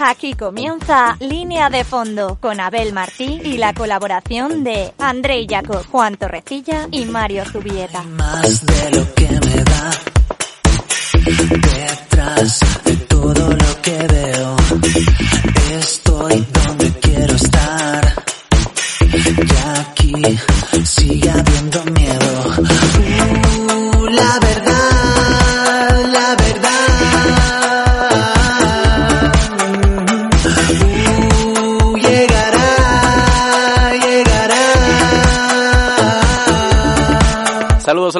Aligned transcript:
Aquí 0.00 0.34
comienza 0.34 1.16
Línea 1.20 1.70
de 1.70 1.84
Fondo 1.84 2.36
con 2.40 2.60
Abel 2.60 2.92
Martí 2.92 3.40
y 3.44 3.58
la 3.58 3.72
colaboración 3.72 4.64
de 4.64 4.92
André 4.98 5.46
Jacob, 5.48 5.86
Juan 5.90 6.16
Torrecilla 6.16 6.88
y 6.90 7.04
Mario 7.04 7.44
Zubieta. 7.44 8.02
Más 8.02 8.66
de 8.66 8.90
lo 8.90 9.14
que 9.14 9.28
me 9.28 9.64
da 9.64 9.90
detrás 11.50 12.60
de 12.84 12.96
todo 12.96 13.50
lo 13.50 13.82
que. 13.82 14.23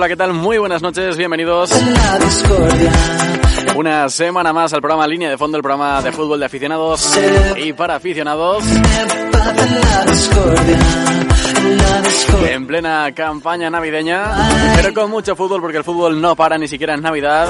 Hola, 0.04 0.08
¿qué 0.10 0.16
tal? 0.16 0.34
Muy 0.34 0.58
buenas 0.58 0.82
noches, 0.82 1.16
bienvenidos. 1.16 1.70
Una 3.74 4.06
semana 4.10 4.52
más 4.52 4.74
al 4.74 4.82
programa 4.82 5.06
Línea 5.06 5.30
de 5.30 5.38
Fondo, 5.38 5.56
el 5.56 5.62
programa 5.62 6.02
de 6.02 6.12
fútbol 6.12 6.38
de 6.40 6.44
aficionados 6.44 7.18
y 7.56 7.72
para 7.72 7.94
aficionados, 7.94 8.62
en 12.50 12.66
plena 12.66 13.12
campaña 13.14 13.70
navideña, 13.70 14.26
pero 14.76 14.92
con 14.92 15.10
mucho 15.10 15.34
fútbol 15.34 15.62
porque 15.62 15.78
el 15.78 15.84
fútbol 15.84 16.20
no 16.20 16.36
para 16.36 16.58
ni 16.58 16.68
siquiera 16.68 16.92
en 16.92 17.00
Navidad. 17.00 17.48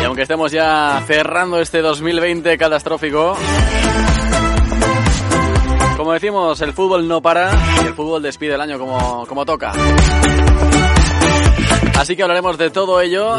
Y 0.00 0.04
aunque 0.04 0.22
estemos 0.22 0.50
ya 0.50 1.00
cerrando 1.06 1.60
este 1.60 1.80
2020 1.80 2.58
catastrófico, 2.58 3.36
como 6.04 6.12
decimos, 6.12 6.60
el 6.60 6.74
fútbol 6.74 7.08
no 7.08 7.22
para 7.22 7.50
y 7.82 7.86
el 7.86 7.94
fútbol 7.94 8.22
despide 8.22 8.56
el 8.56 8.60
año 8.60 8.78
como, 8.78 9.24
como 9.26 9.46
toca. 9.46 9.72
Así 11.96 12.14
que 12.14 12.22
hablaremos 12.22 12.58
de 12.58 12.68
todo 12.68 13.00
ello 13.00 13.38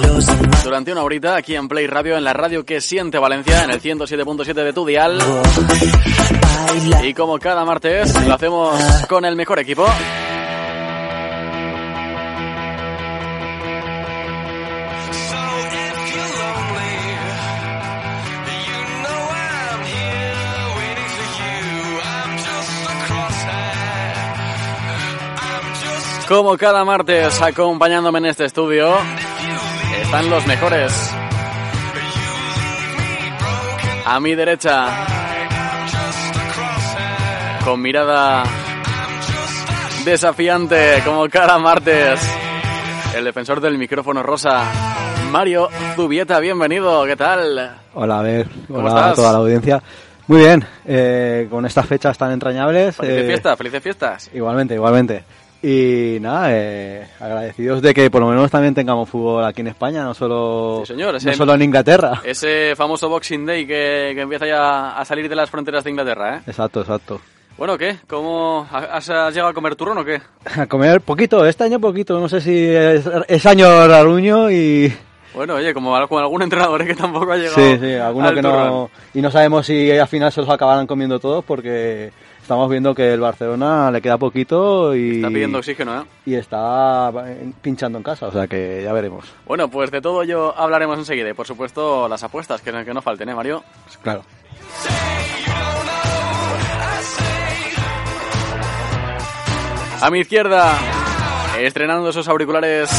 durante 0.63 0.91
una 0.91 1.03
horita 1.03 1.35
aquí 1.35 1.53
en 1.53 1.67
Play 1.67 1.85
Radio, 1.85 2.17
en 2.17 2.23
la 2.23 2.33
radio 2.33 2.65
que 2.65 2.81
siente 2.81 3.19
Valencia, 3.19 3.65
en 3.65 3.69
el 3.69 3.79
107.7 3.79 4.55
de 4.55 4.73
tu 4.73 4.83
dial. 4.83 5.19
Y 7.03 7.13
como 7.13 7.37
cada 7.37 7.63
martes, 7.65 8.19
lo 8.25 8.33
hacemos 8.33 8.81
con 9.07 9.25
el 9.25 9.35
mejor 9.35 9.59
equipo. 9.59 9.85
Como 26.27 26.57
cada 26.57 26.83
martes, 26.83 27.39
acompañándome 27.39 28.17
en 28.17 28.25
este 28.25 28.45
estudio, 28.45 28.95
están 30.01 30.27
los 30.29 30.45
mejores. 30.47 30.91
A 34.05 34.19
mi 34.19 34.33
derecha, 34.33 34.87
con 37.63 37.79
mirada 37.79 38.43
desafiante, 40.03 41.01
como 41.05 41.29
cada 41.29 41.59
martes, 41.59 42.19
el 43.15 43.23
defensor 43.23 43.61
del 43.61 43.77
micrófono 43.77 44.23
rosa, 44.23 44.63
Mario 45.31 45.69
Zubieta, 45.95 46.39
bienvenido, 46.39 47.05
¿qué 47.05 47.15
tal? 47.15 47.81
Hola, 47.93 48.19
a 48.19 48.23
ver, 48.23 48.47
¿Cómo 48.67 48.79
hola 48.79 48.89
estás? 48.89 49.11
a 49.11 49.15
toda 49.15 49.31
la 49.31 49.37
audiencia. 49.37 49.83
Muy 50.27 50.39
bien, 50.39 50.65
eh, 50.85 51.47
con 51.51 51.67
estas 51.67 51.85
fechas 51.85 52.17
tan 52.17 52.31
entrañables. 52.31 52.95
Felices 52.95 53.23
eh, 53.23 53.27
fiestas, 53.27 53.57
felices 53.59 53.83
fiestas. 53.83 54.29
Igualmente, 54.33 54.73
igualmente. 54.73 55.23
Y 55.61 56.17
nada, 56.21 56.47
eh, 56.51 57.07
agradecidos 57.19 57.81
de 57.81 57.93
que 57.93 58.11
por 58.11 58.21
lo 58.21 58.27
menos 58.27 58.51
también 58.51 58.75
tengamos 58.75 59.09
fútbol 59.09 59.43
aquí 59.45 59.61
en 59.61 59.67
España, 59.67 60.03
no 60.03 60.13
solo, 60.13 60.83
Sí, 60.85 60.93
señor, 60.93 61.11
no 61.13 61.17
ese- 61.17 61.33
solo 61.33 61.53
en 61.55 61.63
Inglaterra. 61.63 62.21
Ese 62.23 62.75
famoso 62.75 63.09
Boxing 63.09 63.45
Day 63.45 63.65
que, 63.65 64.11
que 64.13 64.21
empieza 64.21 64.45
ya 64.45 64.91
a 64.97 65.03
salir 65.05 65.27
de 65.27 65.35
las 65.35 65.49
fronteras 65.49 65.83
de 65.83 65.89
Inglaterra, 65.89 66.37
¿eh? 66.37 66.41
Exacto, 66.45 66.81
exacto. 66.81 67.19
Bueno, 67.57 67.77
¿qué? 67.77 67.97
¿Cómo 68.07 68.67
has, 68.71 69.09
has 69.09 69.33
llegado 69.33 69.49
a 69.49 69.53
comer 69.53 69.75
turrón 69.75 69.97
o 69.97 70.05
qué? 70.05 70.21
A 70.59 70.67
comer 70.67 71.01
poquito, 71.01 71.45
este 71.47 71.63
año 71.63 71.79
poquito, 71.79 72.19
no 72.19 72.27
sé 72.29 72.41
si 72.41 72.67
es, 72.67 73.09
es 73.27 73.45
año 73.45 73.87
raruño 73.87 74.51
y... 74.51 74.93
Bueno, 75.33 75.55
oye, 75.55 75.73
como, 75.73 75.91
como 76.07 76.19
algún 76.19 76.43
entrenador 76.43 76.81
¿eh? 76.83 76.85
que 76.87 76.95
tampoco 76.95 77.31
ha 77.31 77.37
llegado. 77.37 77.55
Sí, 77.55 77.77
sí, 77.81 77.93
alguno 77.95 78.27
al 78.27 78.35
que 78.35 78.41
turrón. 78.41 78.67
no... 78.67 78.89
Y 79.13 79.21
no 79.21 79.31
sabemos 79.31 79.65
si 79.65 79.91
al 79.91 80.07
final 80.07 80.31
se 80.31 80.41
los 80.41 80.49
acabarán 80.49 80.85
comiendo 80.87 81.19
todos 81.19 81.43
porque 81.43 82.11
estamos 82.45 82.69
viendo 82.69 82.93
que 82.93 83.11
el 83.11 83.19
Barcelona 83.19 83.89
le 83.89 84.03
queda 84.03 84.19
poquito 84.19 84.95
y... 84.95 85.15
Está 85.15 85.29
pidiendo 85.29 85.57
oxígeno, 85.57 86.01
¿eh? 86.01 86.05
y 86.27 86.35
está 86.35 87.11
pinchando 87.59 87.97
en 87.97 88.03
casa, 88.03 88.27
o 88.27 88.31
sea 88.31 88.45
que 88.45 88.81
ya 88.83 88.93
veremos. 88.93 89.33
Bueno, 89.47 89.67
pues 89.67 89.89
de 89.89 89.99
todo 89.99 90.21
ello 90.21 90.55
hablaremos 90.55 90.99
enseguida. 90.99 91.27
Y 91.27 91.33
por 91.33 91.47
supuesto, 91.47 92.07
las 92.07 92.23
apuestas, 92.23 92.61
que, 92.61 92.71
que 92.71 92.93
no 92.93 93.01
falten, 93.01 93.29
¿eh, 93.29 93.33
Mario? 93.33 93.63
Claro. 94.03 94.21
A 100.03 100.11
mi 100.11 100.19
izquierda, 100.19 100.71
estrenando 101.59 102.09
esos 102.09 102.27
auriculares. 102.27 102.91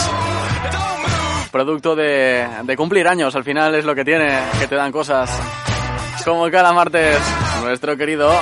Producto 1.52 1.94
de, 1.94 2.48
de 2.64 2.76
cumplir 2.76 3.06
años, 3.06 3.36
al 3.36 3.44
final 3.44 3.76
es 3.76 3.84
lo 3.84 3.94
que 3.94 4.04
tiene, 4.04 4.40
que 4.58 4.66
te 4.66 4.74
dan 4.74 4.90
cosas. 4.90 5.30
Como 6.24 6.50
cada 6.50 6.72
martes, 6.72 7.20
nuestro 7.62 7.96
querido 7.96 8.32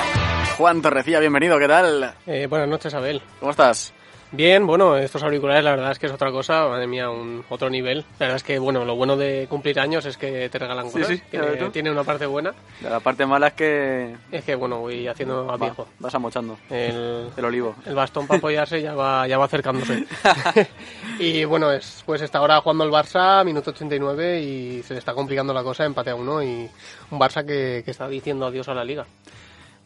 Juan 0.57 0.81
Torrecilla, 0.81 1.19
bienvenido, 1.19 1.59
¿qué 1.59 1.67
tal? 1.67 2.13
Eh, 2.25 2.47
buenas 2.49 2.69
noches, 2.69 2.93
Abel. 2.93 3.21
¿Cómo 3.39 3.51
estás? 3.51 3.93
Bien, 4.31 4.65
bueno, 4.65 4.97
estos 4.97 5.21
auriculares 5.23 5.63
la 5.63 5.71
verdad 5.71 5.91
es 5.91 5.99
que 5.99 6.07
es 6.07 6.11
otra 6.11 6.31
cosa, 6.31 6.67
madre 6.67 6.87
mía, 6.87 7.09
un 7.09 7.43
otro 7.49 7.69
nivel. 7.69 7.99
La 8.19 8.25
verdad 8.25 8.35
es 8.37 8.43
que, 8.43 8.57
bueno, 8.59 8.83
lo 8.83 8.95
bueno 8.95 9.15
de 9.15 9.47
cumplir 9.49 9.79
años 9.79 10.05
es 10.05 10.17
que 10.17 10.49
te 10.49 10.59
regalan 10.59 10.87
Sí, 10.87 10.93
cosas. 10.93 11.07
sí, 11.09 11.21
ves 11.31 11.71
tiene, 11.71 11.91
una 11.91 12.03
parte 12.03 12.25
buena, 12.25 12.53
La 12.81 12.99
parte 12.99 13.25
mala 13.25 13.47
es 13.47 13.53
que 13.53 14.15
es 14.31 14.43
que, 14.43 14.55
bueno, 14.55 14.79
voy 14.79 15.07
haciendo 15.07 15.41
a 15.49 15.57
va- 15.57 15.67
viejo. 15.67 15.87
vas 15.99 16.15
amochando 16.15 16.57
El, 16.69 17.29
el 17.37 17.45
olivo. 17.45 17.75
el 17.85 17.95
bastón 17.95 18.25
para 18.27 18.39
apoyarse 18.39 18.81
ya 18.81 18.93
va, 18.93 19.27
ya 19.27 19.37
va 19.37 19.45
acercándose. 19.45 20.05
y 21.19 21.43
bueno, 21.45 21.71
es, 21.71 22.01
pues 22.05 22.21
está 22.21 22.39
ahora 22.39 22.59
jugando 22.61 22.83
el 22.83 22.91
Barça, 22.91 23.43
minuto 23.45 23.71
89, 23.71 24.39
y 24.41 24.83
se 24.83 24.93
le 24.93 24.99
está 24.99 25.13
complicando 25.13 25.53
la 25.53 25.63
cosa, 25.63 25.85
empate 25.85 26.09
a 26.09 26.15
uno, 26.15 26.41
y 26.43 26.69
un 27.11 27.19
Barça 27.19 27.45
que, 27.45 27.83
que 27.85 27.91
está 27.91 28.07
diciendo 28.07 28.45
adiós 28.47 28.67
a 28.69 28.73
la 28.73 28.83
liga. 28.83 29.05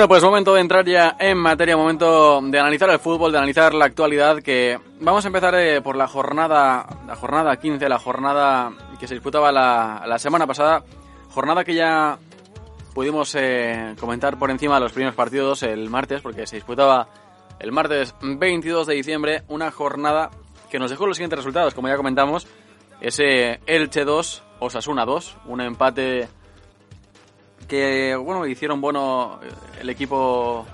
Pues 0.10 0.24
momento 0.24 0.56
de 0.56 0.62
entrar 0.62 0.86
ya 0.86 1.16
en 1.20 1.38
materia, 1.38 1.78
momento 1.78 2.42
de 2.42 2.60
analizar 2.60 2.90
el 2.90 2.98
fútbol, 2.98 3.32
de 3.32 3.38
analizar 3.38 3.76
la 3.76 3.86
actualidad, 3.86 4.42
que 4.42 4.80
vamos 5.00 5.24
a 5.24 5.28
empezar 5.28 5.54
eh, 5.54 5.84
por 5.84 5.96
la 5.96 6.08
jornada, 6.08 6.88
la 7.06 7.16
jornada 7.16 7.56
15, 7.58 7.88
la 7.88 8.00
jornada 8.00 8.72
que 9.00 9.08
se 9.08 9.14
disputaba 9.14 9.52
la, 9.52 10.18
semana 10.18 10.48
pasada, 10.48 10.84
jornada 11.30 11.64
que 11.64 11.76
ya 11.76 12.18
pudimos 12.96 13.36
eh, 13.36 13.94
comentar 14.00 14.40
por 14.40 14.50
encima 14.50 14.76
de 14.76 14.82
los 14.82 14.94
primeros 14.94 15.14
partidos 15.14 15.62
el 15.62 15.92
martes, 15.92 16.24
porque 16.24 16.48
se 16.48 16.56
disputaba 16.56 17.08
el 17.60 17.72
martes 17.72 18.16
22 18.20 18.88
de 18.88 18.96
diciembre, 18.96 19.44
una 19.48 19.70
jornada 19.70 20.32
que 20.72 20.80
nos 20.80 20.90
dejó 20.90 21.06
los 21.06 21.18
siguientes 21.18 21.38
resultados, 21.38 21.76
como 21.76 21.88
ya 21.88 21.98
comentamos, 21.98 22.48
ese 23.00 23.60
Elche 23.68 24.06
2, 24.06 24.42
Osasuna 24.58 25.06
2, 25.06 25.38
un 25.46 25.62
empate 25.62 26.30
que 27.70 28.16
bueno 28.16 28.46
hicieron 28.46 28.82
bueno 28.82 29.40
eh, 29.44 29.50
el 29.82 29.90
equipo 29.90 30.66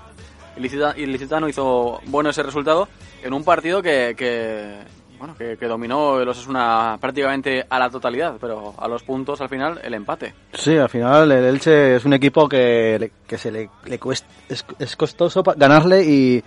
ilicita- 0.56 0.96
ilicitano 0.96 1.48
hizo 1.48 2.00
bueno 2.06 2.30
ese 2.30 2.42
resultado 2.42 2.88
en 3.22 3.32
un 3.34 3.44
partido 3.44 3.82
que, 3.82 4.14
que, 4.16 4.78
bueno 5.18 5.34
que, 5.36 5.56
que 5.58 5.66
dominó 5.66 6.20
el 6.20 6.28
Osasuna 6.28 6.96
prácticamente 7.00 7.64
a 7.68 7.78
la 7.78 7.90
totalidad 7.90 8.36
pero 8.40 8.74
a 8.78 8.88
los 8.88 9.02
puntos 9.02 9.40
al 9.40 9.48
final 9.48 9.78
el 9.84 9.94
empate 9.94 10.34
Sí, 10.54 10.76
al 10.76 10.88
final 10.88 11.30
el 11.30 11.44
Elche 11.44 11.96
es 11.96 12.04
un 12.04 12.14
equipo 12.14 12.48
que, 12.48 13.10
que 13.26 13.36
se 13.38 13.52
le, 13.52 13.68
le 13.84 13.98
cuesta, 13.98 14.26
es, 14.48 14.64
es 14.78 14.96
costoso 14.96 15.42
ganarle 15.56 16.02
y, 16.04 16.42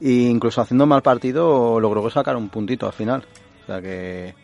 y 0.00 0.26
incluso 0.28 0.60
haciendo 0.60 0.86
mal 0.86 1.02
partido 1.02 1.78
logró 1.78 2.10
sacar 2.10 2.36
un 2.36 2.48
puntito 2.48 2.86
al 2.86 2.92
final. 2.92 3.24
O 3.62 3.66
sea 3.66 3.80
que 3.80 4.34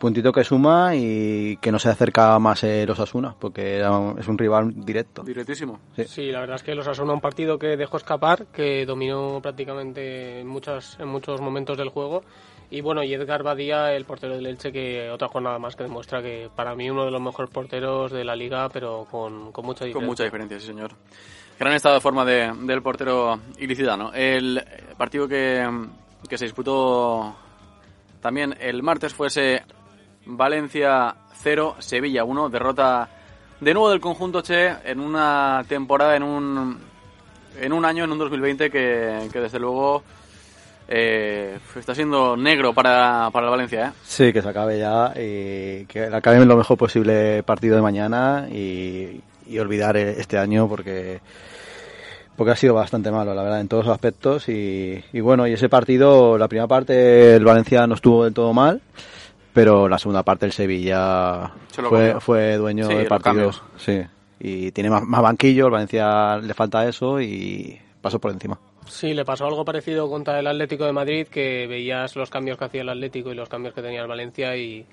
puntito 0.00 0.32
que 0.32 0.42
suma 0.42 0.96
y 0.96 1.56
que 1.58 1.70
no 1.70 1.78
se 1.78 1.90
acerca 1.90 2.36
más 2.40 2.64
el 2.64 2.90
Osasuna 2.90 3.36
porque 3.38 3.76
era 3.76 3.92
un- 3.96 4.18
es 4.18 4.26
un 4.26 4.36
rival 4.38 4.72
directo. 4.84 5.22
directísimo 5.22 5.78
Sí. 5.94 6.04
Sí, 6.06 6.32
la 6.32 6.40
verdad 6.40 6.56
es 6.56 6.62
que 6.64 6.74
los 6.74 6.88
Asuna 6.88 7.12
un 7.12 7.20
partido 7.20 7.58
que 7.58 7.76
dejó 7.76 7.98
escapar, 7.98 8.46
que 8.46 8.84
dominó 8.86 9.38
prácticamente 9.40 10.40
en, 10.40 10.48
muchas, 10.48 10.98
en 10.98 11.06
muchos 11.08 11.40
momentos 11.40 11.76
del 11.78 11.90
juego. 11.90 12.22
Y 12.72 12.80
bueno, 12.80 13.02
y 13.02 13.12
Edgar 13.12 13.42
Badía, 13.42 13.92
el 13.94 14.04
portero 14.04 14.34
del 14.34 14.46
Elche, 14.46 14.72
que 14.72 15.10
otra 15.10 15.28
jornada 15.28 15.58
más 15.58 15.76
que 15.76 15.82
demuestra 15.84 16.22
que 16.22 16.48
para 16.56 16.74
mí 16.74 16.88
uno 16.88 17.04
de 17.04 17.10
los 17.10 17.20
mejores 17.20 17.50
porteros 17.50 18.10
de 18.12 18.24
la 18.24 18.34
liga, 18.36 18.68
pero 18.70 19.06
con, 19.10 19.52
con 19.52 19.66
mucha 19.66 19.84
diferencia. 19.84 19.94
con 19.94 20.06
mucha 20.06 20.24
diferencia 20.24 20.58
sí 20.60 20.66
señor 20.66 20.92
gran 21.58 21.74
estado 21.74 21.96
de 21.96 22.00
forma 22.00 22.24
de- 22.24 22.52
del 22.62 22.80
portero 22.80 23.38
ilicitano 23.58 24.12
el 24.14 24.64
partido 24.96 25.28
que, 25.28 25.68
que 26.28 26.38
se 26.38 26.46
disputó 26.46 27.34
también 28.22 28.54
el 28.60 28.82
martes 28.82 29.12
fue 29.14 29.26
ese 29.26 29.62
Valencia 30.36 31.14
0, 31.42 31.76
Sevilla 31.78 32.24
1, 32.24 32.48
derrota 32.48 33.08
de 33.60 33.74
nuevo 33.74 33.90
del 33.90 34.00
conjunto 34.00 34.42
Che 34.42 34.76
en 34.84 35.00
una 35.00 35.64
temporada, 35.68 36.16
en 36.16 36.22
un, 36.22 36.78
en 37.60 37.72
un 37.72 37.84
año, 37.84 38.04
en 38.04 38.12
un 38.12 38.18
2020 38.18 38.70
que, 38.70 39.28
que 39.32 39.40
desde 39.40 39.58
luego 39.58 40.02
eh, 40.88 41.58
está 41.76 41.94
siendo 41.94 42.36
negro 42.36 42.72
para, 42.72 43.30
para 43.32 43.46
el 43.46 43.50
Valencia. 43.50 43.86
¿eh? 43.86 43.92
Sí, 44.02 44.32
que 44.32 44.42
se 44.42 44.48
acabe 44.48 44.78
ya 44.78 45.12
y 45.16 45.84
que 45.86 46.04
acabe 46.12 46.44
lo 46.44 46.56
mejor 46.56 46.76
posible 46.76 47.42
partido 47.44 47.76
de 47.76 47.82
mañana 47.82 48.48
y, 48.50 49.22
olvidar 49.58 49.96
este 49.96 50.38
año 50.38 50.68
porque 50.68 51.20
porque 52.36 52.52
ha 52.52 52.56
sido 52.56 52.72
bastante 52.72 53.10
malo, 53.10 53.34
la 53.34 53.42
verdad, 53.42 53.60
en 53.60 53.68
todos 53.68 53.84
los 53.84 53.92
aspectos 53.92 54.48
y, 54.48 55.04
y 55.12 55.20
bueno, 55.20 55.46
y 55.46 55.52
ese 55.52 55.68
partido, 55.68 56.38
la 56.38 56.48
primera 56.48 56.68
parte 56.68 57.34
el 57.34 57.44
Valencia 57.44 57.86
no 57.86 57.96
estuvo 57.96 58.24
del 58.24 58.32
todo 58.32 58.54
mal, 58.54 58.80
pero 59.52 59.88
la 59.88 59.98
segunda 59.98 60.22
parte 60.22 60.46
el 60.46 60.52
Sevilla 60.52 61.50
fue, 61.88 62.20
fue 62.20 62.56
dueño 62.56 62.86
Sí, 62.86 62.94
del 62.94 63.06
partido, 63.06 63.50
sí, 63.76 64.02
y 64.38 64.72
tiene 64.72 64.90
más, 64.90 65.02
más 65.02 65.22
banquillo, 65.22 65.66
el 65.66 65.72
Valencia 65.72 66.38
le 66.38 66.54
falta 66.54 66.88
eso 66.88 67.20
y 67.20 67.78
pasó 68.00 68.18
por 68.18 68.32
encima. 68.32 68.58
Sí, 68.86 69.14
le 69.14 69.24
pasó 69.24 69.46
algo 69.46 69.64
parecido 69.64 70.10
contra 70.10 70.40
el 70.40 70.46
Atlético 70.46 70.84
de 70.84 70.92
Madrid, 70.92 71.28
que 71.28 71.66
veías 71.68 72.16
los 72.16 72.30
cambios 72.30 72.58
que 72.58 72.64
hacía 72.64 72.82
el 72.82 72.88
Atlético 72.88 73.30
y 73.30 73.34
los 73.34 73.48
cambios 73.48 73.74
que 73.74 73.82
tenía 73.82 74.00
el 74.00 74.08
Valencia 74.08 74.56
y, 74.56 74.84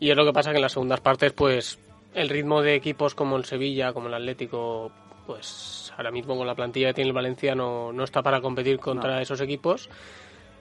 y 0.00 0.10
es 0.10 0.16
lo 0.16 0.24
que 0.24 0.32
pasa 0.32 0.50
que 0.50 0.56
en 0.56 0.62
las 0.62 0.72
segundas 0.72 1.00
partes, 1.00 1.32
pues 1.32 1.78
el 2.14 2.28
ritmo 2.28 2.62
de 2.62 2.74
equipos 2.74 3.14
como 3.14 3.36
el 3.36 3.44
Sevilla, 3.44 3.92
como 3.92 4.08
el 4.08 4.14
Atlético, 4.14 4.90
pues 5.26 5.92
ahora 5.96 6.10
mismo 6.10 6.36
con 6.36 6.46
la 6.46 6.54
plantilla 6.54 6.88
que 6.88 6.94
tiene 6.94 7.08
el 7.08 7.14
Valencia 7.14 7.54
no, 7.54 7.92
no 7.92 8.04
está 8.04 8.22
para 8.22 8.40
competir 8.40 8.78
contra 8.78 9.20
esos 9.20 9.40
equipos. 9.40 9.90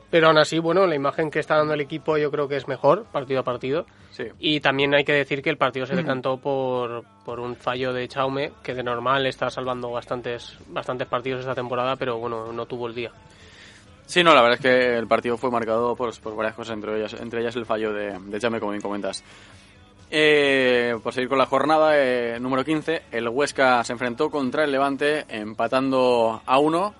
Pero 0.10 0.28
aún 0.28 0.38
así, 0.38 0.60
bueno, 0.60 0.88
la 0.88 0.96
imagen 0.96 1.30
que 1.30 1.40
está 1.40 1.58
dando 1.58 1.74
el 1.74 1.82
equipo 1.82 2.18
yo 2.18 2.32
creo 2.32 2.48
que 2.48 2.56
es 2.56 2.68
mejor, 2.68 3.06
partido 3.06 3.42
a 3.42 3.44
partido. 3.44 3.86
Sí. 4.12 4.24
Y 4.40 4.62
también 4.62 4.96
hay 4.96 5.04
que 5.04 5.14
decir 5.14 5.42
que 5.42 5.50
el 5.50 5.58
partido 5.58 5.86
se 5.86 5.96
decantó 5.96 6.38
por, 6.38 7.04
por 7.26 7.40
un 7.40 7.56
fallo 7.56 7.92
de 7.92 8.08
Chaume, 8.08 8.54
que 8.64 8.74
de 8.74 8.84
normal 8.84 9.26
está 9.28 9.50
salvando 9.50 9.92
bastantes, 9.92 10.58
bastantes 10.68 11.08
partidos 11.08 11.42
esta 11.42 11.54
temporada, 11.54 11.98
pero 11.98 12.18
bueno, 12.18 12.54
no 12.54 12.66
tuvo 12.66 12.88
el 12.88 12.96
día. 12.96 13.12
Sí, 14.06 14.24
no, 14.24 14.34
la 14.34 14.42
verdad 14.42 14.58
es 14.58 14.62
que 14.62 14.98
el 14.98 15.08
partido 15.08 15.36
fue 15.38 15.52
marcado 15.52 15.94
por, 15.96 16.18
por 16.22 16.36
varias 16.36 16.56
cosas, 16.56 16.76
entre 16.76 16.98
ellas, 16.98 17.14
entre 17.20 17.42
ellas 17.42 17.58
el 17.58 17.66
fallo 17.66 17.92
de, 17.92 18.18
de 18.18 18.40
Chame, 18.40 18.60
como 18.60 18.72
bien 18.72 18.82
comentas. 18.82 19.22
Eh, 20.10 20.96
por 21.04 21.14
seguir 21.14 21.28
con 21.28 21.38
la 21.38 21.46
jornada, 21.46 21.92
eh, 21.98 22.40
número 22.40 22.64
15, 22.64 23.04
el 23.12 23.28
Huesca 23.28 23.84
se 23.84 23.92
enfrentó 23.92 24.30
contra 24.30 24.64
el 24.64 24.72
Levante, 24.72 25.26
empatando 25.28 26.42
a 26.46 26.60
uno. 26.60 26.94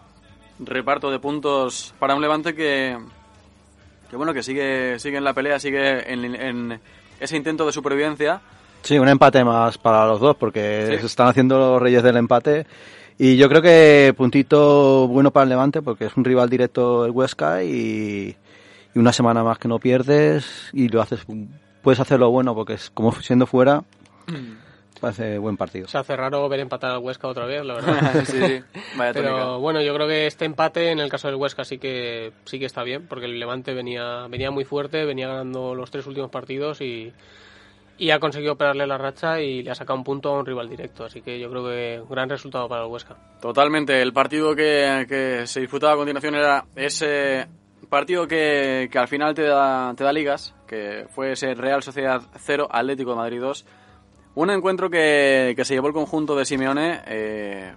Reparto 0.60 1.12
de 1.12 1.20
puntos 1.20 1.94
para 2.00 2.16
un 2.16 2.22
Levante 2.22 2.56
que, 2.56 2.98
que 4.10 4.16
bueno, 4.16 4.34
que 4.34 4.42
sigue, 4.44 4.98
sigue 5.00 5.18
en 5.18 5.24
la 5.24 5.34
pelea, 5.34 5.60
sigue 5.60 6.12
en, 6.12 6.24
en 6.36 6.80
ese 7.20 7.38
intento 7.38 7.66
de 7.66 7.72
supervivencia. 7.72 8.42
Sí, 8.82 8.98
un 8.98 9.08
empate 9.08 9.44
más 9.44 9.78
para 9.78 10.06
los 10.08 10.20
dos 10.20 10.36
porque 10.38 10.88
Sí. 10.94 11.00
se 11.00 11.06
están 11.08 11.28
haciendo 11.28 11.58
los 11.58 11.82
reyes 11.82 12.02
del 12.04 12.18
empate. 12.18 12.66
Y 13.20 13.36
yo 13.38 13.50
creo 13.50 13.62
que 13.62 14.14
puntito 14.16 15.08
bueno 15.08 15.32
para 15.32 15.44
el 15.44 15.50
Levante 15.50 15.82
porque 15.82 16.06
es 16.06 16.16
un 16.18 16.24
rival 16.24 16.50
directo 16.50 17.06
el 17.06 17.12
Huesca 17.12 17.64
y, 17.64 18.36
y 18.94 19.00
una 19.00 19.12
semana 19.12 19.44
más 19.44 19.58
que 19.58 19.68
no 19.68 19.80
pierdes 19.80 20.70
y 20.74 20.88
lo 20.90 21.02
haces 21.02 21.22
puedes 21.82 22.00
hacerlo 22.00 22.30
bueno 22.30 22.54
porque 22.54 22.74
es 22.74 22.90
como 22.92 23.12
siendo 23.22 23.48
fuera 23.48 23.84
parece 25.00 25.38
buen 25.38 25.58
partido. 25.58 25.88
Se 25.88 25.98
hace 25.98 26.16
raro 26.16 26.48
ver 26.50 26.60
empatar 26.60 26.92
al 26.92 27.00
Huesca 27.00 27.28
otra 27.28 27.46
vez, 27.46 27.66
la 27.66 27.74
verdad. 27.76 28.24
sí, 28.26 28.32
sí, 28.32 28.64
vaya 28.98 29.14
tónica. 29.14 29.34
Pero 29.34 29.60
bueno, 29.60 29.82
yo 29.82 29.94
creo 29.94 30.08
que 30.08 30.28
este 30.28 30.46
empate 30.46 30.92
en 30.92 31.00
el 31.00 31.10
caso 31.10 31.28
del 31.28 31.36
Huesca 31.38 31.64
sí 31.64 31.78
que 31.78 32.32
sí 32.46 32.60
que 32.60 32.66
está 32.66 32.84
bien, 32.84 33.08
porque 33.08 33.26
el 33.26 33.40
Levante 33.40 33.74
venía 33.74 34.28
venía 34.30 34.52
muy 34.52 34.66
fuerte, 34.66 35.06
venía 35.06 35.28
ganando 35.28 35.76
los 35.76 35.92
tres 35.92 36.08
últimos 36.08 36.30
partidos 36.30 36.82
y, 36.82 37.12
y 37.98 38.12
ha 38.12 38.20
conseguido 38.20 38.54
operarle 38.54 38.86
la 38.86 38.98
racha 38.98 39.42
y 39.42 39.64
le 39.64 39.72
ha 39.72 39.76
sacado 39.76 39.98
un 39.98 40.04
punto 40.04 40.30
a 40.30 40.40
un 40.40 40.46
rival 40.46 40.70
directo, 40.70 41.06
así 41.06 41.22
que 41.22 41.40
yo 41.40 41.50
creo 41.50 41.66
que 41.66 42.00
un 42.02 42.10
gran 42.10 42.30
resultado 42.30 42.68
para 42.68 42.84
el 42.84 42.90
Huesca. 42.92 43.16
Totalmente. 43.42 44.02
El 44.02 44.14
partido 44.14 44.56
que, 44.56 45.06
que 45.10 45.48
se 45.48 45.62
disputaba 45.62 45.94
a 45.94 45.98
continuación 45.98 46.36
era 46.36 46.66
ese 46.76 47.48
partido 47.90 48.28
que, 48.28 48.90
que 48.92 49.00
al 49.00 49.08
final 49.08 49.34
te 49.34 49.44
da, 49.44 49.94
te 49.96 50.04
da 50.04 50.12
ligas, 50.12 50.54
que 50.68 51.06
fue 51.10 51.32
ese 51.32 51.54
Real 51.56 51.82
Sociedad 51.82 52.22
0, 52.38 52.68
Atlético 52.70 53.12
de 53.12 53.16
Madrid 53.16 53.40
2. 53.40 53.66
Un 54.38 54.52
encuentro 54.52 54.88
que, 54.88 55.54
que 55.56 55.66
se 55.66 55.74
llevó 55.74 55.88
el 55.88 55.96
conjunto 55.96 56.36
de 56.36 56.46
Simeone 56.46 57.02
eh, 57.08 57.74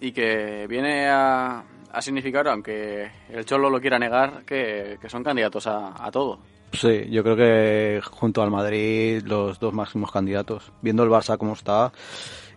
y 0.00 0.10
que 0.10 0.66
viene 0.68 1.08
a, 1.08 1.62
significar, 2.00 2.48
aunque 2.48 3.08
el 3.30 3.44
Cholo 3.44 3.70
lo 3.70 3.80
quiera 3.80 3.96
negar, 3.96 4.44
que, 4.44 4.98
que 5.00 5.08
son 5.08 5.22
candidatos 5.22 5.68
a, 5.68 6.04
a 6.04 6.10
todo. 6.10 6.40
Sí, 6.72 7.08
yo 7.08 7.22
creo 7.22 7.36
que 7.36 8.00
junto 8.02 8.42
al 8.42 8.50
Madrid 8.50 9.22
los 9.24 9.60
dos 9.60 9.72
máximos 9.72 10.10
candidatos. 10.10 10.72
Viendo 10.82 11.04
el 11.04 11.08
Barça 11.08 11.38
como 11.38 11.52
está 11.52 11.92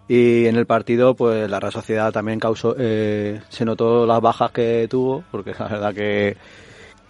y 0.07 0.47
en 0.47 0.55
el 0.55 0.65
partido, 0.65 1.13
pues 1.13 1.47
la 1.47 1.59
Real 1.59 1.71
Sociedad 1.71 2.11
también 2.11 2.39
causó, 2.39 2.75
eh, 2.79 3.41
se 3.49 3.63
notó 3.63 4.07
las 4.07 4.21
bajas 4.21 4.51
que 4.51 4.87
tuvo, 4.89 5.23
porque 5.29 5.53
la 5.59 5.67
verdad 5.67 5.93
que, 5.93 6.35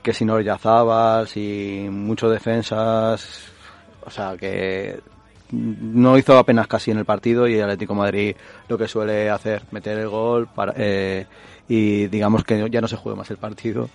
que 0.03 0.11
sin 0.11 0.29
Oryazábal, 0.29 1.29
sin 1.29 1.93
muchos 1.93 2.29
defensas, 2.29 3.53
o 4.05 4.09
sea 4.09 4.35
que 4.35 4.99
no 5.51 6.17
hizo 6.17 6.37
apenas 6.37 6.67
casi 6.67 6.91
en 6.91 6.97
el 6.97 7.05
partido 7.05 7.47
y 7.47 7.55
el 7.55 7.63
Atlético 7.63 7.93
de 7.93 7.99
Madrid 7.99 8.35
lo 8.67 8.77
que 8.77 8.87
suele 8.87 9.29
hacer, 9.29 9.63
meter 9.71 9.97
el 9.97 10.09
gol 10.09 10.47
para, 10.47 10.73
eh, 10.77 11.25
y 11.67 12.07
digamos 12.07 12.43
que 12.43 12.69
ya 12.69 12.81
no 12.81 12.87
se 12.87 12.97
juega 12.97 13.17
más 13.17 13.29
el 13.31 13.37
partido. 13.37 13.89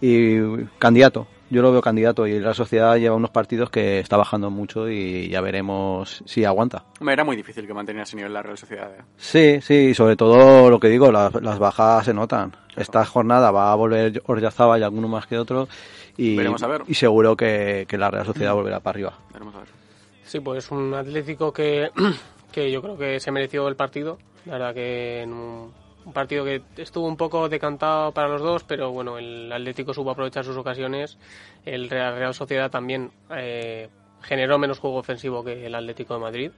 Y 0.00 0.64
candidato, 0.78 1.28
yo 1.48 1.62
lo 1.62 1.70
veo 1.70 1.80
candidato 1.80 2.26
y 2.26 2.40
la 2.40 2.54
sociedad 2.54 2.96
lleva 2.96 3.14
unos 3.14 3.30
partidos 3.30 3.70
que 3.70 4.00
está 4.00 4.16
bajando 4.16 4.50
mucho 4.50 4.88
y 4.88 5.28
ya 5.28 5.40
veremos 5.40 6.24
si 6.26 6.44
aguanta. 6.44 6.84
Era 7.00 7.24
muy 7.24 7.36
difícil 7.36 7.66
que 7.66 7.74
manteniera 7.74 8.04
ese 8.04 8.16
nivel 8.16 8.32
la 8.32 8.42
Real 8.42 8.58
Sociedad. 8.58 8.90
¿eh? 8.90 9.02
Sí, 9.16 9.60
sí, 9.60 9.94
sobre 9.94 10.16
todo 10.16 10.70
lo 10.70 10.80
que 10.80 10.88
digo, 10.88 11.12
las, 11.12 11.34
las 11.42 11.58
bajas 11.58 12.06
se 12.06 12.14
notan. 12.14 12.56
Esta 12.74 13.04
jornada 13.04 13.50
va 13.50 13.70
a 13.70 13.74
volver 13.76 14.22
Oryazábal 14.26 14.80
y 14.80 14.84
alguno 14.84 15.08
más 15.08 15.26
que 15.26 15.38
otro 15.38 15.68
y, 16.16 16.36
Veremos 16.36 16.62
a 16.62 16.66
ver. 16.66 16.82
y 16.88 16.94
seguro 16.94 17.36
que, 17.36 17.84
que 17.86 17.98
la 17.98 18.10
Real 18.10 18.26
Sociedad 18.26 18.54
volverá 18.54 18.80
para 18.80 18.94
arriba. 18.94 19.18
Veremos 19.32 19.54
a 19.54 19.58
ver. 19.58 19.81
Sí, 20.24 20.40
pues 20.40 20.70
un 20.70 20.94
Atlético 20.94 21.52
que, 21.52 21.90
que 22.52 22.70
yo 22.70 22.82
creo 22.82 22.96
que 22.96 23.20
se 23.20 23.30
mereció 23.30 23.68
el 23.68 23.76
partido. 23.76 24.18
La 24.44 24.54
verdad 24.54 24.74
que 24.74 25.22
en 25.22 25.32
un, 25.32 25.72
partido 26.12 26.44
que 26.44 26.62
estuvo 26.76 27.06
un 27.06 27.16
poco 27.16 27.48
decantado 27.48 28.12
para 28.12 28.28
los 28.28 28.42
dos, 28.42 28.64
pero 28.64 28.90
bueno, 28.90 29.18
el 29.18 29.52
Atlético 29.52 29.94
supo 29.94 30.10
aprovechar 30.10 30.44
sus 30.44 30.56
ocasiones. 30.56 31.18
El 31.64 31.88
Real, 31.88 32.16
Real 32.16 32.34
Sociedad 32.34 32.70
también 32.70 33.12
eh, 33.30 33.88
generó 34.22 34.58
menos 34.58 34.78
juego 34.78 34.96
ofensivo 34.96 35.44
que 35.44 35.66
el 35.66 35.74
Atlético 35.74 36.14
de 36.14 36.20
Madrid. 36.20 36.50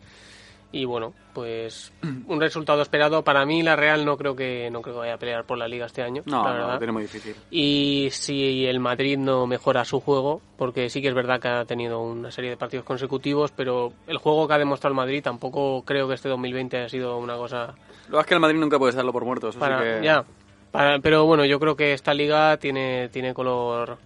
Y 0.76 0.86
bueno, 0.86 1.14
pues 1.32 1.92
un 2.26 2.40
resultado 2.40 2.82
esperado. 2.82 3.22
Para 3.22 3.46
mí 3.46 3.62
la 3.62 3.76
Real 3.76 4.04
no 4.04 4.16
creo 4.16 4.34
que 4.34 4.68
no 4.72 4.82
creo 4.82 4.94
que 4.96 5.00
vaya 5.00 5.14
a 5.14 5.18
pelear 5.18 5.44
por 5.44 5.56
la 5.56 5.68
Liga 5.68 5.86
este 5.86 6.02
año, 6.02 6.22
No, 6.26 6.42
la 6.44 6.52
verdad. 6.52 6.78
tiene 6.78 6.92
muy 6.92 7.02
difícil. 7.02 7.36
Y 7.50 8.08
si 8.10 8.66
el 8.66 8.80
Madrid 8.80 9.16
no 9.16 9.46
mejora 9.46 9.84
su 9.84 10.00
juego, 10.00 10.40
porque 10.58 10.90
sí 10.90 11.00
que 11.00 11.08
es 11.08 11.14
verdad 11.14 11.38
que 11.40 11.46
ha 11.48 11.64
tenido 11.64 12.00
una 12.00 12.32
serie 12.32 12.50
de 12.50 12.56
partidos 12.56 12.84
consecutivos, 12.84 13.52
pero 13.52 13.92
el 14.08 14.18
juego 14.18 14.48
que 14.48 14.54
ha 14.54 14.58
demostrado 14.58 14.90
el 14.92 14.96
Madrid 14.96 15.22
tampoco 15.22 15.82
creo 15.84 16.08
que 16.08 16.14
este 16.14 16.28
2020 16.28 16.76
haya 16.76 16.88
sido 16.88 17.18
una 17.18 17.36
cosa 17.36 17.74
Lo 18.08 18.18
es 18.18 18.26
que 18.26 18.34
el 18.34 18.40
Madrid 18.40 18.58
nunca 18.58 18.78
puede 18.78 18.96
darlo 18.96 19.12
por 19.12 19.24
muerto. 19.24 19.50
Eso 19.50 19.60
sí 19.60 19.66
que- 19.82 20.00
ya. 20.04 20.24
Para- 20.72 20.98
pero 20.98 21.24
bueno, 21.24 21.44
yo 21.44 21.60
creo 21.60 21.76
que 21.76 21.92
esta 21.92 22.12
liga 22.14 22.56
tiene 22.56 23.08
tiene 23.10 23.32
color 23.32 23.96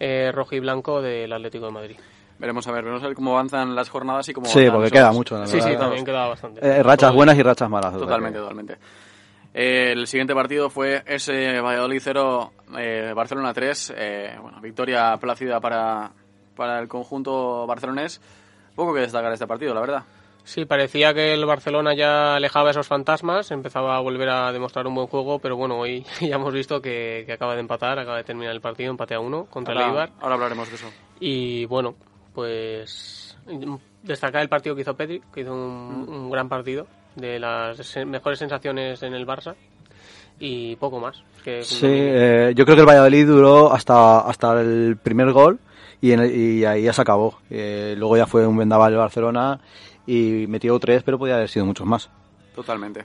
eh, 0.00 0.32
rojo 0.34 0.56
y 0.56 0.58
blanco 0.60 1.00
del 1.00 1.32
Atlético 1.32 1.66
de 1.66 1.72
Madrid. 1.72 1.96
Veremos 2.38 2.66
a 2.68 2.72
ver, 2.72 2.82
veremos 2.84 3.02
a 3.02 3.06
ver 3.06 3.16
cómo 3.16 3.32
avanzan 3.32 3.74
las 3.74 3.88
jornadas 3.88 4.28
y 4.28 4.32
cómo 4.32 4.46
Sí, 4.46 4.60
avanzan 4.60 4.74
porque 4.76 4.90
queda 4.90 5.12
mucho, 5.12 5.38
la 5.38 5.46
Sí, 5.46 5.60
sí, 5.60 5.76
también 5.76 6.04
queda 6.04 6.26
bastante. 6.28 6.60
Eh, 6.66 6.82
rachas 6.82 7.12
buenas 7.12 7.36
y 7.36 7.42
rachas 7.42 7.68
malas. 7.68 7.92
Totalmente, 7.92 8.38
totalmente. 8.38 8.76
Eh, 9.54 9.92
el 9.92 10.06
siguiente 10.06 10.34
partido 10.34 10.70
fue 10.70 11.02
ese 11.06 11.60
Valladolid 11.60 12.00
0, 12.02 12.52
eh, 12.78 13.12
Barcelona 13.14 13.52
3. 13.52 13.92
eh, 13.96 14.36
bueno, 14.40 14.60
victoria 14.60 15.16
plácida 15.16 15.58
para, 15.60 16.10
para 16.54 16.78
el 16.78 16.86
conjunto 16.86 17.66
barcelonés. 17.66 18.20
Poco 18.76 18.94
que 18.94 19.00
destacar 19.00 19.32
este 19.32 19.46
partido, 19.46 19.74
la 19.74 19.80
verdad. 19.80 20.02
Sí, 20.44 20.64
parecía 20.64 21.12
que 21.12 21.34
el 21.34 21.44
Barcelona 21.44 21.94
ya 21.94 22.36
alejaba 22.36 22.70
esos 22.70 22.86
fantasmas, 22.86 23.50
empezaba 23.50 23.96
a 23.96 24.00
volver 24.00 24.30
a 24.30 24.50
demostrar 24.50 24.86
un 24.86 24.94
buen 24.94 25.06
juego, 25.06 25.40
pero 25.40 25.56
bueno, 25.56 25.76
hoy 25.78 26.06
ya 26.20 26.36
hemos 26.36 26.54
visto 26.54 26.80
que, 26.80 27.24
que 27.26 27.32
acaba 27.32 27.54
de 27.54 27.60
empatar, 27.60 27.98
acaba 27.98 28.16
de 28.18 28.24
terminar 28.24 28.54
el 28.54 28.60
partido, 28.62 28.90
empate 28.90 29.14
a 29.14 29.20
uno 29.20 29.44
contra 29.50 29.74
el 29.74 29.80
Eibar. 29.80 30.10
ahora 30.20 30.36
hablaremos 30.36 30.68
de 30.70 30.76
eso. 30.76 30.86
Y 31.20 31.66
bueno, 31.66 31.96
pues 32.38 33.36
destacar 34.04 34.42
el 34.42 34.48
partido 34.48 34.76
que 34.76 34.82
hizo 34.82 34.94
Pedri, 34.96 35.20
que 35.34 35.40
hizo 35.40 35.52
un, 35.52 36.04
Mm. 36.06 36.08
un 36.08 36.30
gran 36.30 36.48
partido, 36.48 36.86
de 37.16 37.40
las 37.40 37.96
mejores 38.06 38.38
sensaciones 38.38 39.02
en 39.02 39.12
el 39.14 39.26
Barça 39.26 39.56
y 40.38 40.76
poco 40.76 41.00
más. 41.00 41.20
Que 41.42 41.64
Sí, 41.64 41.86
eh, 41.90 42.52
yo 42.54 42.64
creo 42.64 42.76
que 42.76 42.82
el 42.82 42.86
Valladolid 42.88 43.26
duró 43.26 43.72
hasta, 43.72 44.20
hasta 44.20 44.60
el 44.60 44.96
primer 45.02 45.32
gol 45.32 45.58
y, 46.00 46.12
en 46.12 46.20
el- 46.20 46.32
y 46.36 46.64
ahí 46.64 46.84
ya 46.84 46.92
se 46.92 47.02
acabó. 47.02 47.40
Eh, 47.50 47.96
luego 47.98 48.16
ya 48.16 48.26
fue 48.26 48.46
un 48.46 48.56
vendaval 48.56 48.92
el 48.92 48.98
Barcelona 49.00 49.58
y 50.06 50.46
metió 50.46 50.78
tres, 50.78 51.02
pero 51.02 51.18
podía 51.18 51.34
haber 51.34 51.48
sido 51.48 51.66
muchos 51.66 51.88
más. 51.88 52.08
Totalmente. 52.54 53.04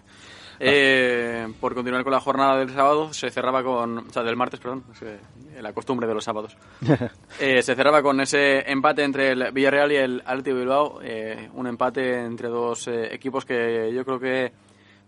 Eh, 0.75 1.47
por 1.59 1.75
continuar 1.75 2.03
con 2.03 2.13
la 2.13 2.19
jornada 2.19 2.57
del 2.57 2.69
sábado, 2.69 3.13
se 3.13 3.29
cerraba 3.29 3.63
con. 3.63 3.97
O 3.97 4.11
sea, 4.11 4.23
del 4.23 4.35
martes, 4.35 4.59
perdón. 4.59 4.83
es 4.93 4.99
que, 4.99 5.61
la 5.61 5.73
costumbre 5.73 6.07
de 6.07 6.13
los 6.13 6.23
sábados. 6.23 6.55
Eh, 7.39 7.61
se 7.63 7.75
cerraba 7.75 8.01
con 8.01 8.21
ese 8.21 8.69
empate 8.71 9.03
entre 9.03 9.31
el 9.31 9.51
Villarreal 9.51 9.91
y 9.91 9.95
el 9.95 10.43
de 10.43 10.53
Bilbao. 10.53 10.99
eh, 11.01 11.49
un 11.53 11.67
empate 11.67 12.23
entre 12.23 12.47
dos 12.47 12.87
eh, 12.87 13.13
equipos 13.13 13.43
que 13.43 13.91
yo 13.93 14.05
creo 14.05 14.19
que 14.19 14.53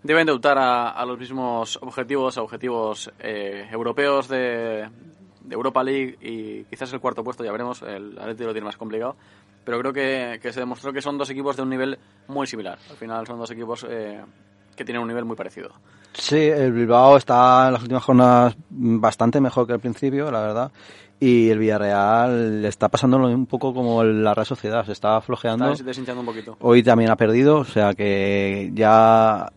deben 0.03 0.25
de 0.25 0.31
optar 0.33 0.57
a, 0.57 0.89
a 0.89 1.05
los 1.05 1.17
mismos 1.19 1.77
objetivos, 1.81 2.38
a 2.38 2.41
objetivos 2.41 3.12
eh, 3.19 3.67
europeos 3.71 4.27
de, 4.27 4.89
de 5.41 5.55
Europa 5.55 5.83
League 5.83 6.17
y 6.21 6.63
quizás 6.65 6.91
el 6.93 7.00
cuarto 7.00 7.24
puesto, 7.24 7.43
ya 7.43 7.51
veremos. 7.51 7.81
El 7.81 8.17
Atlético 8.19 8.47
lo 8.47 8.53
tiene 8.53 8.65
más 8.65 8.77
complicado. 8.77 9.15
Pero 9.63 9.79
creo 9.79 9.93
que, 9.93 10.39
que 10.41 10.53
se 10.53 10.59
demostró 10.59 10.93
que 10.93 11.01
son 11.01 11.17
dos 11.17 11.29
equipos 11.31 11.55
de 11.55 11.63
un 11.63 11.69
nivel 11.69 11.97
muy 12.27 12.45
similar. 12.45 12.77
Al 12.89 12.97
final 12.97 13.25
son 13.25 13.39
dos 13.39 13.50
equipos 13.50 13.85
eh, 13.89 14.21
que 14.75 14.86
tienen 14.86 15.01
un 15.01 15.08
nivel 15.08 15.25
muy 15.25 15.36
parecido. 15.36 15.70
Sí, 16.13 16.38
el 16.38 16.72
Bilbao 16.72 17.17
está 17.17 17.67
en 17.67 17.74
las 17.74 17.82
últimas 17.82 18.03
jornadas 18.03 18.55
bastante 18.70 19.41
mejor 19.41 19.67
que 19.67 19.74
al 19.74 19.79
principio, 19.79 20.32
la 20.32 20.41
verdad. 20.41 20.72
Y 21.20 21.50
el 21.50 21.60
Villarreal 21.60 22.65
está 22.65 22.89
pasando 22.89 23.17
un 23.17 23.46
poco 23.46 23.74
como 23.74 24.03
la 24.03 24.34
Real 24.34 24.46
Sociedad, 24.46 24.86
se 24.86 24.91
está 24.91 25.20
flojeando. 25.22 25.72
Está 25.72 25.84
deshinchando 25.86 26.20
un 26.22 26.25
poquito. 26.25 26.58
Hoy 26.60 26.84
también 26.84 27.10
ha 27.10 27.15
perdido, 27.15 27.58
o 27.60 27.63
sea 27.65 27.94
que 27.94 28.72
ya 28.74 29.50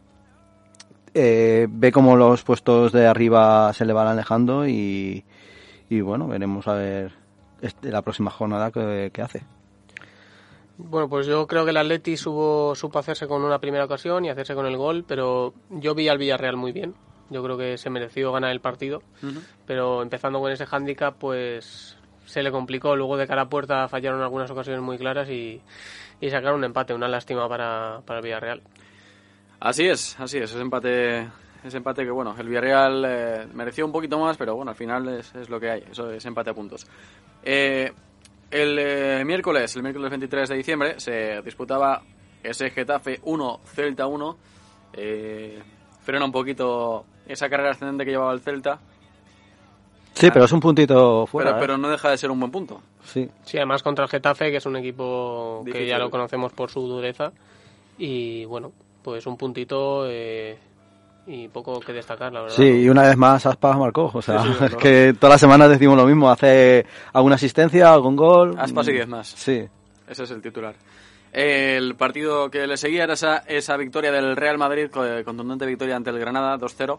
eh, 1.14 1.66
ve 1.68 1.90
como 1.92 2.16
los 2.16 2.42
puestos 2.44 2.92
de 2.92 3.06
arriba 3.06 3.72
se 3.72 3.84
le 3.84 3.92
van 3.92 4.06
alejando 4.06 4.66
y, 4.68 5.24
y 5.90 6.00
bueno, 6.00 6.28
veremos 6.28 6.68
a 6.68 6.74
ver 6.74 7.12
este- 7.60 7.90
la 7.90 8.02
próxima 8.02 8.30
jornada 8.30 8.70
que, 8.70 9.10
que 9.12 9.22
hace. 9.22 9.42
Bueno, 10.80 11.08
pues 11.08 11.26
yo 11.26 11.46
creo 11.48 11.64
que 11.64 11.72
el 11.72 11.76
Atleti 11.76 12.16
supo, 12.16 12.72
supo 12.76 13.00
hacerse 13.00 13.26
con 13.26 13.42
una 13.42 13.58
primera 13.58 13.84
ocasión 13.84 14.24
y 14.24 14.30
hacerse 14.30 14.54
con 14.54 14.64
el 14.64 14.76
gol, 14.76 15.04
pero 15.06 15.52
yo 15.70 15.94
vi 15.96 16.08
al 16.08 16.18
Villarreal 16.18 16.56
muy 16.56 16.70
bien. 16.70 16.94
Yo 17.30 17.42
creo 17.42 17.58
que 17.58 17.76
se 17.76 17.90
mereció 17.90 18.32
ganar 18.32 18.52
el 18.52 18.60
partido, 18.60 19.02
pero 19.66 20.02
empezando 20.02 20.40
con 20.40 20.50
ese 20.52 20.64
hándicap, 20.66 21.16
pues 21.18 21.96
se 22.24 22.42
le 22.42 22.52
complicó. 22.52 22.94
Luego 22.94 23.16
de 23.16 23.26
cara 23.26 23.42
a 23.42 23.48
puerta 23.48 23.88
fallaron 23.88 24.22
algunas 24.22 24.50
ocasiones 24.50 24.80
muy 24.80 24.96
claras 24.96 25.28
y, 25.28 25.60
y 26.20 26.30
sacaron 26.30 26.58
un 26.58 26.64
empate, 26.64 26.94
una 26.94 27.08
lástima 27.08 27.48
para, 27.48 28.00
para 28.06 28.20
el 28.20 28.24
Villarreal. 28.24 28.62
Así 29.60 29.86
es, 29.86 30.18
así 30.20 30.38
es. 30.38 30.52
Ese 30.52 30.60
empate, 30.60 31.28
ese 31.64 31.76
empate 31.76 32.04
que, 32.04 32.10
bueno, 32.10 32.34
el 32.38 32.48
Villarreal 32.48 33.04
eh, 33.06 33.46
mereció 33.52 33.84
un 33.84 33.92
poquito 33.92 34.18
más, 34.18 34.36
pero 34.36 34.54
bueno, 34.54 34.70
al 34.70 34.76
final 34.76 35.08
es, 35.08 35.34
es 35.34 35.50
lo 35.50 35.58
que 35.58 35.70
hay. 35.70 35.84
Eso 35.90 36.10
es 36.12 36.24
empate 36.24 36.50
a 36.50 36.54
puntos. 36.54 36.86
Eh, 37.42 37.92
el 38.50 38.78
eh, 38.78 39.24
miércoles, 39.24 39.74
el 39.76 39.82
miércoles 39.82 40.10
23 40.10 40.48
de 40.48 40.56
diciembre, 40.56 41.00
se 41.00 41.42
disputaba 41.42 42.02
ese 42.42 42.70
Getafe 42.70 43.20
1, 43.22 43.60
Celta 43.64 44.06
1. 44.06 44.36
Eh, 44.94 45.62
frena 46.02 46.24
un 46.24 46.32
poquito 46.32 47.04
esa 47.26 47.48
carrera 47.48 47.72
ascendente 47.72 48.04
que 48.04 48.12
llevaba 48.12 48.32
el 48.32 48.40
Celta, 48.40 48.80
Sí, 50.18 50.30
pero 50.32 50.46
es 50.46 50.52
un 50.52 50.58
puntito 50.58 51.26
fuera. 51.26 51.50
pero, 51.50 51.58
¿eh? 51.58 51.60
pero 51.60 51.78
no 51.78 51.88
deja 51.88 52.10
de 52.10 52.18
ser 52.18 52.32
un 52.32 52.40
buen 52.40 52.50
punto. 52.50 52.82
Sí. 53.04 53.28
Sí, 53.44 53.56
además 53.56 53.84
contra 53.84 54.04
el 54.04 54.10
Getafe, 54.10 54.50
que 54.50 54.56
es 54.56 54.66
un 54.66 54.74
equipo 54.76 55.62
que 55.64 55.86
ya 55.86 55.96
lo 55.96 56.10
conocemos 56.10 56.52
por 56.52 56.70
su 56.70 56.80
dureza. 56.88 57.30
Y 57.98 58.44
bueno, 58.46 58.72
pues 59.02 59.26
un 59.28 59.36
puntito 59.36 60.08
eh, 60.08 60.58
y 61.28 61.48
poco 61.48 61.78
que 61.80 61.92
destacar, 61.92 62.32
la 62.32 62.40
verdad. 62.42 62.56
Sí, 62.56 62.64
y 62.64 62.88
una 62.88 63.02
vez 63.02 63.16
más 63.16 63.44
Aspas 63.46 63.76
marcó. 63.76 64.10
O 64.12 64.22
sea, 64.22 64.40
Sí, 64.42 64.48
sí, 64.48 64.52
es 64.52 64.58
claro. 64.58 64.76
que 64.78 65.14
todas 65.20 65.34
las 65.34 65.40
semanas 65.40 65.68
decimos 65.70 65.96
lo 65.96 66.06
mismo. 66.06 66.30
Hace 66.30 66.86
alguna 67.12 67.34
asistencia, 67.36 67.92
algún 67.92 68.16
gol. 68.16 68.54
Aspas 68.58 68.88
y 68.88 68.92
diez 68.92 69.06
más. 69.08 69.28
Sí. 69.28 69.64
Ese 70.08 70.22
es 70.24 70.30
el 70.30 70.40
titular. 70.40 70.74
El 71.32 71.94
partido 71.96 72.50
que 72.50 72.66
le 72.66 72.76
seguía 72.78 73.04
era 73.04 73.12
esa, 73.12 73.38
esa 73.46 73.76
victoria 73.76 74.10
del 74.10 74.34
Real 74.34 74.56
Madrid, 74.56 74.88
eh, 75.04 75.22
contundente 75.24 75.66
victoria 75.66 75.94
ante 75.94 76.08
el 76.08 76.18
Granada, 76.18 76.56
2-0, 76.56 76.98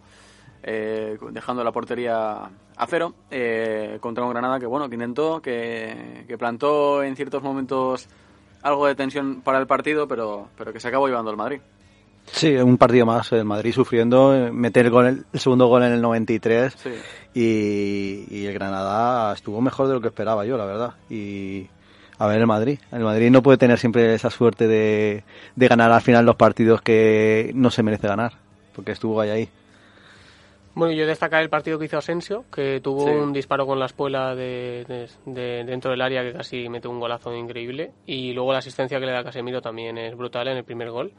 eh, 0.61 1.17
dejando 1.31 1.63
la 1.63 1.71
portería 1.71 2.43
a 2.77 2.85
cero, 2.87 3.15
eh, 3.31 3.97
contra 3.99 4.23
un 4.23 4.29
Granada 4.29 4.59
que, 4.59 4.67
bueno, 4.67 4.87
que 4.87 4.95
intentó, 4.95 5.41
que, 5.41 6.23
que 6.27 6.37
plantó 6.37 7.01
en 7.01 7.15
ciertos 7.15 7.41
momentos 7.41 8.07
algo 8.61 8.85
de 8.85 8.93
tensión 8.93 9.41
para 9.41 9.57
el 9.57 9.65
partido, 9.65 10.07
pero, 10.07 10.49
pero 10.55 10.71
que 10.71 10.79
se 10.79 10.87
acabó 10.89 11.07
llevando 11.07 11.31
el 11.31 11.37
Madrid. 11.37 11.59
Sí, 12.31 12.55
un 12.55 12.77
partido 12.77 13.05
más. 13.05 13.31
El 13.31 13.45
Madrid 13.45 13.73
sufriendo, 13.73 14.35
eh, 14.35 14.51
meter 14.51 14.85
el, 14.85 14.91
gol- 14.91 15.25
el 15.33 15.39
segundo 15.39 15.67
gol 15.67 15.83
en 15.83 15.93
el 15.93 16.01
93. 16.01 16.73
Sí. 16.77 16.89
Y, 17.33 18.25
y 18.29 18.45
el 18.45 18.53
Granada 18.53 19.33
estuvo 19.33 19.61
mejor 19.61 19.87
de 19.87 19.93
lo 19.95 20.01
que 20.01 20.07
esperaba 20.07 20.45
yo, 20.45 20.57
la 20.57 20.65
verdad. 20.65 20.93
Y 21.09 21.67
a 22.17 22.27
ver 22.27 22.39
el 22.39 22.47
Madrid. 22.47 22.79
El 22.91 23.03
Madrid 23.03 23.29
no 23.31 23.41
puede 23.41 23.57
tener 23.57 23.77
siempre 23.79 24.13
esa 24.13 24.29
suerte 24.29 24.67
de, 24.67 25.23
de 25.55 25.67
ganar 25.67 25.91
al 25.91 26.01
final 26.01 26.25
los 26.25 26.35
partidos 26.35 26.81
que 26.81 27.51
no 27.55 27.71
se 27.71 27.83
merece 27.83 28.07
ganar. 28.07 28.33
Porque 28.75 28.91
estuvo 28.91 29.19
ahí 29.21 29.29
ahí. 29.29 29.49
Bueno, 30.75 30.93
yo 30.93 31.05
destacar 31.07 31.41
el 31.41 31.49
partido 31.49 31.77
que 31.79 31.85
hizo 31.85 31.97
Asensio, 31.97 32.45
que 32.53 32.79
tuvo 32.81 33.05
Sí. 33.05 33.11
un 33.11 33.33
disparo 33.33 33.65
con 33.65 33.79
la 33.79 33.87
espuela 33.87 34.33
de, 34.35 34.85
de- 34.87 35.09
de 35.31 35.63
dentro 35.65 35.91
del 35.91 36.01
área 36.01 36.21
que 36.23 36.31
casi 36.31 36.69
mete 36.69 36.87
un 36.87 36.99
golazo 36.99 37.35
increíble. 37.35 37.91
Y 38.05 38.33
luego 38.33 38.53
la 38.53 38.59
asistencia 38.59 38.99
que 38.99 39.05
le 39.05 39.11
da 39.11 39.23
Casemiro 39.23 39.61
también 39.61 39.97
es 39.97 40.15
brutal 40.15 40.47
en 40.47 40.57
el 40.57 40.63
primer 40.63 40.91
gol. 40.91 41.11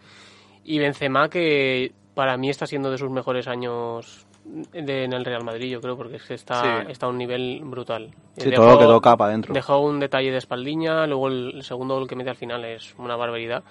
Y 0.64 0.78
Benzema, 0.78 1.28
que 1.28 1.92
para 2.14 2.36
mí 2.36 2.50
está 2.50 2.66
siendo 2.66 2.90
de 2.90 2.98
sus 2.98 3.10
mejores 3.10 3.48
años 3.48 4.26
de- 4.44 5.04
en 5.04 5.12
el 5.12 5.24
Real 5.24 5.44
Madrid, 5.44 5.70
yo 5.70 5.80
creo, 5.80 5.96
porque 5.96 6.16
es 6.16 6.22
que 6.24 6.34
está, 6.34 6.82
Sí. 6.84 6.90
está 6.92 7.06
a 7.06 7.08
un 7.08 7.18
nivel 7.18 7.60
brutal. 7.64 8.10
Sí, 8.36 8.50
todo 8.50 8.70
lo 8.72 8.78
que 8.78 8.84
toca 8.84 9.16
para 9.16 9.30
adentro. 9.30 9.54
Dejó 9.54 9.78
un 9.80 10.00
detalle 10.00 10.30
de 10.30 10.38
espaldiña, 10.38 11.06
luego 11.06 11.28
el, 11.28 11.52
el 11.56 11.62
segundo 11.62 11.94
gol 11.98 12.08
que 12.08 12.16
mete 12.16 12.30
al 12.30 12.36
final 12.36 12.64
es 12.64 12.94
una 12.98 13.16
barbaridad. 13.16 13.62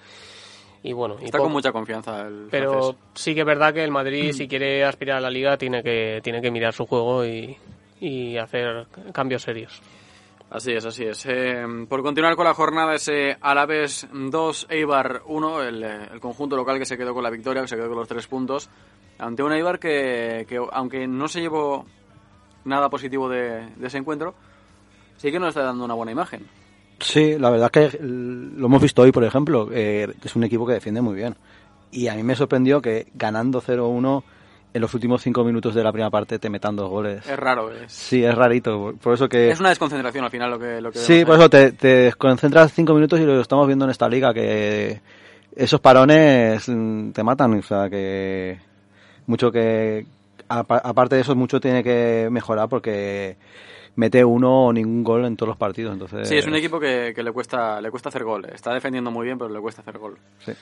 Y 0.82 0.94
bueno, 0.94 1.16
y 1.20 1.26
Está 1.26 1.36
poco- 1.36 1.44
con 1.48 1.52
mucha 1.52 1.72
confianza 1.72 2.22
el 2.26 2.48
pero 2.50 2.72
francés. 2.72 2.96
sí 3.14 3.34
que 3.34 3.40
es 3.40 3.46
verdad 3.46 3.74
que 3.74 3.84
el. 3.84 3.90
Madrid, 3.90 4.32
si 4.32 4.48
quiere 4.48 4.82
aspirar 4.84 5.18
a 5.18 5.20
la 5.20 5.30
liga, 5.30 5.58
tiene 5.58 5.82
que, 5.82 6.20
tiene 6.22 6.40
que 6.40 6.50
mirar 6.50 6.72
su 6.72 6.86
juego 6.86 7.24
y, 7.26 7.56
y 8.00 8.38
hacer 8.38 8.86
cambios 9.12 9.42
serios. 9.42 9.82
Así 10.50 10.72
es, 10.72 10.84
así 10.84 11.04
es. 11.04 11.24
Eh, 11.26 11.64
por 11.88 12.02
continuar 12.02 12.34
con 12.34 12.44
la 12.44 12.54
jornada, 12.54 12.94
ese 12.96 13.36
Alavés 13.40 14.08
2, 14.12 14.66
Eibar 14.68 15.22
1, 15.26 15.62
el, 15.62 15.84
eh, 15.84 16.08
el 16.12 16.20
conjunto 16.20 16.56
local 16.56 16.78
que 16.78 16.84
se 16.84 16.98
quedó 16.98 17.14
con 17.14 17.22
la 17.22 17.30
victoria, 17.30 17.62
que 17.62 17.68
se 17.68 17.76
quedó 17.76 17.88
con 17.88 17.98
los 17.98 18.08
tres 18.08 18.26
puntos, 18.26 18.68
ante 19.18 19.44
un 19.44 19.52
Eibar 19.52 19.78
que, 19.78 20.46
que 20.48 20.60
aunque 20.72 21.06
no 21.06 21.28
se 21.28 21.40
llevó 21.40 21.86
nada 22.64 22.90
positivo 22.90 23.28
de, 23.28 23.68
de 23.76 23.86
ese 23.86 23.98
encuentro, 23.98 24.34
sí 25.18 25.30
que 25.30 25.38
nos 25.38 25.50
está 25.50 25.62
dando 25.62 25.84
una 25.84 25.94
buena 25.94 26.10
imagen. 26.12 26.46
Sí, 26.98 27.38
la 27.38 27.50
verdad 27.50 27.70
es 27.72 27.92
que 27.92 27.98
lo 28.02 28.66
hemos 28.66 28.82
visto 28.82 29.02
hoy, 29.02 29.12
por 29.12 29.24
ejemplo. 29.24 29.68
eh, 29.72 30.12
es 30.22 30.34
un 30.34 30.44
equipo 30.44 30.66
que 30.66 30.74
defiende 30.74 31.00
muy 31.00 31.14
bien. 31.14 31.36
Y 31.92 32.08
a 32.08 32.14
mí 32.14 32.22
me 32.24 32.34
sorprendió 32.34 32.82
que 32.82 33.06
ganando 33.14 33.62
0-1 33.62 34.22
en 34.72 34.80
los 34.80 34.94
últimos 34.94 35.22
cinco 35.22 35.42
minutos 35.44 35.74
de 35.74 35.82
la 35.82 35.92
primera 35.92 36.10
parte 36.10 36.38
te 36.38 36.48
metan 36.50 36.76
dos 36.76 36.88
goles. 36.88 37.26
Es 37.26 37.38
raro, 37.38 37.72
es, 37.72 37.92
Sí, 37.92 38.24
es 38.24 38.34
rarito. 38.34 38.94
Por 39.02 39.14
eso 39.14 39.28
que... 39.28 39.50
es 39.50 39.60
una 39.60 39.70
desconcentración 39.70 40.24
al 40.24 40.30
final 40.30 40.50
lo 40.50 40.58
que, 40.58 40.80
lo 40.80 40.92
que 40.92 40.98
Sí, 40.98 41.24
por 41.24 41.36
eso 41.36 41.50
te, 41.50 41.72
te 41.72 41.88
desconcentras 41.88 42.72
cinco 42.72 42.94
minutos 42.94 43.18
y 43.20 43.24
lo 43.24 43.40
estamos 43.40 43.66
viendo 43.66 43.84
en 43.84 43.90
esta 43.90 44.08
liga 44.08 44.32
que, 44.32 45.00
esos 45.56 45.80
parones 45.80 46.68
mm, 46.68 47.10
te 47.10 47.22
matan, 47.22 47.58
o 47.58 47.62
sea 47.62 47.88
que 47.90 48.58
mucho 49.26 49.50
que 49.50 50.06
apa- 50.48 50.78
aparte 50.82 51.16
de 51.16 51.22
eso 51.22 51.34
mucho 51.34 51.60
tiene 51.60 51.82
que 51.82 52.28
mejorar 52.30 52.68
porque 52.68 53.36
mete 53.96 54.24
uno 54.24 54.66
o 54.66 54.72
ningún 54.72 55.02
gol 55.02 55.24
en 55.24 55.36
todos 55.36 55.48
los 55.48 55.56
partidos, 55.56 55.92
entonces 55.92 56.28
Sí, 56.28 56.36
es 56.38 56.46
un 56.46 56.54
equipo 56.54 56.78
que, 56.78 57.12
que 57.14 57.22
le 57.22 57.32
cuesta 57.32 57.80
le 57.80 57.90
cuesta 57.90 58.08
hacer 58.08 58.24
gol. 58.24 58.44
Está 58.46 58.72
defendiendo 58.72 59.10
muy 59.10 59.26
bien, 59.26 59.38
pero 59.38 59.50
le 59.52 59.60
cuesta 59.60 59.82
hacer 59.82 59.98
gol. 59.98 60.16
sí. 60.44 60.52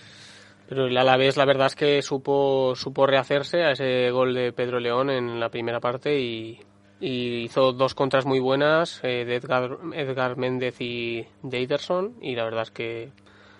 Pero 0.68 0.86
el 0.86 0.96
Alavés 0.96 1.36
la 1.36 1.46
verdad 1.46 1.68
es 1.68 1.74
que 1.74 2.02
supo, 2.02 2.74
supo 2.76 3.06
rehacerse 3.06 3.62
a 3.62 3.72
ese 3.72 4.10
gol 4.10 4.34
de 4.34 4.52
Pedro 4.52 4.80
León 4.80 5.08
en 5.08 5.40
la 5.40 5.48
primera 5.48 5.80
parte 5.80 6.20
y, 6.20 6.60
y 7.00 7.44
hizo 7.44 7.72
dos 7.72 7.94
contras 7.94 8.26
muy 8.26 8.38
buenas 8.38 9.00
eh, 9.02 9.24
de 9.24 9.36
Edgar, 9.36 9.78
Edgar 9.94 10.36
Méndez 10.36 10.80
y 10.80 11.26
de 11.42 11.62
Ederson 11.62 12.16
y 12.20 12.34
la 12.34 12.44
verdad 12.44 12.62
es 12.62 12.70
que 12.70 13.12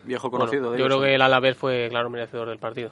Viejo 0.04 0.28
bueno, 0.28 0.46
conocido. 0.46 0.72
de 0.72 0.78
yo 0.78 0.84
creo 0.84 1.00
que 1.00 1.14
el 1.14 1.22
Alavés 1.22 1.56
fue 1.56 1.88
claro 1.88 2.10
merecedor 2.10 2.48
del 2.48 2.58
partido. 2.58 2.90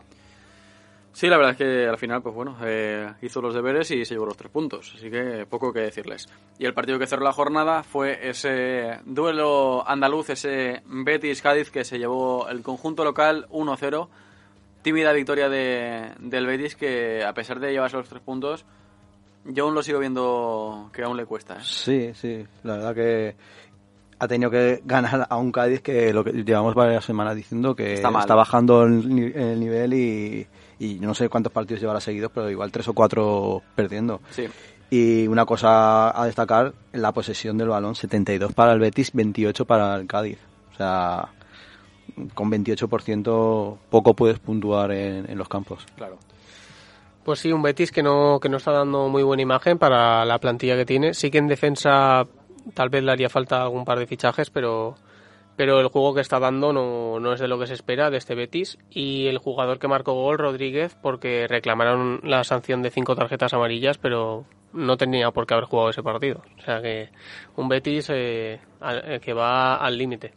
Sí, 1.16 1.28
la 1.28 1.38
verdad 1.38 1.52
es 1.52 1.56
que 1.56 1.88
al 1.88 1.96
final, 1.96 2.20
pues 2.20 2.34
bueno, 2.34 2.58
eh, 2.62 3.10
hizo 3.22 3.40
los 3.40 3.54
deberes 3.54 3.90
y 3.90 4.04
se 4.04 4.12
llevó 4.12 4.26
los 4.26 4.36
tres 4.36 4.52
puntos, 4.52 4.92
así 4.94 5.10
que 5.10 5.46
poco 5.48 5.72
que 5.72 5.80
decirles. 5.80 6.28
Y 6.58 6.66
el 6.66 6.74
partido 6.74 6.98
que 6.98 7.06
cerró 7.06 7.24
la 7.24 7.32
jornada 7.32 7.82
fue 7.82 8.28
ese 8.28 8.98
duelo 9.06 9.82
andaluz, 9.88 10.28
ese 10.28 10.82
Betis-Cádiz 10.86 11.70
que 11.70 11.84
se 11.84 11.98
llevó 11.98 12.50
el 12.50 12.60
conjunto 12.60 13.02
local 13.02 13.46
1-0. 13.50 14.08
Tímida 14.82 15.14
victoria 15.14 15.48
de, 15.48 16.10
del 16.18 16.44
Betis 16.44 16.76
que 16.76 17.24
a 17.24 17.32
pesar 17.32 17.60
de 17.60 17.72
llevarse 17.72 17.96
los 17.96 18.10
tres 18.10 18.20
puntos, 18.20 18.66
yo 19.46 19.64
aún 19.64 19.74
lo 19.74 19.82
sigo 19.82 20.00
viendo 20.00 20.90
que 20.92 21.02
aún 21.02 21.16
le 21.16 21.24
cuesta. 21.24 21.54
¿eh? 21.54 21.62
Sí, 21.62 22.10
sí, 22.12 22.44
la 22.62 22.74
verdad 22.74 22.94
que 22.94 23.36
ha 24.18 24.28
tenido 24.28 24.50
que 24.50 24.82
ganar 24.84 25.26
a 25.30 25.36
un 25.38 25.50
Cádiz 25.50 25.80
que 25.80 26.12
lo 26.12 26.22
que 26.22 26.32
llevamos 26.32 26.74
varias 26.74 27.06
semanas 27.06 27.34
diciendo 27.34 27.74
que 27.74 27.94
Está 27.94 28.10
está, 28.20 28.34
bajando 28.34 28.82
el, 28.82 29.34
el 29.34 29.58
nivel 29.58 29.94
y, 29.94 30.46
y 30.78 30.94
no 30.94 31.14
sé 31.14 31.28
cuántos 31.28 31.52
partidos 31.52 31.80
llevará 31.80 32.00
seguidos, 32.00 32.30
pero 32.34 32.50
igual 32.50 32.72
tres 32.72 32.88
o 32.88 32.92
cuatro 32.92 33.62
perdiendo. 33.74 34.20
Sí. 34.30 34.46
Y 34.90 35.26
una 35.26 35.44
cosa 35.44 36.18
a 36.20 36.26
destacar, 36.26 36.72
la 36.92 37.12
posesión 37.12 37.58
del 37.58 37.68
balón, 37.68 37.94
72 37.94 38.52
para 38.54 38.72
el 38.72 38.78
Betis, 38.78 39.10
28 39.12 39.64
para 39.64 39.96
el 39.96 40.06
Cádiz. 40.06 40.38
O 40.72 40.76
sea, 40.76 41.28
con 42.34 42.50
28% 42.50 43.78
poco 43.90 44.14
puedes 44.14 44.38
puntuar 44.38 44.92
en, 44.92 45.28
en 45.28 45.38
los 45.38 45.48
campos. 45.48 45.84
Claro. 45.96 46.18
Pues 47.24 47.40
sí, 47.40 47.50
un 47.50 47.62
Betis 47.62 47.90
que 47.90 48.04
no, 48.04 48.38
que 48.40 48.48
no 48.48 48.58
está 48.58 48.70
dando 48.70 49.08
muy 49.08 49.24
buena 49.24 49.42
imagen 49.42 49.78
para 49.78 50.24
la 50.24 50.38
plantilla 50.38 50.76
que 50.76 50.86
tiene. 50.86 51.12
Sí 51.12 51.30
que 51.30 51.38
en 51.38 51.48
defensa 51.48 52.24
tal 52.72 52.88
vez 52.88 53.02
le 53.02 53.10
haría 53.10 53.28
falta 53.28 53.62
algún 53.62 53.84
par 53.84 53.98
de 53.98 54.06
fichajes, 54.06 54.50
pero, 54.50 54.94
pero 55.56 55.80
el 55.80 55.88
juego 55.88 56.14
que 56.14 56.20
está 56.20 56.38
dando 56.38 56.72
no, 56.72 57.18
no 57.18 57.32
es 57.32 57.40
de 57.40 57.48
lo 57.48 57.58
que 57.58 57.66
se 57.66 57.74
espera 57.74 58.10
de 58.10 58.18
este 58.18 58.34
Betis. 58.34 58.78
Y 58.90 59.26
el 59.26 59.38
jugador 59.38 59.78
que 59.78 59.88
marcó 59.88 60.12
gol, 60.12 60.38
Rodríguez, 60.38 60.96
porque 61.00 61.46
reclamaron 61.48 62.20
la 62.22 62.44
sanción 62.44 62.82
de 62.82 62.90
cinco 62.90 63.16
tarjetas 63.16 63.54
amarillas, 63.54 63.98
pero 63.98 64.44
no 64.72 64.96
tenía 64.96 65.30
por 65.30 65.46
qué 65.46 65.54
haber 65.54 65.66
jugado 65.66 65.90
ese 65.90 66.02
partido. 66.02 66.42
O 66.58 66.62
sea 66.62 66.80
que 66.82 67.08
un 67.56 67.68
Betis 67.68 68.10
eh, 68.10 68.60
eh, 68.82 69.20
que 69.20 69.32
va 69.32 69.76
al 69.76 69.96
límite. 69.96 70.32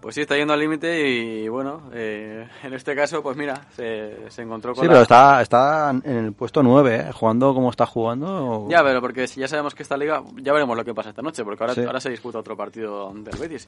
Pues 0.00 0.14
sí, 0.14 0.20
está 0.20 0.36
yendo 0.36 0.52
al 0.54 0.60
límite 0.60 1.08
y 1.08 1.48
bueno, 1.48 1.90
eh, 1.92 2.46
en 2.62 2.72
este 2.72 2.94
caso, 2.94 3.20
pues 3.20 3.36
mira, 3.36 3.60
se, 3.74 4.30
se 4.30 4.42
encontró 4.42 4.72
con 4.72 4.82
Sí, 4.82 4.86
la- 4.86 4.92
pero 4.92 5.02
está, 5.02 5.42
está 5.42 5.90
en 5.90 6.16
el 6.16 6.32
puesto 6.34 6.62
9, 6.62 7.06
¿eh? 7.08 7.12
jugando 7.12 7.52
como 7.52 7.68
está 7.70 7.84
jugando. 7.84 8.66
Ya, 8.70 8.82
pero 8.84 9.00
porque 9.00 9.26
si 9.26 9.40
ya 9.40 9.48
sabemos 9.48 9.74
que 9.74 9.82
esta 9.82 9.96
liga, 9.96 10.22
ya 10.36 10.52
veremos 10.52 10.76
lo 10.76 10.84
que 10.84 10.94
pasa 10.94 11.08
esta 11.10 11.20
noche, 11.22 11.42
porque 11.44 11.64
ahora, 11.64 11.74
Sí. 11.74 11.82
ahora 11.84 11.98
se 12.00 12.10
disputa 12.10 12.38
otro 12.38 12.56
partido 12.56 13.12
del 13.12 13.36
Betis. 13.40 13.66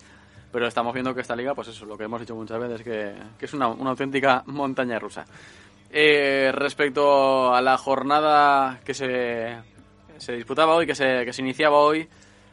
Pero 0.53 0.67
estamos 0.69 0.95
viendo 0.95 1.13
que 1.15 1.21
esta 1.21 1.35
liga, 1.35 1.53
pues 1.55 1.69
eso, 1.69 1.85
lo 1.85 1.99
que 1.99 2.05
hemos 2.05 2.21
dicho 2.21 2.35
muchas 2.37 2.61
veces, 2.61 2.83
que, 2.83 3.13
que 3.37 3.45
es 3.47 3.53
una, 3.55 3.67
una 3.69 3.91
auténtica 3.91 4.43
montaña 4.47 4.99
rusa. 5.01 5.25
Eh, 5.91 6.53
respecto 6.55 7.53
a 7.53 7.61
la 7.61 7.77
jornada 7.77 8.79
que 8.85 8.95
se, 8.95 9.57
se 10.19 10.33
disputaba 10.35 10.75
hoy, 10.77 10.87
que 10.87 10.95
se, 10.95 11.25
que 11.25 11.33
se 11.33 11.43
iniciaba 11.43 11.79
hoy, 11.79 12.09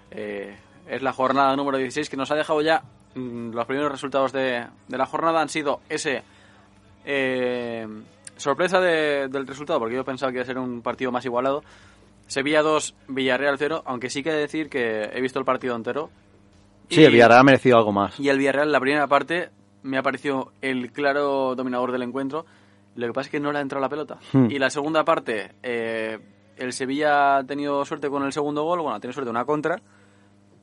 eh, 0.09 0.55
es 0.87 1.01
la 1.03 1.13
jornada 1.13 1.55
número 1.55 1.77
16, 1.77 2.09
que 2.09 2.17
nos 2.17 2.31
ha 2.31 2.35
dejado 2.35 2.61
ya 2.61 2.81
los 3.15 3.65
primeros 3.65 3.91
resultados 3.91 4.31
de, 4.31 4.65
de 4.87 4.97
la 4.97 5.05
jornada. 5.05 5.41
Han 5.41 5.49
sido 5.49 5.81
ese 5.89 6.23
eh, 7.05 7.87
sorpresa 8.35 8.79
de- 8.79 9.27
del 9.29 9.47
resultado, 9.47 9.79
porque 9.79 9.95
yo 9.95 10.03
pensaba 10.03 10.31
que 10.31 10.37
iba 10.37 10.43
a 10.43 10.45
ser 10.45 10.57
un 10.57 10.81
partido 10.81 11.11
más 11.11 11.25
igualado. 11.25 11.63
Sevilla 12.27 12.61
2, 12.61 12.95
Villarreal 13.07 13.57
0, 13.57 13.83
aunque 13.85 14.09
sí 14.09 14.21
que 14.21 14.31
decir 14.31 14.69
que 14.69 15.03
he 15.13 15.21
visto 15.21 15.39
el 15.39 15.45
partido 15.45 15.75
entero. 15.75 16.09
Sí, 16.89 17.01
Y- 17.01 17.05
el 17.05 17.11
Villarreal 17.13 17.39
ha 17.39 17.43
merecido 17.43 17.77
algo 17.77 17.91
más. 17.91 18.19
Y 18.19 18.29
el 18.29 18.37
Villarreal, 18.37 18.71
la 18.71 18.79
primera 18.79 19.07
parte, 19.07 19.49
me 19.83 19.97
ha 19.97 20.03
parecido 20.03 20.51
el 20.61 20.91
claro 20.91 21.55
dominador 21.55 21.91
del 21.91 22.01
encuentro. 22.03 22.45
Lo 22.95 23.07
que 23.07 23.13
pasa 23.13 23.27
es 23.27 23.31
que 23.31 23.39
no 23.39 23.51
le 23.51 23.59
ha 23.59 23.61
entrado 23.61 23.81
la 23.81 23.89
pelota. 23.89 24.17
Hmm. 24.33 24.49
Y 24.49 24.59
la 24.59 24.69
segunda 24.69 25.05
parte, 25.05 25.51
eh, 25.63 26.17
el 26.57 26.73
Sevilla 26.73 27.37
ha 27.37 27.43
tenido 27.43 27.85
suerte 27.85 28.09
con 28.09 28.23
el 28.23 28.33
segundo 28.33 28.63
gol, 28.63 28.79
bueno, 28.81 28.95
ha 28.95 28.99
tenido 28.99 29.13
suerte 29.13 29.29
una 29.29 29.45
contra. 29.45 29.79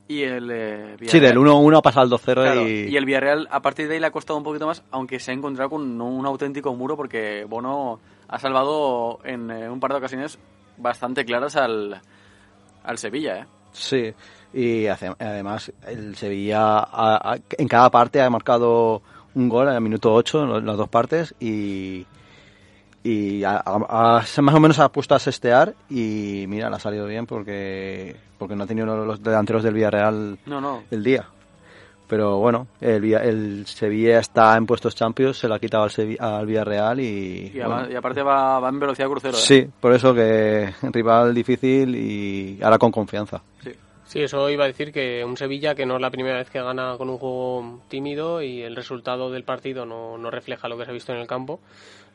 Y 0.07 0.21
el 0.21 0.49
eh, 0.51 0.97
Sí, 1.07 1.19
del 1.19 1.37
1-1 1.37 1.77
ha 1.77 1.81
pasado 1.81 2.03
al 2.03 2.11
2-0 2.21 2.33
Claro, 2.33 2.67
y... 2.67 2.87
y 2.89 2.95
el 2.97 3.05
Villarreal 3.05 3.47
a 3.49 3.61
partir 3.61 3.87
de 3.87 3.95
ahí 3.95 3.99
le 3.99 4.05
ha 4.07 4.11
costado 4.11 4.37
un 4.37 4.43
poquito 4.43 4.67
más, 4.67 4.83
aunque 4.91 5.19
se 5.19 5.31
ha 5.31 5.33
encontrado 5.33 5.71
con 5.71 5.99
un 5.99 6.25
auténtico 6.25 6.75
muro 6.75 6.95
porque 6.95 7.43
Bono 7.49 7.99
ha 8.27 8.37
salvado 8.39 9.19
en 9.23 9.49
eh, 9.49 9.69
un 9.69 9.79
par 9.79 9.91
de 9.91 9.97
ocasiones 9.97 10.37
bastante 10.77 11.25
claras 11.25 11.55
al, 11.55 11.99
al 12.83 12.97
Sevilla, 12.99 13.39
¿eh? 13.39 13.45
Sí, 13.71 14.13
y 14.53 14.85
hace- 14.87 15.13
además 15.19 15.71
el 15.87 16.15
Sevilla 16.15 16.77
ha- 16.79 17.33
ha- 17.33 17.37
en 17.57 17.67
cada 17.67 17.89
parte 17.89 18.21
ha 18.21 18.29
marcado 18.29 19.01
un 19.33 19.49
gol 19.49 19.67
en 19.69 19.73
el 19.75 19.81
minuto 19.81 20.13
8 20.13 20.57
en 20.59 20.65
las 20.65 20.77
dos 20.77 20.87
partes 20.87 21.33
y, 21.39 22.05
y 23.07 23.43
ha- 23.43 23.61
ha- 23.65 24.17
ha- 24.19 24.41
más 24.41 24.55
o 24.55 24.59
menos 24.59 24.79
ha 24.79 24.89
puesto 24.89 25.13
a 25.15 25.19
sestear 25.19 25.73
y 25.89 26.45
mira, 26.47 26.69
le 26.69 26.75
ha 26.75 26.79
salido 26.79 27.05
bien 27.05 27.25
porque, 27.27 28.15
porque 28.37 28.55
no 28.55 28.63
ha 28.63 28.67
tenido 28.67 28.87
los 29.05 29.21
delanteros 29.21 29.63
del 29.63 29.73
Villarreal 29.75 30.39
No, 30.45 30.59
no. 30.59 30.83
el 30.89 31.03
día. 31.03 31.25
Pero 32.07 32.37
bueno, 32.37 32.67
el, 32.81 33.03
el 33.15 33.65
Sevilla 33.65 34.19
está 34.19 34.55
en 34.57 34.67
puestos 34.67 34.93
champions, 34.95 35.37
se 35.39 35.47
lo 35.47 35.55
ha 35.55 35.59
quitado 35.59 35.83
al, 35.85 35.89
Sevi- 35.89 36.19
al 36.19 36.45
Villarreal 36.45 36.99
y... 36.99 37.51
Y, 37.53 37.59
bueno, 37.59 37.89
y 37.91 37.95
aparte 37.95 38.21
va, 38.21 38.59
va 38.59 38.69
en 38.69 38.79
velocidad 38.79 39.07
crucero, 39.07 39.35
¿eh? 39.35 39.41
Sí, 39.41 39.67
por 39.79 39.91
eso 39.91 40.13
que 40.13 40.71
rival 40.83 41.33
difícil 41.33 41.95
y 41.95 42.59
ahora 42.61 42.77
con 42.77 42.91
confianza. 42.91 43.41
Sí. 43.63 43.71
Sí, 44.07 44.21
eso 44.21 44.47
iba 44.51 44.65
a 44.65 44.67
decir 44.67 44.91
que 44.93 45.25
un 45.25 45.35
Sevilla 45.35 45.73
que 45.73 45.87
no 45.87 45.95
es 45.95 46.01
la 46.01 46.11
primera 46.11 46.37
vez 46.37 46.51
que 46.51 46.61
gana 46.61 46.93
con 46.95 47.09
un 47.09 47.17
juego 47.17 47.79
tímido 47.87 48.39
y 48.43 48.61
el 48.61 48.75
resultado 48.75 49.31
del 49.31 49.43
partido 49.43 49.83
no, 49.87 50.15
no 50.19 50.29
refleja 50.29 50.67
lo 50.67 50.77
que 50.77 50.85
se 50.85 50.91
ha 50.91 50.93
visto 50.93 51.11
en 51.11 51.17
el 51.19 51.25
campo. 51.27 51.59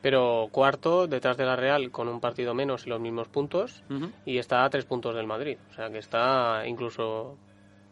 Pero 0.01 0.47
cuarto, 0.51 1.05
detrás 1.07 1.37
de 1.37 1.45
la 1.45 1.55
Real, 1.55 1.91
con 1.91 2.07
un 2.07 2.19
partido 2.19 2.53
menos 2.53 2.87
y 2.87 2.89
los 2.89 2.99
mismos 2.99 3.27
puntos, 3.27 3.83
Ujú. 3.89 4.09
y 4.25 4.39
está 4.39 4.63
a 4.65 4.69
tres 4.69 4.85
puntos 4.85 5.13
del 5.15 5.27
Madrid. 5.27 5.57
O 5.71 5.75
sea 5.75 5.89
que 5.91 5.99
está 5.99 6.63
incluso. 6.65 7.35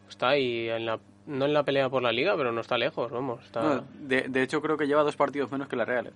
Está 0.08 0.30
ahí 0.30 0.68
en 0.68 0.86
la. 0.86 0.98
No 1.26 1.44
en 1.44 1.52
la 1.54 1.62
pelea 1.62 1.88
por 1.88 2.02
la 2.02 2.10
liga, 2.10 2.34
pero 2.36 2.50
no 2.50 2.60
está 2.60 2.76
lejos, 2.76 3.12
vamos. 3.12 3.44
Está, 3.44 3.62
No, 3.62 3.84
de, 4.00 4.22
de 4.22 4.42
hecho, 4.42 4.60
creo 4.60 4.76
que 4.76 4.86
lleva 4.88 5.02
dos 5.04 5.14
partidos 5.14 5.52
menos 5.52 5.68
que 5.68 5.76
la 5.76 5.84
Real. 5.84 6.08
¿eh? 6.08 6.12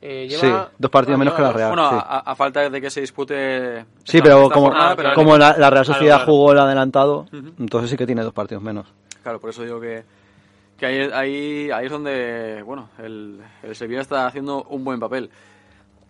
eh, 0.00 0.26
Sí, 0.28 0.46
lleva- 0.46 0.70
dos 0.76 0.90
partidos 0.90 1.14
ah, 1.16 1.18
menos 1.18 1.34
que 1.34 1.42
la 1.42 1.52
Real. 1.52 1.68
Bueno, 1.68 1.90
sí. 1.90 1.96
a, 2.00 2.18
a 2.18 2.34
falta 2.34 2.68
de 2.68 2.80
que 2.80 2.90
se 2.90 3.00
dispute. 3.02 3.84
Sí, 4.02 4.16
esta- 4.16 4.24
pero 4.24 4.42
esta 4.42 4.54
como, 4.54 4.66
jornada, 4.66 4.96
pero- 4.96 5.14
como 5.14 5.38
la, 5.38 5.48
la 5.50 5.70
Real 5.70 5.70
Claro, 5.70 5.84
Sociedad 5.84 6.16
claro. 6.16 6.32
jugó 6.32 6.52
el 6.52 6.58
adelantado, 6.58 7.26
Ujú. 7.32 7.52
entonces 7.60 7.90
sí 7.90 7.96
que 7.96 8.06
tiene 8.06 8.22
dos 8.22 8.32
partidos 8.32 8.64
menos. 8.64 8.92
Claro, 9.22 9.38
por 9.38 9.50
eso 9.50 9.62
digo 9.62 9.80
que, 9.80 10.02
que 10.82 10.86
ahí, 10.86 11.10
ahí, 11.12 11.70
ahí 11.70 11.86
es 11.86 11.92
donde, 11.92 12.60
bueno, 12.64 12.90
el, 12.98 13.40
el 13.62 13.76
Sevilla 13.76 14.00
está 14.00 14.26
haciendo 14.26 14.64
un 14.64 14.82
buen 14.82 14.98
papel. 14.98 15.30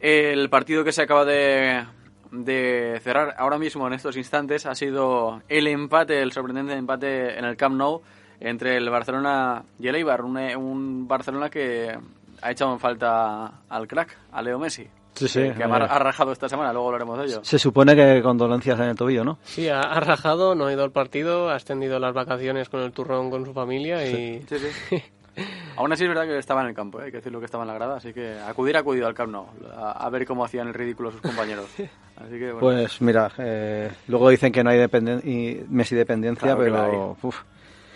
El 0.01 0.49
partido 0.49 0.83
que 0.83 0.93
se 0.93 1.03
acaba 1.03 1.27
de, 1.27 1.85
de 2.31 2.99
cerrar 3.03 3.35
ahora 3.37 3.59
mismo 3.59 3.87
en 3.87 3.93
estos 3.93 4.17
instantes 4.17 4.65
ha 4.65 4.75
sido 4.75 5.43
el 5.51 5.67
empate, 5.67 6.23
el 6.23 6.33
sorprendente 6.33 6.73
empate 6.73 7.39
en 7.39 7.45
el 7.45 7.59
Camp 7.59 7.77
Nou 7.77 8.01
entre 8.41 8.79
el 8.79 8.89
Barcelona 8.89 9.63
y 9.79 9.89
el 9.89 9.97
Eibar, 9.97 10.23
un, 10.23 10.39
un 10.39 11.07
Barcelona 11.07 11.51
que 11.51 11.95
ha 12.41 12.51
echado 12.51 12.73
en 12.73 12.81
falta 12.81 13.61
al 13.69 13.87
crack, 13.87 14.17
a 14.33 14.41
Leo 14.41 14.59
Messi. 14.59 14.89
Sí, 15.15 15.29
sí, 15.29 15.41
Que, 15.41 15.55
que 15.55 15.63
ha, 15.65 15.67
ha 15.67 15.99
rajado 15.99 16.33
esta 16.33 16.49
semana, 16.49 16.73
luego 16.73 16.89
hablaremos 16.89 17.19
de 17.19 17.25
ello. 17.27 17.41
Se 17.45 17.59
supone 17.59 17.95
que 17.95 18.23
condolencias 18.23 18.79
en 18.81 18.87
el 18.87 18.97
tobillo, 18.97 19.25
¿no? 19.25 19.39
Sí, 19.45 19.69
ha, 19.69 19.81
ha 19.81 20.01
rajado, 20.01 20.55
no 20.55 20.67
ha 20.67 20.73
ido 20.73 20.85
al 20.85 20.91
partido, 20.91 21.51
ha 21.51 21.55
extendido 21.55 21.99
las 21.99 22.15
vacaciones 22.15 22.69
con 22.69 22.81
el 22.81 22.93
turrón 22.93 23.31
con 23.31 23.45
su 23.45 23.53
familia 23.53 24.07
y. 24.07 24.43
Sí, 24.49 24.59
sí. 24.59 25.03
Aún 25.77 25.91
así 25.91 26.03
es 26.05 26.09
verdad 26.11 26.25
que 26.25 26.37
estaba 26.37 26.61
en 26.61 26.69
el 26.69 26.75
campo, 26.75 27.01
¿eh? 27.01 27.05
hay 27.05 27.11
que 27.11 27.17
decirlo 27.17 27.39
que 27.39 27.47
estaba 27.47 27.65
en 27.65 27.69
la 27.69 27.75
grada, 27.75 27.97
así 27.97 28.13
que 28.13 28.39
acudir, 28.47 28.77
acudido 28.77 29.07
al 29.07 29.15
Camp 29.15 29.33
Nou, 29.33 29.47
a, 29.75 29.93
a 29.93 30.11
ver 30.11 30.27
cómo 30.27 30.45
hacían 30.45 30.69
el 30.69 30.75
ridículo 30.75 31.11
sus 31.11 31.23
compañeros. 31.23 31.67
Así 32.17 32.39
que, 32.39 32.53
bueno, 32.53 32.61
Pues 32.61 33.01
mira, 33.01 33.33
eh, 33.39 33.91
luego 34.09 34.29
dicen 34.29 34.53
que 34.53 34.63
no 34.63 34.69
hay 34.71 34.79
dependen 34.79 35.23
y 35.25 35.65
Messi 35.71 35.97
dependencia, 35.97 36.55
Claro 36.55 36.61
pero 36.61 37.17
uf, 37.23 37.41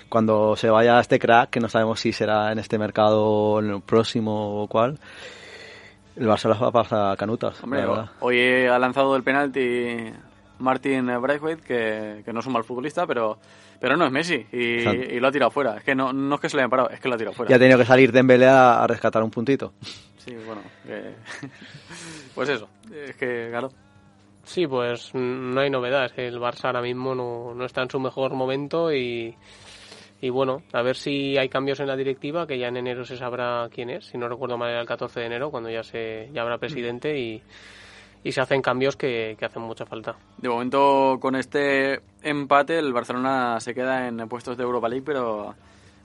cuando 0.09 0.57
se 0.57 0.71
vaya 0.71 0.99
este 0.99 1.19
crack, 1.19 1.51
que 1.51 1.61
no 1.61 1.69
sabemos 1.69 2.01
si 2.01 2.13
será 2.13 2.51
en 2.51 2.59
este 2.59 2.79
mercado 2.79 3.23
o 3.25 3.61
en 3.61 3.71
el 3.71 3.83
próximo 3.83 4.63
o 4.63 4.67
cuál, 4.67 4.99
el 6.17 6.27
Barça 6.27 6.49
las 6.49 6.63
va 6.63 6.69
a 6.69 6.73
pasar 6.73 7.17
canutas. 7.17 7.63
hombre, 7.63 7.83
la 7.83 8.11
hoy 8.21 8.67
ha 8.67 8.79
lanzado 8.79 9.15
el 9.17 9.23
penalti 9.23 10.13
Martin 10.59 11.07
Braithwaite, 11.21 11.63
que, 11.63 12.23
que 12.25 12.33
no 12.33 12.41
es 12.41 12.47
un 12.47 12.53
mal 12.55 12.65
futbolista, 12.65 13.07
pero, 13.07 13.39
pero 13.79 13.97
no 13.97 14.07
es 14.07 14.13
Messi 14.13 14.47
y, 14.53 15.19
lo 15.21 15.29
ha 15.29 15.33
tirado 15.33 15.51
fuera. 15.51 15.77
Es 15.77 15.85
que 15.85 15.95
no, 15.95 16.13
no 16.13 16.37
es 16.37 16.41
que 16.41 16.49
se 16.49 16.57
le 16.57 16.63
hayan 16.63 16.71
parado, 16.71 16.91
es 16.91 17.01
que 17.01 17.09
lo 17.09 17.15
ha 17.15 17.19
tirado 17.19 17.35
fuera. 17.35 17.51
Ya 17.51 17.57
ha 17.57 17.59
tenido 17.59 17.79
que 17.79 17.85
salir 17.85 18.13
Dembélé 18.13 18.47
a, 18.47 18.83
a 18.83 18.87
rescatar 18.87 19.23
un 19.23 19.31
puntito. 19.31 19.73
Sí, 20.19 20.35
bueno, 20.47 20.63
pues 22.35 22.49
eso, 22.49 22.69
es 22.93 23.15
que 23.17 23.49
claro. 23.51 23.71
Sí, 24.45 24.67
pues 24.67 25.13
no 25.13 25.61
hay 25.61 25.71
novedad. 25.71 26.07
Es 26.07 26.13
que 26.13 26.27
el 26.27 26.39
Barça 26.39 26.67
ahora 26.67 26.81
mismo 26.81 27.15
no, 27.15 27.53
no 27.55 27.65
está 27.65 27.83
en 27.83 27.91
su 27.91 27.99
mejor 27.99 28.33
momento 28.35 28.93
y, 28.93 29.37
y 30.21 30.31
bueno, 30.31 30.63
a 30.73 30.83
ver 30.83 30.97
si 30.97 31.37
hay 31.37 31.49
cambios 31.49 31.81
en 31.81 31.89
la 31.89 31.97
directiva, 31.97 32.47
que 32.47 32.59
ya 32.59 32.69
en 32.69 32.77
enero 32.79 33.05
se 33.05 33.17
sabrá 33.17 33.69
quién 33.71 33.91
es. 33.91 34.07
Si 34.07 34.19
no 34.19 34.29
recuerdo 34.29 34.57
mal, 34.57 34.71
era 34.71 34.81
el 34.81 34.87
14 34.87 35.21
de 35.21 35.27
enero, 35.27 35.51
cuando 35.51 35.69
ya 35.69 35.83
se 35.83 36.31
ya 36.33 36.43
habrá 36.43 36.59
presidente 36.59 37.19
y, 37.19 37.43
y 38.25 38.33
se 38.33 38.41
hacen 38.41 38.63
cambios 38.63 38.97
que, 38.97 39.37
que 39.39 39.45
hacen 39.45 39.63
mucha 39.63 39.85
falta. 39.85 40.17
De 40.39 40.49
momento, 40.49 41.19
con 41.21 41.37
este 41.37 42.01
empate, 42.23 42.79
el 42.79 42.93
Barcelona 42.93 43.61
se 43.61 43.75
queda 43.75 44.09
en 44.09 44.17
puestos 44.29 44.57
de 44.57 44.63
Europa 44.63 44.89
League, 44.89 45.05
pero 45.05 45.55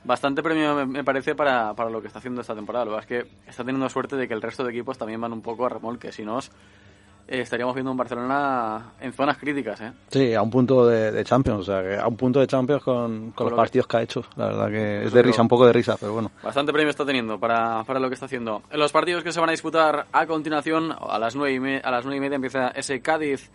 bastante 0.03 0.43
premio 0.43 0.75
me, 0.75 0.85
me 0.85 1.03
parece 1.03 1.33
para, 1.33 1.73
para 1.73 1.89
lo 1.89 2.01
que 2.01 2.07
está 2.07 2.19
haciendo 2.19 2.41
esta 2.41 2.55
temporada. 2.55 2.85
Lo 2.85 2.91
que 2.91 2.99
es 2.99 3.05
que 3.05 3.49
está 3.49 3.63
teniendo 3.63 3.87
suerte 3.87 4.17
de 4.17 4.27
que 4.27 4.33
el 4.33 4.41
resto 4.41 4.63
de 4.63 4.71
equipos 4.71 4.97
también 4.97 5.21
van 5.21 5.31
un 5.31 5.41
poco 5.41 5.65
a 5.65 5.69
remolque. 5.69 6.11
Si 6.11 6.25
no, 6.25 6.39
eh, 7.31 7.41
estaríamos 7.41 7.73
viendo 7.73 7.91
un 7.91 7.97
Barcelona 7.97 8.91
en 8.99 9.13
zonas 9.13 9.37
críticas, 9.37 9.79
¿eh? 9.81 9.91
Sí, 10.09 10.33
a 10.33 10.41
un 10.41 10.49
punto 10.51 10.85
de, 10.85 11.11
de 11.11 11.23
Champions, 11.23 11.61
o 11.61 11.63
sea, 11.63 11.81
que 11.81 11.97
a 11.97 12.07
un 12.07 12.15
punto 12.17 12.39
de 12.39 12.47
Champions 12.47 12.83
con, 12.83 13.31
con 13.31 13.45
lo 13.45 13.49
los 13.51 13.51
que- 13.51 13.55
partidos 13.61 13.87
que 13.87 13.97
ha 13.97 14.01
hecho. 14.01 14.23
La 14.35 14.47
verdad 14.47 14.67
que 14.69 15.05
es 15.05 15.13
de 15.13 15.21
risa, 15.21 15.41
un 15.41 15.47
poco 15.47 15.65
de 15.65 15.73
risa, 15.73 15.95
pero 15.99 16.13
bueno. 16.13 16.31
Bastante 16.43 16.71
premio 16.73 16.89
está 16.89 17.05
teniendo 17.05 17.39
para, 17.39 17.83
para 17.85 17.99
lo 17.99 18.09
que 18.09 18.13
está 18.15 18.25
haciendo. 18.27 18.61
En 18.69 18.79
los 18.79 18.91
partidos 18.91 19.23
que 19.23 19.31
se 19.31 19.39
van 19.39 19.49
a 19.49 19.53
disputar 19.53 20.05
a 20.11 20.25
continuación, 20.27 20.93
a 20.99 21.17
las 21.17 21.35
nueve 21.35 21.53
y, 21.55 21.59
me- 21.59 21.81
a 21.83 21.89
las 21.91 22.03
nueve 22.05 22.17
y 22.17 22.19
media 22.19 22.35
empieza 22.35 22.67
ese 22.69 23.01
Cádiz. 23.01 23.49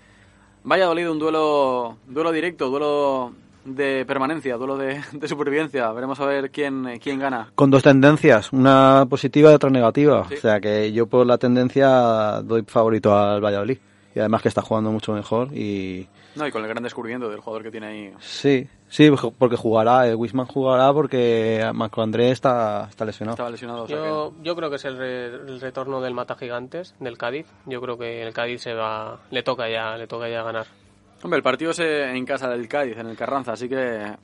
Valladolid, 0.65 1.09
un 1.11 1.19
duelo, 1.21 1.97
duelo 2.09 2.33
directo, 2.33 2.69
duelo 2.71 3.33
de 3.67 4.05
permanencia, 4.07 4.57
duelo 4.57 4.77
de, 4.77 5.01
de 5.13 5.29
supervivencia. 5.29 5.91
Veremos 5.93 6.19
a 6.21 6.27
ver 6.27 6.51
quién, 6.51 6.99
quién 7.03 7.19
gana. 7.19 7.51
Con 7.55 7.71
dos 7.71 7.83
tendencias, 7.83 8.53
una 8.53 9.07
positiva 9.11 9.51
y 9.51 9.55
otra 9.55 9.71
negativa. 9.71 10.25
Sí. 10.29 10.35
O 10.35 10.39
sea 10.39 10.61
que 10.61 10.93
yo 10.93 11.07
por 11.07 11.27
la 11.27 11.39
tendencia 11.39 12.41
doy 12.43 12.63
favorito 12.67 13.17
al 13.17 13.41
Valladolid. 13.45 13.79
Y 14.15 14.19
además 14.19 14.41
que 14.41 14.49
está 14.49 14.63
jugando 14.63 14.91
mucho 14.91 15.13
mejor 15.13 15.53
y 15.53 16.09
No, 16.37 16.47
y 16.47 16.51
con 16.51 16.63
el 16.63 16.69
gran 16.69 16.83
descubrimiento 16.83 17.29
del 17.29 17.41
jugador 17.41 17.63
que 17.63 17.71
tiene 17.71 17.87
ahí. 17.89 18.13
sí, 18.19 18.67
sí, 18.89 19.11
porque 19.39 19.57
jugará, 19.57 20.09
el 20.09 20.15
Wisman 20.17 20.47
jugará 20.47 20.91
porque 20.95 21.63
Marco 21.75 22.01
Andrés 22.01 22.33
está, 22.33 22.87
está 22.89 23.05
lesionado. 23.05 23.35
Estaba 23.35 23.51
lesionado. 23.51 23.83
o 23.83 23.87
sea 23.87 23.97
Yo, 23.99 24.33
yo 24.43 24.57
creo 24.57 24.71
que 24.71 24.77
es 24.77 24.85
el, 24.87 24.97
re- 24.97 25.27
el 25.35 25.61
retorno 25.61 26.01
del 26.01 26.15
Mata 26.15 26.35
Gigantes, 26.35 26.95
del 26.99 27.19
Cádiz. 27.19 27.47
Yo 27.67 27.79
creo 27.83 27.99
que 27.99 28.23
el 28.23 28.33
Cádiz 28.33 28.63
se 28.63 28.73
va, 28.73 29.19
le 29.31 29.43
toca 29.43 29.69
ya, 29.69 29.99
le 29.99 30.07
toca 30.07 30.31
ya 30.31 30.43
ganar. 30.43 30.65
Hombre, 31.27 31.39
el 31.39 31.43
partido 31.43 31.73
es 31.73 31.79
eh, 31.81 32.17
en 32.17 32.25
casa 32.25 32.49
del 32.49 32.69
Cádiz, 32.69 32.97
en 32.97 33.09
el 33.09 33.17
Carranza, 33.17 33.53
así 33.53 33.69
que... 33.69 34.15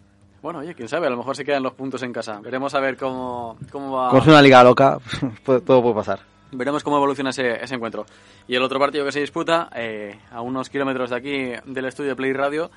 Bueno, 0.41 0.61
oye, 0.61 0.75
quién 0.75 0.88
sabe, 0.88 1.07
a 1.07 1.11
lo 1.11 1.17
mejor 1.17 1.37
se 1.37 1.45
quedan 1.45 1.62
los 1.62 1.75
puntos 1.75 2.03
en 2.03 2.12
casa. 2.12 2.41
Veremos 2.41 2.75
a 2.75 2.81
ver 2.81 2.97
cómo, 2.97 3.57
cómo 3.71 3.93
va... 3.93 4.09
Como 4.09 4.23
es 4.23 4.29
una 4.29 4.43
liga 4.43 4.65
loca, 4.65 4.99
todo 5.45 5.83
puede 5.83 5.95
pasar. 5.95 6.21
Veremos 6.51 6.83
cómo 6.83 6.97
evoluciona 6.97 7.31
ese, 7.31 7.62
ese 7.62 7.75
encuentro. 7.75 8.07
Y 8.49 8.55
el 8.55 8.62
otro 8.62 8.79
partido 8.79 9.05
que 9.05 9.12
se 9.12 9.21
disputa, 9.21 9.71
eh, 9.75 10.19
a 10.31 10.41
unos 10.41 10.69
kilómetros 10.69 11.11
de 11.11 11.17
aquí 11.17 11.53
del 11.65 11.85
estudio 11.85 12.11
de 12.11 12.17
Play 12.17 12.33
Radio, 12.33 12.71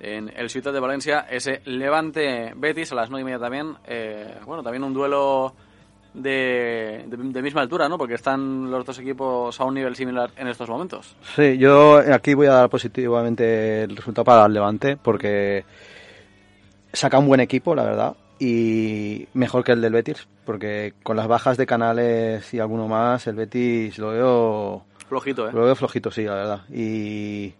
en 0.00 0.32
el 0.36 0.50
Ciutat 0.50 0.72
de 0.72 0.80
Valencia, 0.80 1.26
ese 1.30 1.62
Levante 1.64 2.52
Betis 2.56 2.92
a 2.92 2.96
las 2.96 3.10
9 3.10 3.22
y 3.22 3.24
media 3.24 3.38
también. 3.38 3.76
Eh, 3.86 4.38
bueno, 4.44 4.62
también 4.62 4.84
un 4.84 4.92
duelo 4.92 5.54
de, 6.16 7.04
de, 7.06 7.16
de 7.16 7.42
misma 7.42 7.60
altura, 7.60 7.88
¿no? 7.88 7.98
Porque 7.98 8.14
están 8.14 8.70
los 8.70 8.84
dos 8.84 8.98
equipos 8.98 9.60
a 9.60 9.64
un 9.64 9.74
nivel 9.74 9.94
similar 9.94 10.30
en 10.36 10.48
estos 10.48 10.68
momentos. 10.68 11.14
Sí, 11.36 11.58
yo 11.58 11.98
aquí 12.12 12.34
voy 12.34 12.46
a 12.46 12.52
dar 12.52 12.70
positivamente 12.70 13.82
el 13.84 13.96
resultado 13.96 14.24
para 14.24 14.46
el 14.46 14.52
Levante 14.52 14.96
porque 14.96 15.64
saca 16.92 17.18
un 17.18 17.26
buen 17.28 17.40
equipo, 17.40 17.74
la 17.74 17.84
verdad, 17.84 18.16
y 18.38 19.26
mejor 19.34 19.64
que 19.64 19.72
el 19.72 19.80
del 19.80 19.92
Betis, 19.92 20.26
porque 20.44 20.94
con 21.02 21.16
las 21.16 21.28
bajas 21.28 21.56
de 21.56 21.66
Canales 21.66 22.52
y 22.54 22.58
alguno 22.60 22.88
más, 22.88 23.26
el 23.26 23.36
Betis 23.36 23.98
lo 23.98 24.08
veo, 24.10 24.84
Flojito, 25.08 25.48
¿eh? 25.48 25.52
lo 25.52 25.64
veo 25.64 25.76
flojito, 25.76 26.10
sí, 26.10 26.24
la 26.24 26.34
verdad. 26.34 26.60
Y, 26.72 27.54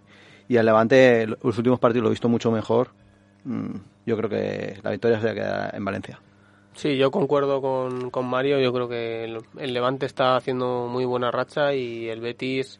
y 0.48 0.56
el 0.56 0.66
Levante, 0.66 1.26
los 1.26 1.58
últimos 1.58 1.78
partidos 1.78 2.02
lo 2.04 2.08
he 2.08 2.10
visto 2.10 2.28
mucho 2.28 2.50
mejor. 2.50 2.88
Mm, 3.44 3.76
Yo 4.06 4.16
creo 4.16 4.30
que 4.30 4.78
la 4.82 4.90
victoria 4.90 5.20
se 5.20 5.34
queda 5.34 5.70
en 5.72 5.84
Valencia. 5.84 6.18
Sí, 6.76 6.98
yo 6.98 7.10
concuerdo 7.10 7.62
con, 7.62 8.10
con 8.10 8.26
Mario. 8.26 8.60
Yo 8.60 8.72
creo 8.72 8.86
que 8.86 9.24
el, 9.24 9.38
el 9.58 9.72
Levante 9.72 10.04
está 10.04 10.36
haciendo 10.36 10.86
muy 10.86 11.06
buena 11.06 11.30
racha 11.30 11.74
y 11.74 12.08
el 12.08 12.20
Betis 12.20 12.78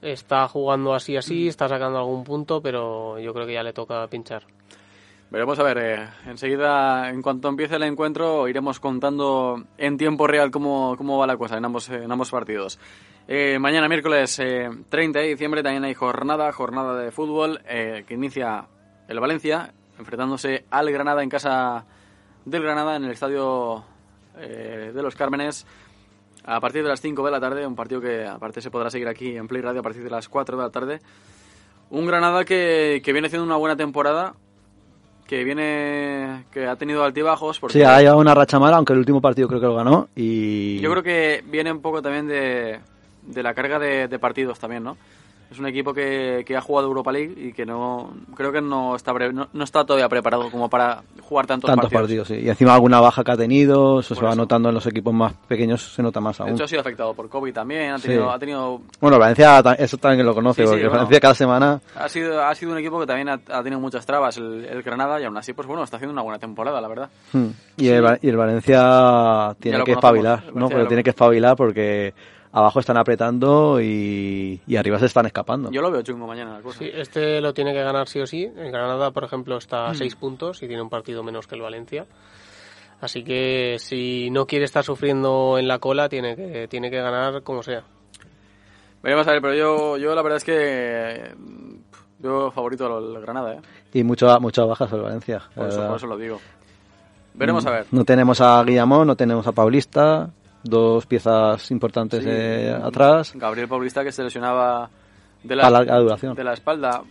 está 0.00 0.46
jugando 0.46 0.94
así 0.94 1.16
así, 1.16 1.48
está 1.48 1.68
sacando 1.68 1.98
algún 1.98 2.22
punto, 2.22 2.62
pero 2.62 3.18
yo 3.18 3.34
creo 3.34 3.46
que 3.46 3.54
ya 3.54 3.64
le 3.64 3.72
toca 3.72 4.06
pinchar. 4.06 4.44
Veremos 5.28 5.58
a 5.58 5.64
ver, 5.64 5.78
eh, 5.78 6.08
enseguida, 6.26 7.10
en 7.10 7.20
cuanto 7.20 7.48
empiece 7.48 7.74
el 7.74 7.82
encuentro, 7.82 8.46
iremos 8.46 8.78
contando 8.78 9.60
en 9.76 9.96
tiempo 9.96 10.28
real 10.28 10.52
cómo, 10.52 10.94
cómo 10.96 11.18
va 11.18 11.26
la 11.26 11.36
cosa 11.36 11.58
en 11.58 11.64
ambos, 11.64 11.88
en 11.88 12.10
ambos 12.10 12.30
partidos. 12.30 12.78
Eh, 13.26 13.58
mañana, 13.58 13.88
miércoles 13.88 14.38
eh, 14.38 14.70
30 14.88 15.18
de 15.18 15.26
diciembre, 15.26 15.64
también 15.64 15.82
hay 15.82 15.94
jornada, 15.94 16.52
jornada 16.52 16.96
de 16.96 17.10
fútbol, 17.10 17.60
eh, 17.68 18.04
que 18.06 18.14
inicia 18.14 18.68
el 19.08 19.18
Valencia, 19.18 19.74
enfrentándose 19.98 20.64
al 20.70 20.92
Granada 20.92 21.24
en 21.24 21.28
casa 21.28 21.86
del 22.46 22.62
Granada, 22.62 22.96
en 22.96 23.04
el 23.04 23.10
estadio 23.10 23.84
eh, 24.38 24.92
de 24.94 25.02
los 25.02 25.14
Cármenes, 25.14 25.66
a 26.44 26.60
partir 26.60 26.82
de 26.82 26.88
las 26.88 27.00
5 27.00 27.24
de 27.24 27.30
la 27.30 27.40
tarde, 27.40 27.66
un 27.66 27.74
partido 27.74 28.00
que 28.00 28.24
aparte 28.24 28.62
se 28.62 28.70
podrá 28.70 28.88
seguir 28.88 29.08
aquí 29.08 29.36
en 29.36 29.48
Play 29.48 29.60
Radio 29.60 29.80
a 29.80 29.82
partir 29.82 30.02
de 30.04 30.10
las 30.10 30.28
4 30.28 30.56
de 30.56 30.62
la 30.62 30.70
tarde. 30.70 31.00
Un 31.90 32.06
Granada 32.06 32.44
que, 32.44 33.02
que 33.04 33.12
viene 33.12 33.26
haciendo 33.26 33.44
una 33.44 33.56
buena 33.56 33.76
temporada, 33.76 34.34
que 35.26 35.42
viene 35.42 36.44
que 36.52 36.66
ha 36.66 36.76
tenido 36.76 37.02
altibajos 37.02 37.58
porque 37.58 37.78
Sí, 37.78 37.82
ha 37.82 37.98
llevado 37.98 38.18
una 38.20 38.34
racha 38.34 38.60
mala, 38.60 38.76
aunque 38.76 38.92
el 38.92 39.00
último 39.00 39.20
partido 39.20 39.48
creo 39.48 39.60
que 39.60 39.66
lo 39.66 39.74
ganó. 39.74 40.08
Y 40.14 40.78
yo 40.78 40.90
creo 40.90 41.02
que 41.02 41.44
viene 41.46 41.72
un 41.72 41.82
poco 41.82 42.00
también 42.00 42.28
de, 42.28 42.78
de 43.22 43.42
la 43.42 43.54
carga 43.54 43.80
de, 43.80 44.06
de 44.06 44.18
partidos 44.20 44.60
también, 44.60 44.84
¿no? 44.84 44.96
Es 45.50 45.60
un 45.60 45.66
equipo 45.66 45.94
que, 45.94 46.42
que 46.44 46.56
ha 46.56 46.60
jugado 46.60 46.88
Europa 46.88 47.12
League 47.12 47.32
y 47.36 47.52
que 47.52 47.64
no 47.64 48.12
creo 48.34 48.50
que 48.50 48.60
no 48.60 48.96
está 48.96 49.14
pre- 49.14 49.32
no, 49.32 49.48
no 49.52 49.64
está 49.64 49.84
todavía 49.84 50.08
preparado 50.08 50.50
como 50.50 50.68
para 50.68 51.02
jugar 51.22 51.46
tantos, 51.46 51.68
tantos 51.70 51.88
partidos. 51.90 52.26
sí. 52.28 52.34
Y 52.34 52.48
encima 52.48 52.74
alguna 52.74 52.98
baja 53.00 53.22
que 53.22 53.30
ha 53.30 53.36
tenido, 53.36 54.00
eso 54.00 54.14
Por 54.14 54.22
se 54.24 54.28
va 54.28 54.34
notando 54.34 54.68
en 54.70 54.74
los 54.74 54.86
equipos 54.86 55.14
más 55.14 55.34
pequeños, 55.46 55.94
se 55.94 56.02
nota 56.02 56.20
más 56.20 56.38
De 56.38 56.44
aún. 56.44 56.54
hecho 56.54 56.64
ha 56.64 56.68
sido 56.68 56.80
afectado 56.80 57.14
por 57.14 57.28
COVID 57.28 57.52
también, 57.54 57.92
ha 57.92 57.98
tenido, 57.98 58.24
Sí. 58.28 58.30
ha 58.34 58.38
tenido 58.40 58.80
Bueno, 59.00 59.18
Valencia, 59.20 59.60
eso 59.78 59.96
también 59.98 60.26
lo 60.26 60.34
conoce, 60.34 60.62
Sí, 60.62 60.68
porque 60.68 60.82
bueno. 60.82 60.94
Valencia 60.94 61.20
cada 61.20 61.34
semana... 61.34 61.80
ha 61.94 62.08
sido 62.08 62.42
ha 62.44 62.54
sido 62.54 62.72
un 62.72 62.78
equipo 62.78 62.98
que 62.98 63.06
también 63.06 63.28
ha, 63.28 63.34
ha 63.48 63.62
tenido 63.62 63.80
muchas 63.80 64.04
trabas 64.04 64.36
el, 64.38 64.64
el 64.64 64.82
Granada 64.82 65.20
y 65.20 65.24
aún 65.24 65.36
así 65.36 65.52
pues 65.52 65.68
bueno 65.68 65.84
está 65.84 65.96
haciendo 65.96 66.12
una 66.12 66.22
buena 66.22 66.38
temporada 66.40 66.80
la 66.80 66.88
verdad. 66.88 67.08
Hmm. 67.32 67.46
Y, 67.76 67.88
el, 67.88 68.18
y 68.20 68.28
el 68.28 68.36
Valencia 68.36 69.54
tiene 69.60 69.78
que 69.84 69.94
conocemos, 69.94 69.96
espabilar, 70.04 70.42
¿no? 70.54 70.68
Pero 70.68 70.86
tiene 70.88 71.02
que 71.04 71.10
espabilar 71.10 71.54
porque 71.56 72.14
abajo 72.56 72.80
están 72.80 72.96
apretando 72.96 73.82
y, 73.82 74.62
y 74.66 74.76
arriba 74.76 74.98
se 74.98 75.04
están 75.04 75.26
escapando. 75.26 75.70
Yo 75.70 75.82
lo 75.82 75.90
veo 75.90 76.00
chungo 76.00 76.26
mañana 76.26 76.54
la 76.54 76.62
cosa. 76.62 76.78
Sí, 76.78 76.90
este 76.90 77.42
lo 77.42 77.52
tiene 77.52 77.74
que 77.74 77.82
ganar 77.82 78.08
sí 78.08 78.18
o 78.18 78.26
sí. 78.26 78.44
El 78.44 78.72
Granada, 78.72 79.10
por 79.10 79.24
ejemplo, 79.24 79.58
está 79.58 79.88
a 79.88 79.94
seis 79.94 80.16
puntos 80.16 80.62
y 80.62 80.66
tiene 80.66 80.80
un 80.80 80.88
partido 80.88 81.22
menos 81.22 81.46
que 81.46 81.54
el 81.54 81.60
Valencia. 81.60 82.06
Así 82.98 83.22
que 83.22 83.76
si 83.78 84.30
no 84.30 84.46
quiere 84.46 84.64
estar 84.64 84.82
sufriendo 84.82 85.58
en 85.58 85.68
la 85.68 85.78
cola, 85.80 86.08
tiene 86.08 86.34
que, 86.34 86.66
tiene 86.66 86.90
que 86.90 86.96
ganar 86.96 87.42
como 87.42 87.62
sea. 87.62 87.82
Veremos 89.02 89.28
a 89.28 89.32
ver, 89.32 89.42
pero 89.42 89.54
yo, 89.54 89.98
yo 89.98 90.14
la 90.14 90.22
verdad 90.22 90.38
es 90.38 90.44
que 90.44 91.34
mm, 91.36 91.74
yo 92.20 92.50
favorito 92.52 92.86
al 92.86 93.20
Granada, 93.20 93.56
¿eh? 93.56 93.60
Y 93.92 94.02
mucho, 94.02 94.34
muchas 94.40 94.66
bajas 94.66 94.90
el 94.94 95.02
Valencia. 95.02 95.42
Por 95.54 95.68
eso, 95.68 95.86
por 95.86 95.96
eso 95.96 96.06
lo 96.06 96.16
digo. 96.16 96.40
Veremos 97.34 97.66
a 97.66 97.70
ver. 97.70 97.86
No 97.90 98.06
tenemos 98.06 98.40
a 98.40 98.64
Guillamón, 98.64 99.06
no 99.06 99.14
tenemos 99.14 99.46
a 99.46 99.52
Paulista, 99.52 100.30
dos 100.68 101.06
piezas 101.06 101.70
importantes 101.70 102.22
Sí. 102.22 102.28
eh, 102.30 102.78
atrás. 102.82 103.32
Gabriel 103.34 103.68
Paulista 103.68 104.02
que 104.04 104.12
se 104.12 104.22
lesionaba 104.22 104.88
de 105.42 105.54
la, 105.56 105.70
larga 105.70 105.96
duración. 105.98 106.34
de 106.34 106.44
la 106.44 106.54
espalda. 106.54 107.02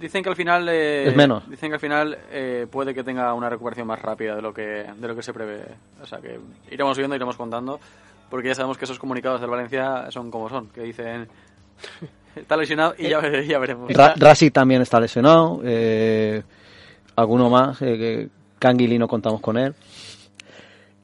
Dicen 0.00 0.22
que 0.22 0.28
al 0.30 0.36
final 0.36 0.68
eh, 0.68 1.08
Es 1.08 1.16
menos. 1.16 1.48
Dicen 1.48 1.68
que 1.70 1.74
al 1.74 1.80
final 1.80 2.18
eh, 2.30 2.66
puede 2.70 2.94
que 2.94 3.04
tenga 3.04 3.32
una 3.34 3.48
recuperación 3.50 3.86
más 3.86 4.00
rápida 4.00 4.34
de 4.36 4.42
lo 4.42 4.52
que 4.54 4.62
de 4.96 5.08
lo 5.08 5.14
que 5.14 5.22
se 5.22 5.32
prevé. 5.32 5.62
O 6.02 6.06
sea 6.06 6.18
que 6.18 6.38
iremos 6.70 6.96
viendo, 6.96 7.14
iremos 7.16 7.36
contando, 7.36 7.78
porque 8.30 8.48
ya 8.48 8.54
sabemos 8.54 8.78
que 8.78 8.84
esos 8.86 8.98
comunicados 8.98 9.40
del 9.40 9.50
Valencia 9.50 10.10
son 10.10 10.30
como 10.30 10.48
son, 10.48 10.68
que 10.68 10.82
dicen 10.82 11.28
está 12.34 12.56
lesionado 12.56 12.94
y 12.98 13.08
ya, 13.08 13.20
vere- 13.20 13.46
ya 13.46 13.58
veremos. 13.58 13.92
Ra- 13.92 14.14
Rasi 14.16 14.50
también 14.50 14.82
está 14.82 14.98
lesionado. 15.00 15.60
eh, 15.64 16.42
alguno 17.16 17.48
más. 17.50 17.80
Eh, 17.82 17.96
que 17.98 18.28
Canguili 18.58 18.98
no 18.98 19.08
contamos 19.08 19.40
con 19.40 19.58
él. 19.58 19.74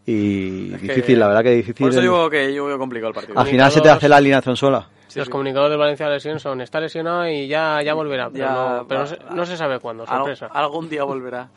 Y 0.06 0.72
Es 0.74 0.80
que- 0.80 0.86
difícil, 0.88 1.18
la 1.20 1.28
verdad 1.28 1.42
que 1.42 1.50
difícil. 1.50 1.84
Por 1.84 1.90
eso 1.90 2.00
digo 2.00 2.28
que 2.30 2.52
yo 2.52 2.64
veo 2.66 2.78
complicado 2.78 3.08
el 3.10 3.14
partido. 3.14 3.38
Al 3.38 3.46
final 3.46 3.70
se 3.70 3.80
te 3.80 3.88
hace 3.90 4.08
la 4.08 4.16
alineación 4.16 4.56
sola. 4.56 4.88
Sí, 5.06 5.18
Los 5.18 5.26
sí. 5.26 5.32
comunicados 5.32 5.68
del 5.70 5.78
Valencia 5.78 6.06
de 6.06 6.14
lesión 6.14 6.40
son 6.40 6.60
está 6.62 6.80
lesionado 6.80 7.28
y 7.28 7.46
ya, 7.46 7.80
ya 7.82 7.92
volverá, 7.94 8.30
pero, 8.30 8.44
Ya 8.46 8.52
no, 8.52 8.86
pero 8.88 9.00
no, 9.00 9.06
se, 9.06 9.16
va- 9.16 9.30
no 9.34 9.44
se 9.46 9.56
sabe 9.56 9.78
cuándo, 9.78 10.04
Al- 10.04 10.08
sorpresa. 10.08 10.46
algún 10.46 10.88
día 10.88 11.04
volverá. 11.04 11.48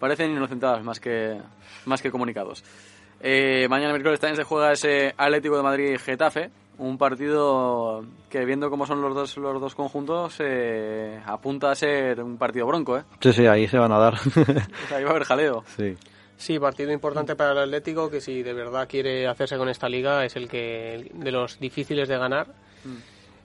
Parecen 0.00 0.30
inocentados 0.32 0.82
más 0.82 0.98
que, 0.98 1.38
más 1.84 2.00
que 2.02 2.10
comunicados. 2.10 2.64
Eh, 3.20 3.66
mañana 3.68 3.90
miércoles 3.92 4.18
también 4.18 4.36
se 4.36 4.42
juega 4.44 4.72
ese 4.72 5.14
Atlético 5.16 5.56
de 5.58 5.62
Madrid-Getafe. 5.62 6.50
un 6.78 6.96
partido 6.98 8.02
que 8.30 8.44
viendo 8.46 8.68
cómo 8.70 8.86
son 8.86 9.00
los 9.02 9.14
dos 9.14 9.36
los 9.36 9.60
dos 9.60 9.74
conjuntos 9.76 10.36
eh, 10.40 11.20
apunta 11.26 11.70
a 11.70 11.74
ser 11.76 12.20
un 12.22 12.38
partido 12.38 12.66
bronco, 12.66 12.96
¿eh? 12.98 13.02
Sí, 13.20 13.32
sí, 13.32 13.46
ahí 13.46 13.68
se 13.68 13.78
van 13.78 13.92
a 13.92 13.98
dar. 13.98 14.14
O 14.26 14.88
sea, 14.88 14.96
ahí 14.96 15.04
va 15.04 15.10
a 15.10 15.12
haber 15.12 15.24
jaleo. 15.24 15.62
sí. 15.76 15.94
Sí, 16.42 16.58
partido 16.58 16.90
importante 16.90 17.36
para 17.36 17.52
el 17.52 17.58
Atlético 17.58 18.10
que 18.10 18.20
si 18.20 18.42
de 18.42 18.52
verdad 18.52 18.88
quiere 18.88 19.28
hacerse 19.28 19.56
con 19.56 19.68
esta 19.68 19.88
liga 19.88 20.24
es 20.24 20.34
el 20.34 20.48
que 20.48 21.08
de 21.14 21.30
los 21.30 21.60
difíciles 21.60 22.08
de 22.08 22.18
ganar 22.18 22.48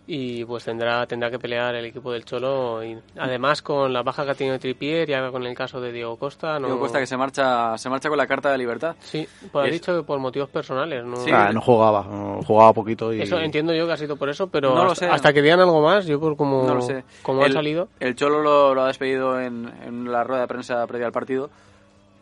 y 0.10 0.46
pues 0.46 0.64
tendrá 0.64 1.06
tendrá 1.06 1.30
que 1.30 1.38
pelear 1.38 1.76
el 1.76 1.84
equipo 1.86 2.14
del 2.14 2.24
Cholo 2.24 2.82
y 2.84 2.98
además 3.20 3.62
con 3.62 3.92
la 3.92 4.04
baja 4.04 4.24
que 4.24 4.32
ha 4.32 4.36
tenido 4.36 4.58
Tripier 4.58 5.10
y 5.10 5.14
ahora 5.14 5.32
con 5.32 5.46
el 5.46 5.54
caso 5.54 5.82
de 5.82 5.92
Diego 5.92 6.16
Costa 6.18 6.58
no 6.60 6.68
Diego 6.68 6.80
Costa 6.80 7.00
que 7.00 7.06
se 7.06 7.18
marcha 7.18 7.78
se 7.78 7.90
marcha 7.90 8.08
con 8.08 8.18
la 8.18 8.26
carta 8.26 8.50
de 8.50 8.58
libertad. 8.58 8.96
sí 9.02 9.28
pues 9.52 9.66
ha 9.66 9.68
Es- 9.68 9.74
dicho 9.74 9.96
que 9.98 10.04
por 10.04 10.18
motivos 10.20 10.50
personales 10.50 11.04
no 11.04 11.18
Sí. 11.18 11.30
Ah, 11.34 11.52
no 11.54 11.60
jugaba, 11.62 12.04
no, 12.10 12.40
jugaba 12.42 12.72
poquito 12.74 13.14
y... 13.14 13.22
eso 13.22 13.38
entiendo 13.38 13.74
yo 13.74 13.86
que 13.86 13.92
ha 13.94 13.98
sido 13.98 14.16
por 14.16 14.30
eso 14.30 14.48
pero 14.48 14.74
No 14.74 14.92
hasta, 14.92 15.14
hasta 15.14 15.34
que 15.34 15.42
digan 15.42 15.60
algo 15.60 15.82
más 15.82 16.06
yo 16.06 16.20
por 16.22 16.38
como 16.38 16.66
No 16.66 16.76
lo 16.76 16.82
sé. 16.82 17.04
como 17.22 17.44
el, 17.46 17.52
ha 17.52 17.54
salido 17.56 17.90
El 18.00 18.16
Cholo 18.16 18.42
lo, 18.42 18.74
lo 18.74 18.84
ha 18.84 18.88
despedido 18.88 19.40
en, 19.42 19.70
en 19.86 20.10
la 20.10 20.24
rueda 20.24 20.42
de 20.44 20.48
prensa 20.48 20.88
previa 20.88 21.08
al 21.08 21.14
partido 21.14 21.50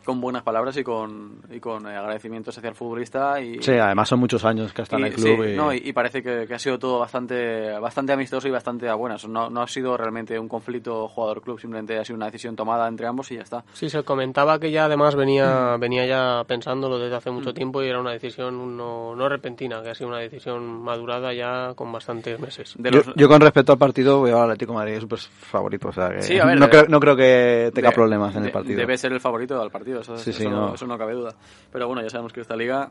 con 0.06 0.20
buenas 0.22 0.42
palabras 0.42 0.74
y 0.78 0.82
con, 0.84 1.40
y 1.50 1.60
con 1.60 1.86
eh, 1.86 1.94
agradecimientos 1.96 2.56
hacia 2.56 2.70
el 2.70 2.74
futbolista. 2.74 3.38
Y, 3.42 3.60
Sí, 3.62 3.72
además 3.72 4.08
son 4.08 4.20
muchos 4.20 4.42
años 4.46 4.72
que 4.72 4.80
está 4.82 4.96
en 4.96 5.04
el 5.04 5.12
club. 5.14 5.44
sí, 5.44 5.50
y- 5.52 5.56
no, 5.56 5.72
y, 5.74 5.82
y 5.84 5.92
parece 5.92 6.22
que, 6.22 6.46
que 6.46 6.54
ha 6.54 6.58
sido 6.58 6.78
todo 6.78 6.98
bastante 7.00 7.72
bastante 7.78 8.12
amistoso 8.12 8.48
y 8.48 8.50
bastante 8.50 8.88
a 8.88 8.94
buenas. 8.94 9.28
No, 9.28 9.50
no 9.50 9.60
ha 9.62 9.68
sido 9.68 9.96
realmente 9.96 10.38
un 10.38 10.48
conflicto 10.48 11.08
jugador-club, 11.08 11.60
simplemente 11.60 11.98
ha 11.98 12.04
sido 12.04 12.16
una 12.16 12.26
decisión 12.26 12.56
tomada 12.56 12.88
entre 12.88 13.06
ambos 13.06 13.30
y 13.32 13.36
ya 13.36 13.42
está. 13.42 13.64
Sí, 13.74 13.90
se 13.90 14.02
comentaba 14.02 14.58
que 14.58 14.70
ya 14.70 14.86
además 14.86 15.14
Mm. 15.14 15.18
venía 15.18 15.76
venía 15.78 16.06
ya 16.06 16.44
pensándolo 16.46 16.98
desde 16.98 17.16
hace 17.16 17.30
mucho 17.30 17.52
tiempo 17.52 17.82
y 17.82 17.88
era 17.88 18.00
una 18.00 18.12
decisión 18.12 18.76
no, 18.76 19.14
no 19.16 19.28
repentina, 19.28 19.82
que 19.82 19.90
ha 19.90 19.94
sido 19.94 20.08
una 20.08 20.18
decisión 20.20 20.82
madurada 20.82 21.32
ya 21.34 21.72
con 21.74 21.90
bastantes 21.90 22.38
meses. 22.38 22.74
De 22.78 22.90
yo, 22.90 22.98
los- 22.98 23.14
yo 23.16 23.28
con 23.28 23.40
respecto 23.40 23.72
al 23.72 23.78
partido 23.78 24.22
veo 24.22 24.36
al 24.38 24.44
Atlético 24.50 24.72
de 24.72 24.78
Madrid 24.78 25.00
súper 25.00 25.18
favorito. 25.18 25.88
O 25.88 25.92
sea 25.92 26.10
que 26.10 26.22
Sí, 26.22 26.38
a 26.38 26.44
ver, 26.46 26.58
no, 26.58 26.66
de- 26.66 26.70
creo, 26.70 26.84
no 26.88 27.00
creo 27.00 27.16
que 27.16 27.70
tenga 27.74 27.88
de- 27.90 27.94
problemas 27.94 28.34
en 28.36 28.42
de- 28.42 28.48
el 28.48 28.52
partido. 28.52 28.78
Debe 28.78 28.96
ser 28.96 29.12
el 29.12 29.20
favorito 29.20 29.58
del 29.60 29.70
partido, 29.70 29.95
eso, 30.00 30.16
Sí, 30.18 30.30
eso 30.30 30.38
sí, 30.40 30.48
no, 30.48 30.68
no. 30.68 30.74
eso 30.74 30.86
no 30.86 30.96
cabe 30.98 31.12
duda. 31.14 31.34
Pero 31.72 31.86
bueno, 31.86 32.02
ya 32.02 32.10
sabemos 32.10 32.32
que 32.32 32.40
esta 32.40 32.56
liga 32.56 32.90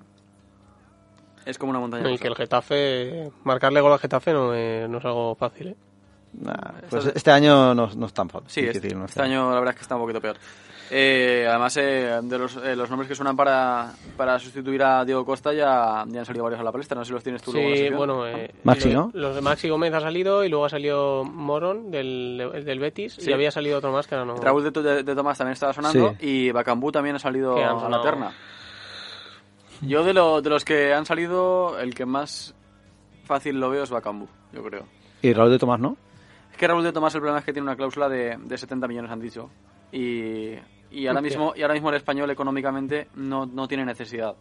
es 1.45 1.57
como 1.57 1.69
una 1.71 1.79
montaña. 1.79 2.03
Y 2.07 2.11
rusa. 2.13 2.21
que 2.21 2.27
el 2.27 2.35
Getafe, 2.35 3.31
marcarle 3.43 3.81
gol 3.81 3.93
al 3.93 3.99
Getafe 3.99 4.33
no 4.33 4.53
es, 4.53 4.89
no 4.89 4.97
es 4.97 5.05
algo 5.05 5.35
fácil, 5.35 5.67
¿eh? 5.69 5.75
Nah, 6.33 6.53
pues 6.89 7.05
este 7.15 7.31
año 7.31 7.73
no, 7.73 7.89
no 7.95 8.05
es 8.07 8.13
tan 8.13 8.29
fa- 8.29 8.41
Sí, 8.47 8.61
difícil. 8.61 8.83
este, 8.85 8.95
no 8.95 9.05
este 9.05 9.21
año 9.21 9.49
la 9.51 9.59
verdad 9.59 9.69
es 9.73 9.75
que 9.77 9.81
está 9.83 9.95
un 9.95 10.01
poquito 10.01 10.19
peor. 10.19 10.35
Eh, 10.91 11.47
además, 11.49 11.75
eh, 11.77 12.19
de 12.21 12.37
los, 12.37 12.55
eh, 12.57 12.75
los 12.75 12.89
nombres 12.91 13.09
que 13.09 13.15
suenan 13.15 13.35
para, 13.35 13.91
para 14.15 14.37
sustituir 14.37 14.83
a 14.83 15.03
Diego 15.03 15.25
Costa 15.25 15.51
ya, 15.51 16.05
ya 16.07 16.19
han 16.19 16.25
salido 16.25 16.43
varios 16.43 16.61
a 16.61 16.63
la 16.63 16.71
palestra. 16.71 16.95
No 16.99 17.03
sé 17.03 17.07
si 17.09 17.13
los 17.13 17.23
tienes 17.23 17.41
tú 17.41 17.51
luego 17.53 17.69
Sí, 17.69 17.75
sección. 17.77 17.97
bueno, 17.97 18.27
eh, 18.27 18.51
Maxi. 18.63 18.93
Los 19.13 19.33
de 19.35 19.41
Maxi 19.41 19.67
Gómez 19.69 19.93
ha 19.95 20.01
salido 20.01 20.43
y 20.43 20.49
luego 20.49 20.65
ha 20.65 20.69
salido 20.69 21.23
Morón 21.23 21.89
del, 21.89 22.51
el 22.53 22.65
del 22.65 22.79
Betis 22.79 23.13
Sí. 23.15 23.31
y 23.31 23.33
había 23.33 23.49
salido 23.49 23.79
otro 23.79 23.91
más 23.91 24.05
que 24.05 24.13
ahora 24.13 24.27
no. 24.27 24.35
Raúl 24.37 24.63
de, 24.71 24.81
de- 24.81 25.03
de 25.03 25.15
Tomás 25.15 25.37
también 25.39 25.53
estaba 25.53 25.73
sonando 25.73 26.15
Sí. 26.19 26.27
y 26.27 26.51
Bacambú 26.51 26.91
también 26.91 27.15
ha 27.15 27.19
salido 27.19 27.57
a 27.57 27.89
la 27.89 28.01
terna. 28.01 28.31
Yo 29.81 30.03
de, 30.03 30.13
lo- 30.13 30.41
de 30.41 30.49
los 30.49 30.63
que 30.63 30.93
han 30.93 31.05
salido, 31.05 31.79
el 31.79 31.93
que 31.95 32.05
más 32.05 32.53
fácil 33.25 33.59
lo 33.59 33.69
veo 33.71 33.83
es 33.83 33.89
Bacambú, 33.89 34.27
yo 34.53 34.63
creo. 34.63 34.83
Y 35.21 35.33
Raúl 35.33 35.49
de 35.51 35.57
Tomás, 35.59 35.79
¿no? 35.79 35.97
Es 36.51 36.57
que 36.57 36.67
Raúl 36.67 36.83
de 36.83 36.93
Tomás 36.93 37.13
el 37.15 37.21
problema 37.21 37.39
es 37.39 37.45
que 37.45 37.53
tiene 37.53 37.67
una 37.67 37.75
cláusula 37.75 38.07
de, 38.07 38.37
de 38.39 38.57
70 38.57 38.87
millones, 38.87 39.11
han 39.11 39.19
dicho. 39.19 39.49
Y, 39.91 40.53
y, 41.01 41.07
ahora, 41.07 41.21
mismo, 41.21 41.53
y 41.55 41.61
ahora 41.61 41.73
mismo 41.73 41.89
el 41.89 41.95
español 41.95 42.29
económicamente 42.29 43.07
no, 43.15 43.45
no 43.45 43.67
tiene 43.67 43.85
necesidad. 43.85 44.35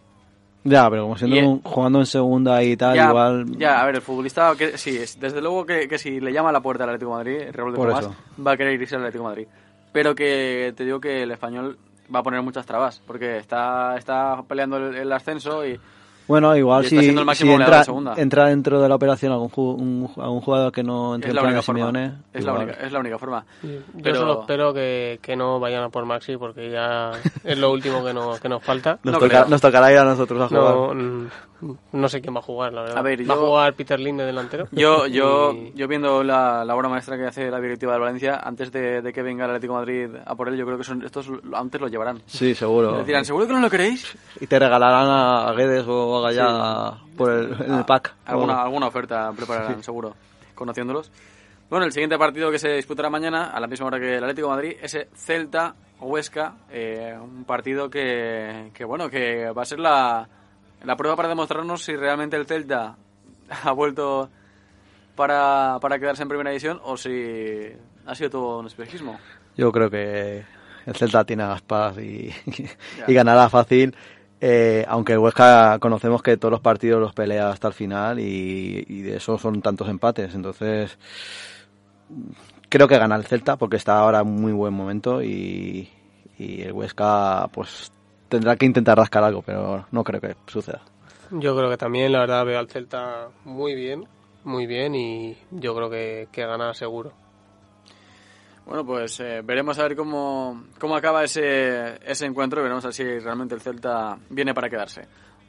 Ya, 0.66 0.88
pero 0.88 1.02
como 1.02 1.16
siendo 1.18 1.36
un- 1.46 1.60
jugando 1.62 1.98
en 1.98 2.06
segunda 2.06 2.62
y 2.62 2.74
tal, 2.76 2.96
ya, 2.96 3.08
igual. 3.08 3.44
ya, 3.58 3.82
a 3.82 3.86
ver, 3.86 3.96
el 3.96 4.00
futbolista, 4.00 4.54
que, 4.56 4.78
sí, 4.78 4.96
es- 4.96 5.20
desde 5.20 5.42
luego 5.42 5.66
que, 5.66 5.86
que 5.88 5.98
si 5.98 6.20
le 6.20 6.32
llama 6.32 6.48
a 6.48 6.52
la 6.52 6.60
puerta 6.62 6.84
al 6.84 6.90
Atlético 6.90 7.10
de 7.18 7.24
Madrid, 7.24 7.48
Raúl 7.52 7.72
de 7.72 7.78
Tomás 7.78 8.04
va 8.46 8.52
a 8.52 8.56
querer 8.56 8.80
irse 8.80 8.94
al 8.96 9.02
Atlético 9.02 9.24
de 9.24 9.28
Madrid. 9.30 9.46
Pero 9.92 10.14
que 10.14 10.72
te 10.76 10.84
digo 10.84 11.00
que 11.00 11.22
el 11.24 11.30
español 11.32 11.78
va 12.14 12.20
a 12.20 12.22
poner 12.22 12.40
muchas 12.42 12.64
trabas, 12.66 13.00
porque 13.06 13.36
está, 13.36 13.96
está 13.98 14.42
peleando 14.48 14.78
el, 14.78 14.94
el 14.96 15.12
ascenso 15.12 15.66
y 15.66 15.78
Bueno, 16.26 16.56
igual 16.56 16.86
si, 16.86 16.96
entra, 16.98 17.84
entra 18.16 18.46
dentro 18.48 18.80
de 18.80 18.88
la 18.88 18.94
operación 18.94 19.32
algún, 19.32 19.50
ju- 19.50 19.74
un, 19.76 20.10
algún 20.22 20.40
jugador 20.40 20.72
que 20.72 20.82
no 20.82 21.14
entre 21.14 21.28
es 21.28 21.32
en 21.32 21.36
la 21.36 21.42
plan 21.42 21.52
única 21.52 21.60
de. 21.60 21.62
Simeone, 21.66 22.12
Es 22.32 22.44
la, 22.44 22.52
única, 22.54 22.72
es 22.72 22.92
la 22.92 22.98
única 23.00 23.18
forma. 23.18 23.44
Yo 23.62 23.70
Pero- 24.02 24.16
solo 24.20 24.40
espero 24.40 24.72
que, 24.72 25.18
que 25.20 25.36
no 25.36 25.60
vayan 25.60 25.82
a 25.84 25.88
por 25.90 26.06
Maxi 26.06 26.36
porque 26.38 26.70
ya 26.70 27.10
es 27.44 27.58
lo 27.58 27.70
último 27.72 28.02
que, 28.04 28.14
no, 28.14 28.38
que 28.40 28.48
nos 28.48 28.62
falta. 28.62 28.98
Nos, 29.02 29.12
No 29.14 29.18
toca- 29.18 29.44
nos 29.46 29.60
tocará 29.60 29.92
ir 29.92 29.98
a 29.98 30.04
nosotros 30.04 30.40
a 30.40 30.48
jugar. 30.48 30.96
No, 30.96 31.30
no 31.92 32.08
sé 32.08 32.20
quién 32.20 32.34
va 32.34 32.40
a 32.40 32.42
jugar, 32.42 32.72
la 32.72 32.82
verdad. 32.82 32.98
A 32.98 33.02
ver, 33.02 33.20
va 33.20 33.24
yo- 33.24 33.32
a 33.32 33.36
jugar 33.36 33.74
Peter 33.74 33.98
Lin 34.00 34.16
de 34.16 34.24
delantero. 34.26 34.68
Yo, 34.72 35.06
yo, 35.08 35.52
Y- 35.52 35.72
yo 35.74 35.88
viendo 35.88 36.22
la, 36.22 36.64
la 36.64 36.74
obra 36.76 36.88
maestra 36.88 37.16
que 37.16 37.24
hace 37.26 37.50
la 37.50 37.60
directiva 37.60 37.92
del 37.92 38.00
Valencia, 38.02 38.40
antes 38.42 38.70
de, 38.72 39.02
de 39.02 39.12
que 39.12 39.22
venga 39.22 39.44
el 39.44 39.50
Atlético 39.52 39.74
de 39.74 39.78
Madrid 39.80 40.16
a 40.24 40.34
por 40.34 40.48
él, 40.48 40.56
yo 40.56 40.64
creo 40.66 40.78
que 40.78 40.84
son, 40.84 41.02
estos 41.04 41.28
antes 41.52 41.80
lo 41.80 41.88
llevarán. 41.88 42.20
Sí, 42.26 42.54
seguro. 42.54 42.96
Les 42.98 43.06
dirán, 43.06 43.24
¿seguro 43.24 43.46
que 43.46 43.52
no 43.52 43.60
lo 43.60 43.70
queréis? 43.70 44.16
Y 44.40 44.46
te 44.46 44.58
regalarán 44.58 45.08
a 45.08 45.52
Guedes 45.54 45.84
o 45.86 46.18
a 46.18 46.30
Gallá 46.30 46.98
por 47.16 47.30
el, 47.32 47.52
en 47.62 47.74
el 47.74 47.84
pack. 47.84 48.14
Alguna, 48.26 48.58
O- 48.58 48.60
alguna 48.66 48.86
oferta 48.88 49.32
prepararán, 49.36 49.82
seguro, 49.82 50.14
conociéndolos. 50.54 51.10
Bueno, 51.70 51.86
el 51.86 51.92
siguiente 51.92 52.18
partido 52.18 52.50
que 52.50 52.58
se 52.58 52.68
disputará 52.74 53.08
mañana, 53.10 53.46
a 53.50 53.58
la 53.58 53.66
misma 53.66 53.86
hora 53.86 53.98
que 53.98 54.16
el 54.16 54.22
Atlético 54.22 54.48
de 54.48 54.54
Madrid, 54.54 54.76
es 54.82 54.96
Celta 55.14 55.74
Huesca, 56.00 56.54
eh, 56.70 57.16
un 57.20 57.44
partido 57.44 57.88
que, 57.88 58.70
que, 58.74 58.84
bueno, 58.84 59.08
que 59.08 59.50
va 59.50 59.62
a 59.62 59.64
ser 59.64 59.80
la, 59.80 60.28
la 60.84 60.96
prueba 60.96 61.16
para 61.16 61.28
demostrarnos 61.28 61.82
si 61.82 61.96
realmente 61.96 62.36
el 62.36 62.46
Celta 62.46 62.96
ha 63.64 63.72
vuelto 63.72 64.28
para, 65.16 65.78
para 65.80 65.98
quedarse 65.98 66.22
en 66.22 66.28
primera 66.28 66.50
división 66.50 66.80
o 66.84 66.96
si 66.96 67.72
ha 68.06 68.14
sido 68.14 68.30
todo 68.30 68.58
un 68.60 68.66
espejismo. 68.66 69.18
Yo 69.56 69.70
creo 69.72 69.88
que 69.90 70.44
el 70.86 70.94
Celta 70.96 71.24
tiene 71.24 71.44
aspas 71.44 71.98
y, 71.98 72.30
Ya. 72.98 73.04
y 73.06 73.14
ganará 73.14 73.48
fácil. 73.48 73.94
Eh, 74.40 74.84
aunque 74.88 75.12
el 75.14 75.20
Huesca 75.20 75.78
conocemos 75.78 76.22
que 76.22 76.36
todos 76.36 76.52
los 76.52 76.60
partidos 76.60 77.00
los 77.00 77.14
pelea 77.14 77.48
hasta 77.48 77.68
el 77.68 77.74
final 77.74 78.18
y, 78.18 78.84
y 78.86 79.00
de 79.02 79.16
eso 79.16 79.38
son 79.38 79.62
tantos 79.62 79.88
empates. 79.88 80.34
Entonces, 80.34 80.98
creo 82.68 82.86
que 82.88 82.98
gana 82.98 83.16
el 83.16 83.24
Celta 83.24 83.56
porque 83.56 83.76
está 83.76 83.98
ahora 83.98 84.20
en 84.20 84.26
muy 84.28 84.52
buen 84.52 84.74
momento 84.74 85.22
y, 85.22 85.88
y 86.38 86.62
el 86.62 86.72
Huesca 86.72 87.48
pues 87.52 87.92
tendrá 88.34 88.56
que 88.56 88.66
intentar 88.66 88.98
rascar 88.98 89.22
algo, 89.22 89.42
pero 89.42 89.86
no 89.92 90.02
creo 90.02 90.20
que 90.20 90.34
suceda. 90.46 90.82
Yo 91.30 91.56
creo 91.56 91.70
que 91.70 91.76
también, 91.76 92.12
la 92.12 92.20
verdad, 92.20 92.44
veo 92.44 92.58
al 92.58 92.68
Celta 92.68 93.28
muy 93.44 93.74
bien, 93.74 94.04
muy 94.42 94.66
bien 94.66 94.94
y 94.94 95.36
yo 95.52 95.74
creo 95.74 95.88
que, 95.88 96.28
que 96.32 96.44
gana 96.44 96.74
seguro. 96.74 97.12
Bueno, 98.66 98.84
pues 98.84 99.20
eh, 99.20 99.42
veremos 99.44 99.78
a 99.78 99.84
ver 99.84 99.94
cómo, 99.94 100.64
cómo 100.80 100.96
acaba 100.96 101.22
ese, 101.22 101.98
ese 102.04 102.26
encuentro 102.26 102.60
y 102.60 102.64
veremos 102.64 102.84
a 102.84 102.88
ver 102.88 102.94
si 102.94 103.04
realmente 103.20 103.54
el 103.54 103.60
Celta 103.60 104.18
viene 104.30 104.52
para 104.52 104.68
quedarse. 104.68 105.02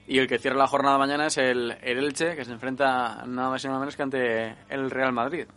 Y 0.07 0.19
el 0.19 0.27
que 0.27 0.37
cierra 0.37 0.57
la 0.57 0.67
jornada 0.67 0.99
mañana 0.99 1.27
es 1.27 1.37
el, 1.37 1.75
el 1.81 1.97
Elche, 1.97 2.35
que 2.35 2.45
se 2.45 2.51
enfrenta 2.51 3.23
nada 3.25 3.49
más 3.49 3.63
y 3.63 3.67
nada 3.67 3.79
menos 3.79 3.95
que 3.95 4.03
ante 4.03 4.55
el 4.69 4.91
Real 4.91 5.11
Madrid. 5.11 5.47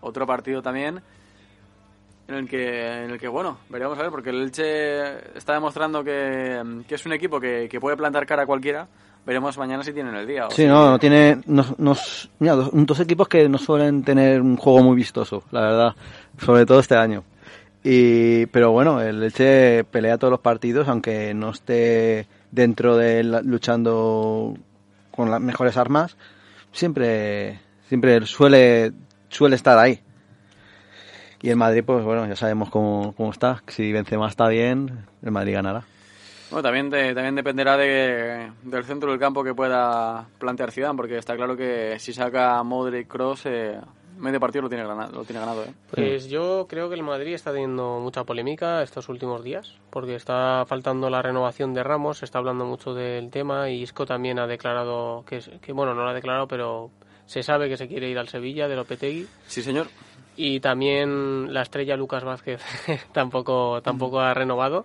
Otro 0.00 0.26
partido 0.26 0.62
también 0.62 1.02
en 2.30 2.36
el 2.36 2.48
que, 2.48 3.04
en 3.04 3.10
el 3.10 3.18
que 3.18 3.28
bueno, 3.28 3.58
veremos 3.68 3.98
a 3.98 4.02
ver, 4.02 4.10
porque 4.10 4.30
el 4.30 4.40
Elche 4.42 5.36
está 5.36 5.52
demostrando 5.54 6.02
que, 6.04 6.82
que 6.86 6.94
es 6.94 7.04
un 7.04 7.12
equipo 7.12 7.40
que, 7.40 7.68
que 7.70 7.80
puede 7.80 7.96
plantar 7.96 8.24
cara 8.26 8.44
a 8.44 8.46
cualquiera. 8.46 8.86
Veremos 9.26 9.58
mañana 9.58 9.82
si 9.82 9.92
tienen 9.92 10.14
el 10.14 10.26
día. 10.26 10.46
o 10.46 10.50
Sí, 10.50 10.64
no, 10.66 10.88
no 10.90 10.98
tiene. 10.98 11.40
Nos, 11.46 11.78
nos- 11.78 12.30
mira, 12.38 12.54
dos, 12.54 12.70
dos 12.72 13.00
equipos 13.00 13.28
que 13.28 13.48
no 13.48 13.58
suelen 13.58 14.02
tener 14.02 14.40
un 14.40 14.56
juego 14.56 14.82
muy 14.82 14.96
vistoso, 14.96 15.42
la 15.50 15.60
verdad. 15.60 15.94
Sobre 16.38 16.64
todo 16.64 16.80
este 16.80 16.94
año. 16.96 17.22
Y, 17.84 18.46
pero 18.46 18.72
bueno, 18.72 19.00
el 19.02 19.22
Elche 19.22 19.84
pelea 19.84 20.16
todos 20.18 20.30
los 20.30 20.40
partidos, 20.40 20.88
aunque 20.88 21.34
no 21.34 21.50
esté 21.50 22.26
dentro 22.50 22.96
de 22.96 23.22
la- 23.24 23.42
luchando 23.42 24.54
con 25.10 25.30
las 25.30 25.40
mejores 25.40 25.76
armas. 25.76 26.16
Siempre, 26.72 27.60
siempre 27.88 28.24
suele, 28.26 28.92
suele 29.28 29.56
estar 29.56 29.76
ahí. 29.78 30.00
Y 31.42 31.50
el 31.50 31.56
Madrid, 31.56 31.82
pues 31.84 32.04
bueno, 32.04 32.26
ya 32.26 32.36
sabemos 32.36 32.70
cómo, 32.70 33.14
cómo 33.16 33.30
está. 33.30 33.62
Si 33.68 33.92
Benzema 33.92 34.28
está 34.28 34.48
bien, 34.48 35.06
el 35.22 35.30
Madrid 35.30 35.54
ganará. 35.54 35.84
Bueno, 36.50 36.62
también, 36.62 36.90
de- 36.90 37.14
también 37.14 37.34
dependerá 37.36 37.76
de, 37.76 38.50
del 38.62 38.84
centro 38.84 39.10
del 39.10 39.20
campo 39.20 39.42
que 39.44 39.54
pueda 39.54 40.26
plantear 40.38 40.70
Zidane, 40.72 40.96
porque 40.96 41.16
está 41.16 41.36
claro 41.36 41.56
que 41.56 41.96
si 41.98 42.12
saca 42.12 42.62
Modric 42.64 43.06
Cross, 43.06 43.46
eh, 43.46 43.80
medio 44.18 44.40
partido 44.40 44.62
lo 44.62 44.68
tiene 44.68 44.84
ganado. 44.84 45.12
Lo 45.12 45.24
tiene 45.24 45.40
ganado 45.40 45.62
¿eh? 45.64 45.72
Pues 45.94 46.28
yo 46.28 46.66
creo 46.68 46.88
que 46.88 46.96
el 46.96 47.04
Madrid 47.04 47.32
está 47.34 47.52
teniendo 47.52 48.00
mucha 48.00 48.24
polémica 48.24 48.82
estos 48.82 49.08
últimos 49.08 49.42
días, 49.44 49.76
porque 49.90 50.16
está 50.16 50.64
faltando 50.66 51.08
la 51.08 51.22
renovación 51.22 51.72
de 51.72 51.82
Ramos, 51.84 52.18
se 52.18 52.24
está 52.26 52.38
hablando 52.38 52.66
mucho 52.66 52.92
del 52.94 53.30
tema 53.30 53.70
y 53.70 53.80
Isco 53.82 54.04
también 54.04 54.38
ha 54.40 54.46
declarado 54.48 55.24
que, 55.26 55.40
que 55.62 55.72
bueno, 55.72 55.94
no 55.94 56.02
lo 56.02 56.10
ha 56.10 56.14
declarado, 56.14 56.48
pero 56.48 56.90
se 57.26 57.44
sabe 57.44 57.68
que 57.68 57.76
se 57.76 57.86
quiere 57.86 58.10
ir 58.10 58.18
al 58.18 58.28
Sevilla 58.28 58.66
de 58.66 58.74
Lopetegui. 58.74 59.26
Sí, 59.46 59.62
señor. 59.62 59.86
Y 60.36 60.60
también 60.60 61.52
la 61.52 61.62
estrella 61.62 61.96
Lucas 61.96 62.24
Vázquez 62.24 62.62
tampoco, 63.12 63.82
tampoco 63.82 64.20
ha 64.20 64.34
renovado. 64.34 64.84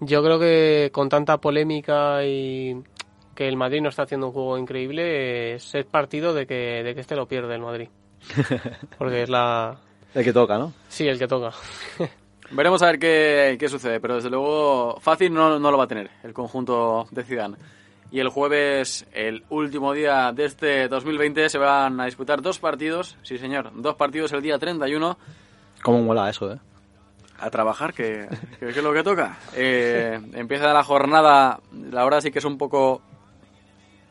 Yo 0.00 0.22
creo 0.22 0.38
que 0.38 0.90
con 0.92 1.08
tanta 1.08 1.38
polémica 1.38 2.24
y 2.24 2.76
que 3.34 3.48
el 3.48 3.56
Madrid 3.56 3.80
no 3.80 3.88
está 3.88 4.02
haciendo 4.02 4.28
un 4.28 4.32
juego 4.32 4.58
increíble, 4.58 5.54
es 5.54 5.74
el 5.74 5.84
partido 5.84 6.32
de 6.34 6.46
que, 6.46 6.82
de 6.82 6.94
que 6.94 7.00
este 7.00 7.16
lo 7.16 7.26
pierde 7.26 7.54
el 7.54 7.60
Madrid. 7.60 7.88
Porque 8.98 9.22
es 9.22 9.28
la... 9.28 9.76
El 10.14 10.24
que 10.24 10.32
toca, 10.32 10.58
¿no? 10.58 10.72
Sí, 10.88 11.08
el 11.08 11.18
que 11.18 11.26
toca. 11.26 11.50
Veremos 12.50 12.82
a 12.82 12.86
ver 12.86 12.98
qué, 12.98 13.56
qué 13.58 13.68
sucede, 13.68 13.98
pero 14.00 14.16
desde 14.16 14.30
luego 14.30 14.98
fácil 15.00 15.32
no, 15.32 15.58
no 15.58 15.70
lo 15.70 15.78
va 15.78 15.84
a 15.84 15.88
tener 15.88 16.10
el 16.22 16.32
conjunto 16.32 17.06
de 17.10 17.24
Zidane. 17.24 17.56
Y 18.14 18.20
el 18.20 18.28
jueves, 18.28 19.06
el 19.12 19.42
último 19.48 19.92
día 19.92 20.30
de 20.30 20.44
este 20.44 20.86
2020, 20.86 21.48
se 21.48 21.58
van 21.58 22.00
a 22.00 22.04
disputar 22.04 22.40
dos 22.42 22.60
partidos, 22.60 23.16
sí 23.24 23.38
señor, 23.38 23.72
dos 23.74 23.96
partidos 23.96 24.30
el 24.32 24.40
día 24.40 24.56
31, 24.56 25.18
Cómo 25.82 26.00
mola 26.00 26.30
eso, 26.30 26.52
¿eh? 26.52 26.58
a 27.40 27.50
trabajar, 27.50 27.92
que, 27.92 28.28
que- 28.60 28.66
que 28.66 28.70
es 28.78 28.84
lo 28.84 28.92
que 28.92 29.02
toca. 29.02 29.36
Eh, 29.56 30.20
empieza 30.34 30.72
la 30.72 30.84
jornada, 30.84 31.58
la 31.90 32.04
hora 32.04 32.20
sí 32.20 32.30
que 32.30 32.38
es 32.38 32.44
un 32.44 32.56
poco 32.56 33.02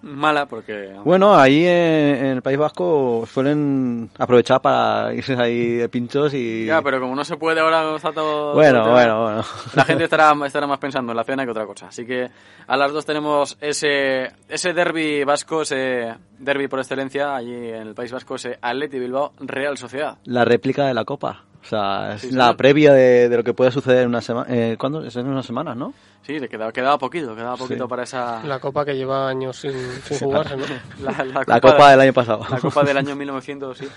mala, 0.03 0.45
porque... 0.45 0.93
Bueno, 1.03 1.35
ahí 1.35 1.65
en, 1.65 2.25
el 2.25 2.41
País 2.41 2.57
Vasco 2.57 3.25
suelen 3.31 4.09
aprovechar 4.19 4.61
para 4.61 5.13
irse 5.13 5.35
ahí 5.35 5.75
de 5.77 5.89
pinchos 5.89 6.33
y... 6.33 6.65
Ya, 6.65 6.81
pero 6.81 6.99
como 6.99 7.15
no 7.15 7.23
se 7.23 7.37
puede 7.37 7.61
ahora 7.61 7.95
está 7.95 8.11
todo... 8.11 8.53
Bueno, 8.53 8.83
todo- 8.83 8.91
bueno, 8.91 9.23
bueno. 9.23 9.43
La 9.75 9.85
gente 9.85 10.03
estará, 10.03 10.33
estará 10.45 10.67
más 10.67 10.79
pensando 10.79 11.13
en 11.13 11.17
la 11.17 11.23
cena 11.23 11.45
que 11.45 11.51
otra 11.51 11.65
cosa. 11.65 11.87
Así 11.87 12.05
que 12.05 12.29
a 12.67 12.77
las 12.77 12.91
dos 12.91 13.05
tenemos 13.05 13.57
ese, 13.61 14.29
ese 14.49 14.73
derby 14.73 15.23
vasco, 15.23 15.61
ese 15.61 16.13
derby 16.43 16.67
por 16.67 16.79
excelencia 16.79 17.35
allí 17.35 17.53
en 17.53 17.87
el 17.87 17.93
País 17.95 18.11
Vasco, 18.11 18.35
ese 18.35 18.57
Atleti 18.61 18.99
Bilbao 18.99 19.33
Real 19.39 19.77
Sociedad. 19.77 20.17
La 20.25 20.45
réplica 20.45 20.85
de 20.85 20.93
la 20.93 21.05
Copa. 21.05 21.45
O 21.61 21.65
sea, 21.65 22.15
es 22.15 22.21
Sí, 22.21 22.31
la 22.31 22.49
sí. 22.49 22.55
previa 22.57 22.91
de, 22.91 23.29
de 23.29 23.37
lo 23.37 23.43
que 23.43 23.53
puede 23.53 23.71
suceder 23.71 23.99
en 24.03 24.09
una 24.09 24.19
semana. 24.19 24.47
Eh, 24.53 24.75
¿Cuándo? 24.77 25.01
Es 25.05 25.15
en 25.15 25.27
unas 25.27 25.45
semanas, 25.45 25.77
¿no? 25.77 25.93
Sí, 26.21 26.37
le 26.37 26.49
quedaba, 26.49 26.73
quedaba 26.73 26.97
poquito, 26.97 27.33
quedaba 27.35 27.55
poquito 27.55 27.85
Sí. 27.85 27.89
para 27.89 28.03
esa... 28.03 28.43
La 28.43 28.59
copa 28.59 28.83
que 28.83 28.95
lleva 28.95 29.29
años 29.29 29.55
sin, 29.57 29.71
sin 30.03 30.19
jugarse, 30.19 30.57
¿no? 30.57 30.65
La, 31.01 31.23
la 31.23 31.43
La 31.47 31.61
Copa 31.61 31.91
del 31.91 32.01
año 32.01 32.11
pasado. 32.13 32.45
La 32.49 32.59
Copa 32.59 32.83
del 32.83 32.97
año 32.97 33.15
1900, 33.17 33.77
sí. 33.77 33.87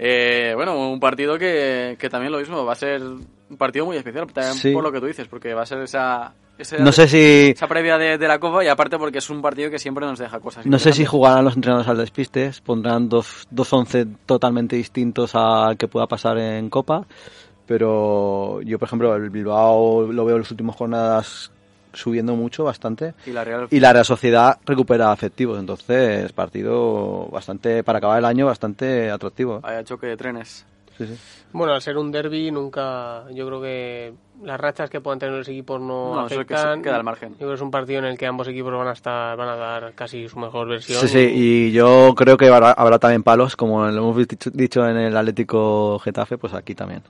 Eh, 0.00 0.52
bueno, 0.56 0.76
un 0.90 0.98
partido 0.98 1.38
que, 1.38 1.96
que 1.98 2.08
también 2.10 2.32
lo 2.32 2.38
mismo, 2.38 2.64
va 2.64 2.72
a 2.72 2.76
ser 2.76 3.00
un 3.52 3.56
partido 3.58 3.86
muy 3.86 3.96
especial, 3.96 4.26
también 4.32 4.54
Sí. 4.54 4.72
por 4.72 4.82
lo 4.82 4.90
que 4.90 4.98
tú 4.98 5.06
dices, 5.06 5.28
porque 5.28 5.54
va 5.54 5.62
a 5.62 5.66
ser 5.66 5.78
esa... 5.82 6.32
ese- 6.58 6.78
No 6.80 6.90
sé 6.90 7.06
si... 7.06 7.50
Esa 7.54 7.68
previa 7.68 7.98
de, 7.98 8.18
de 8.18 8.26
la 8.28 8.38
Copa 8.38 8.64
y 8.64 8.68
aparte 8.68 8.98
porque 8.98 9.18
es 9.18 9.30
un 9.30 9.40
partido 9.42 9.70
que 9.70 9.78
siempre 9.78 10.06
nos 10.06 10.18
deja 10.18 10.40
cosas. 10.40 10.66
No 10.66 10.78
sé 10.78 10.92
si 10.92 11.04
jugarán 11.04 11.44
los 11.44 11.54
entrenadores 11.54 11.88
al 11.88 11.98
despiste, 11.98 12.50
pondrán 12.64 13.08
dos, 13.08 13.46
dos 13.50 13.72
once 13.72 14.06
totalmente 14.26 14.74
distintos 14.76 15.34
al 15.34 15.76
que 15.76 15.86
pueda 15.86 16.06
pasar 16.06 16.38
en 16.38 16.70
Copa, 16.70 17.04
pero 17.66 18.60
yo, 18.62 18.78
por 18.78 18.86
ejemplo, 18.88 19.14
el 19.14 19.30
Bilbao 19.30 20.10
lo 20.10 20.24
veo 20.24 20.36
en 20.36 20.42
las 20.42 20.50
últimas 20.50 20.76
jornadas 20.76 21.50
subiendo 21.94 22.34
mucho, 22.34 22.64
bastante, 22.64 23.12
Y 23.26 23.32
la 23.32 23.44
Real 23.44 23.68
y 23.70 23.78
la 23.78 23.92
Real 23.92 24.04
Sociedad 24.06 24.58
recupera 24.64 25.12
efectivos, 25.12 25.58
entonces 25.58 26.32
partido 26.32 27.26
bastante, 27.30 27.84
para 27.84 27.98
acabar 27.98 28.18
el 28.18 28.24
año, 28.24 28.46
bastante 28.46 29.10
atractivo. 29.10 29.60
Vaya 29.60 29.84
choque 29.84 30.06
de 30.06 30.16
trenes. 30.16 30.64
Sí, 31.06 31.14
sí. 31.14 31.20
Bueno, 31.52 31.74
al 31.74 31.82
ser 31.82 31.98
un 31.98 32.10
derby, 32.10 32.50
nunca. 32.50 33.24
Yo 33.32 33.46
creo 33.46 33.60
que 33.60 34.14
las 34.42 34.58
rachas 34.58 34.88
que 34.88 35.00
puedan 35.00 35.18
tener 35.18 35.34
los 35.34 35.46
equipos 35.48 35.80
no, 35.80 36.14
No, 36.14 36.26
eso 36.26 36.40
es 36.40 36.46
que 36.46 36.54
afectan. 36.54 36.78
se 36.78 36.82
queda 36.82 36.96
al 36.96 37.04
margen. 37.04 37.30
Yo 37.32 37.36
creo 37.38 37.48
que 37.50 37.54
es 37.56 37.60
un 37.60 37.70
partido 37.70 37.98
en 37.98 38.06
el 38.06 38.16
que 38.18 38.26
ambos 38.26 38.48
equipos 38.48 38.72
van 38.72 38.88
a 38.88 38.92
estar, 38.92 39.36
van 39.36 39.48
a 39.48 39.56
dar 39.56 39.92
casi 39.94 40.28
su 40.28 40.38
mejor 40.38 40.68
versión. 40.68 41.00
Sí, 41.00 41.08
sí, 41.08 41.30
y 41.34 41.72
yo 41.72 42.14
creo 42.16 42.36
que 42.36 42.48
habrá, 42.48 42.72
habrá 42.72 42.98
también 42.98 43.22
palos, 43.22 43.54
como 43.54 43.86
lo 43.86 43.98
hemos 43.98 44.16
dicho, 44.28 44.50
dicho 44.52 44.86
en 44.88 44.96
el 44.96 45.16
Atlético 45.16 45.98
Getafe, 45.98 46.38
pues 46.38 46.54
aquí 46.54 46.74
también. 46.74 47.02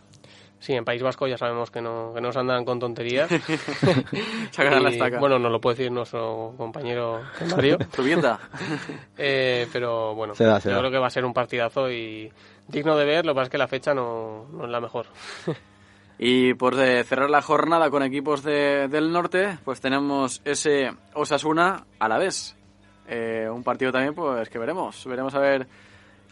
Sí, 0.62 0.74
en 0.74 0.84
País 0.84 1.02
Vasco 1.02 1.26
ya 1.26 1.36
sabemos 1.36 1.72
que 1.72 1.82
no, 1.82 2.12
que 2.14 2.20
no 2.20 2.30
se 2.30 2.38
andan 2.38 2.64
con 2.64 2.78
tonterías. 2.78 3.28
Sacarán 4.52 4.84
la 4.84 4.90
estaca. 4.90 5.18
bueno, 5.18 5.36
nos 5.38 5.50
lo 5.50 5.60
puede 5.60 5.76
decir 5.76 5.90
nuestro 5.92 6.54
compañero 6.56 7.20
Mario. 7.50 7.78
Eh, 9.18 9.66
pero 9.72 10.14
bueno, 10.14 10.34
Se 10.36 10.44
da, 10.44 10.60
se 10.60 10.68
yo 10.68 10.74
da. 10.76 10.80
creo 10.80 10.90
que 10.92 10.98
va 10.98 11.08
a 11.08 11.10
ser 11.10 11.24
un 11.24 11.32
partidazo 11.34 11.90
y 11.90 12.30
digno 12.68 12.96
de 12.96 13.04
ver. 13.04 13.26
Lo 13.26 13.32
que 13.32 13.36
pasa 13.36 13.44
es 13.44 13.50
que 13.50 13.58
la 13.58 13.66
fecha 13.68 13.92
no, 13.92 14.46
no 14.52 14.64
es 14.64 14.70
la 14.70 14.80
mejor. 14.80 15.06
Y 16.18 16.54
por 16.54 16.78
eh, 16.80 17.02
cerrar 17.04 17.28
la 17.30 17.42
jornada 17.42 17.90
con 17.90 18.02
equipos 18.04 18.42
de- 18.44 18.86
del 18.88 19.10
norte, 19.12 19.58
pues 19.64 19.80
tenemos 19.80 20.40
ese 20.44 20.92
Osasuna 21.14 21.84
a 21.98 22.08
la 22.08 22.18
vez. 22.18 22.56
Eh, 23.08 23.48
un 23.52 23.64
partido 23.64 23.90
también, 23.90 24.14
pues 24.14 24.48
que 24.48 24.58
veremos. 24.60 25.04
Veremos 25.06 25.34
a 25.34 25.40
ver 25.40 25.66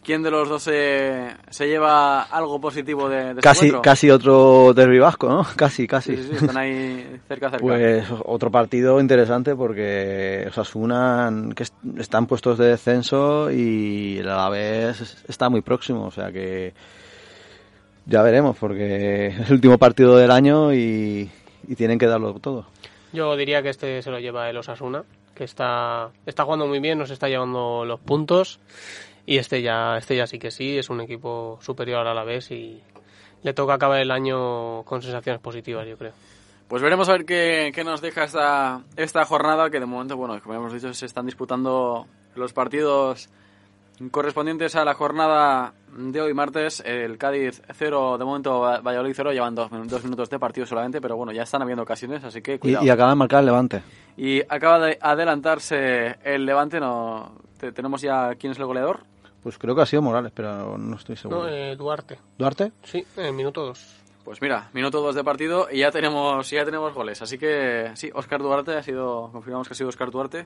quién 0.03 0.23
de 0.23 0.31
los 0.31 0.49
dos 0.49 0.63
se, 0.63 1.27
se 1.49 1.67
lleva 1.67 2.23
algo 2.23 2.59
positivo 2.59 3.07
de, 3.09 3.17
de 3.23 3.29
este 3.29 3.41
Casi, 3.41 3.71
casi 3.81 4.09
otro 4.09 4.73
derbi 4.73 4.99
vasco, 4.99 5.29
¿no? 5.29 5.45
Casi, 5.55 5.87
casi. 5.87 6.15
Sí, 6.17 6.23
sí, 6.23 6.29
sí, 6.29 6.35
están 6.45 6.57
ahí 6.57 7.19
cerca, 7.27 7.49
cerca. 7.49 7.63
Pues 7.65 8.05
otro 8.25 8.49
partido 8.51 8.99
interesante 8.99 9.55
porque 9.55 10.45
Osasuna 10.49 11.31
que 11.55 11.63
est- 11.63 11.75
están 11.97 12.25
puestos 12.25 12.57
de 12.57 12.65
descenso 12.67 13.51
y 13.51 14.17
el 14.19 14.29
Alavés 14.29 15.23
está 15.27 15.49
muy 15.49 15.61
próximo, 15.61 16.05
o 16.05 16.11
sea 16.11 16.31
que 16.31 16.73
ya 18.05 18.21
veremos 18.21 18.57
porque 18.57 19.27
es 19.39 19.47
el 19.49 19.53
último 19.53 19.77
partido 19.77 20.17
del 20.17 20.31
año 20.31 20.73
y, 20.73 21.29
y 21.67 21.75
tienen 21.75 21.99
que 21.99 22.07
darlo 22.07 22.33
todo. 22.35 22.65
Yo 23.13 23.35
diría 23.35 23.61
que 23.61 23.69
este 23.69 24.01
se 24.01 24.09
lo 24.09 24.19
lleva 24.19 24.49
el 24.49 24.57
Osasuna, 24.57 25.03
que 25.35 25.43
está, 25.43 26.09
está 26.25 26.43
jugando 26.45 26.65
muy 26.65 26.79
bien, 26.79 26.97
nos 26.97 27.11
está 27.11 27.27
llevando 27.27 27.83
los 27.85 27.99
puntos. 27.99 28.59
Y 29.25 29.37
este 29.37 29.61
ya, 29.61 29.97
este 29.97 30.15
ya 30.15 30.27
sí 30.27 30.39
que 30.39 30.51
sí, 30.51 30.77
es 30.77 30.89
un 30.89 31.01
equipo 31.01 31.59
superior 31.61 32.07
a 32.07 32.13
la 32.13 32.23
vez 32.23 32.51
y 32.51 32.81
le 33.43 33.53
toca 33.53 33.75
acabar 33.75 33.99
el 34.01 34.11
año 34.11 34.83
con 34.83 35.01
sensaciones 35.01 35.41
positivas, 35.41 35.87
yo 35.87 35.97
creo. 35.97 36.11
Pues 36.67 36.81
veremos 36.81 37.09
a 37.09 37.13
ver 37.13 37.25
qué, 37.25 37.71
qué 37.75 37.83
nos 37.83 38.01
deja 38.01 38.23
esta, 38.23 38.81
esta 38.95 39.25
jornada, 39.25 39.69
que 39.69 39.79
de 39.79 39.85
momento, 39.85 40.15
bueno, 40.17 40.39
como 40.41 40.55
hemos 40.55 40.73
dicho, 40.73 40.93
se 40.93 41.05
están 41.05 41.25
disputando 41.25 42.07
los 42.35 42.53
partidos 42.53 43.29
correspondientes 44.09 44.75
a 44.75 44.85
la 44.85 44.93
jornada 44.93 45.73
de 45.95 46.21
hoy 46.21 46.33
martes. 46.33 46.81
El 46.85 47.17
Cádiz 47.17 47.61
0, 47.73 48.17
de 48.17 48.25
momento 48.25 48.59
Va- 48.61 48.79
Valladolid 48.81 49.13
0, 49.15 49.31
llevan 49.33 49.53
dos, 49.53 49.69
dos 49.69 50.03
minutos 50.03 50.29
de 50.29 50.39
partido 50.39 50.65
solamente, 50.65 51.01
pero 51.01 51.15
bueno, 51.17 51.31
ya 51.31 51.43
están 51.43 51.61
habiendo 51.61 51.83
ocasiones, 51.83 52.23
así 52.23 52.41
que 52.41 52.55
Y, 52.55 52.59
cuidado. 52.59 52.85
y 52.85 52.89
acaba 52.89 53.09
de 53.11 53.15
marcar 53.17 53.39
el 53.41 53.45
Levante. 53.47 53.83
Y 54.17 54.41
acaba 54.49 54.79
de 54.79 54.97
adelantarse 55.01 56.15
el 56.23 56.45
Levante, 56.45 56.79
no 56.79 57.33
te- 57.59 57.71
tenemos 57.71 58.01
ya 58.01 58.33
quién 58.35 58.51
es 58.53 58.59
el 58.59 58.65
goleador. 58.65 59.01
Pues 59.43 59.57
creo 59.57 59.75
que 59.75 59.81
ha 59.81 59.85
sido 59.85 60.01
Morales, 60.01 60.31
pero 60.35 60.77
no 60.77 60.95
estoy 60.95 61.15
seguro. 61.15 61.41
No, 61.43 61.47
eh, 61.47 61.75
Duarte, 61.75 62.19
¿Duarte? 62.37 62.71
sí, 62.83 63.03
en 63.17 63.25
el 63.25 63.33
minuto 63.33 63.65
2. 63.65 63.97
Pues 64.23 64.39
mira, 64.41 64.69
minuto 64.73 65.01
2 65.01 65.15
de 65.15 65.23
partido 65.23 65.67
y 65.71 65.79
ya 65.79 65.91
tenemos, 65.91 66.47
ya 66.49 66.63
tenemos 66.63 66.93
goles. 66.93 67.21
Así 67.23 67.37
que 67.39 67.89
sí, 67.95 68.11
Oscar 68.13 68.39
Duarte 68.41 68.75
ha 68.77 68.83
sido, 68.83 69.29
confirmamos 69.31 69.67
que 69.67 69.73
ha 69.73 69.75
sido 69.77 69.89
Oscar 69.89 70.11
Duarte, 70.11 70.45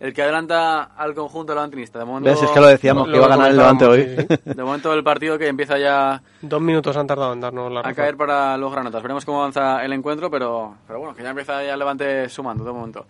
el 0.00 0.14
que 0.14 0.22
adelanta 0.22 0.82
al 0.96 1.14
conjunto 1.14 1.54
levantinista. 1.54 1.98
De 1.98 2.06
momento, 2.06 2.30
¿Ves? 2.30 2.42
Es 2.42 2.50
que 2.50 2.58
lo 2.60 2.66
decíamos, 2.68 3.06
que 3.08 3.16
iba 3.16 3.26
a 3.26 3.28
ganar 3.28 3.50
el 3.50 3.56
Levante 3.58 3.84
hoy. 3.84 4.16
sí, 4.16 4.26
de 4.46 4.64
momento 4.64 4.94
el 4.94 5.04
partido 5.04 5.36
que 5.38 5.46
empieza 5.46 5.78
ya 5.78 6.22
Dos 6.40 6.60
minutos 6.62 6.96
han 6.96 7.06
tardado 7.06 7.34
en 7.34 7.40
darnos 7.40 7.70
la 7.70 7.80
a 7.80 7.82
razón. 7.82 7.96
caer 7.96 8.16
para 8.16 8.56
los 8.56 8.72
granotas. 8.72 9.02
Veremos 9.02 9.26
cómo 9.26 9.40
avanza 9.40 9.84
el 9.84 9.92
encuentro, 9.92 10.30
pero, 10.30 10.74
pero 10.86 10.98
bueno, 10.98 11.14
que 11.14 11.22
ya 11.22 11.30
empieza 11.30 11.62
ya 11.62 11.74
el 11.74 11.78
Levante 11.78 12.30
sumando 12.30 12.64
de 12.64 12.72
momento. 12.72 13.04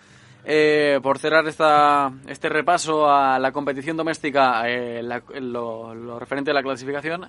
Eh, 0.44 0.98
por 1.02 1.18
cerrar 1.18 1.46
esta, 1.46 2.12
este 2.26 2.48
repaso 2.48 3.08
a 3.08 3.38
la 3.38 3.52
competición 3.52 3.96
doméstica, 3.96 4.68
eh, 4.68 5.00
la- 5.02 5.22
lo, 5.40 5.94
lo 5.94 6.18
referente 6.18 6.50
a 6.50 6.54
la 6.54 6.62
clasificación, 6.62 7.28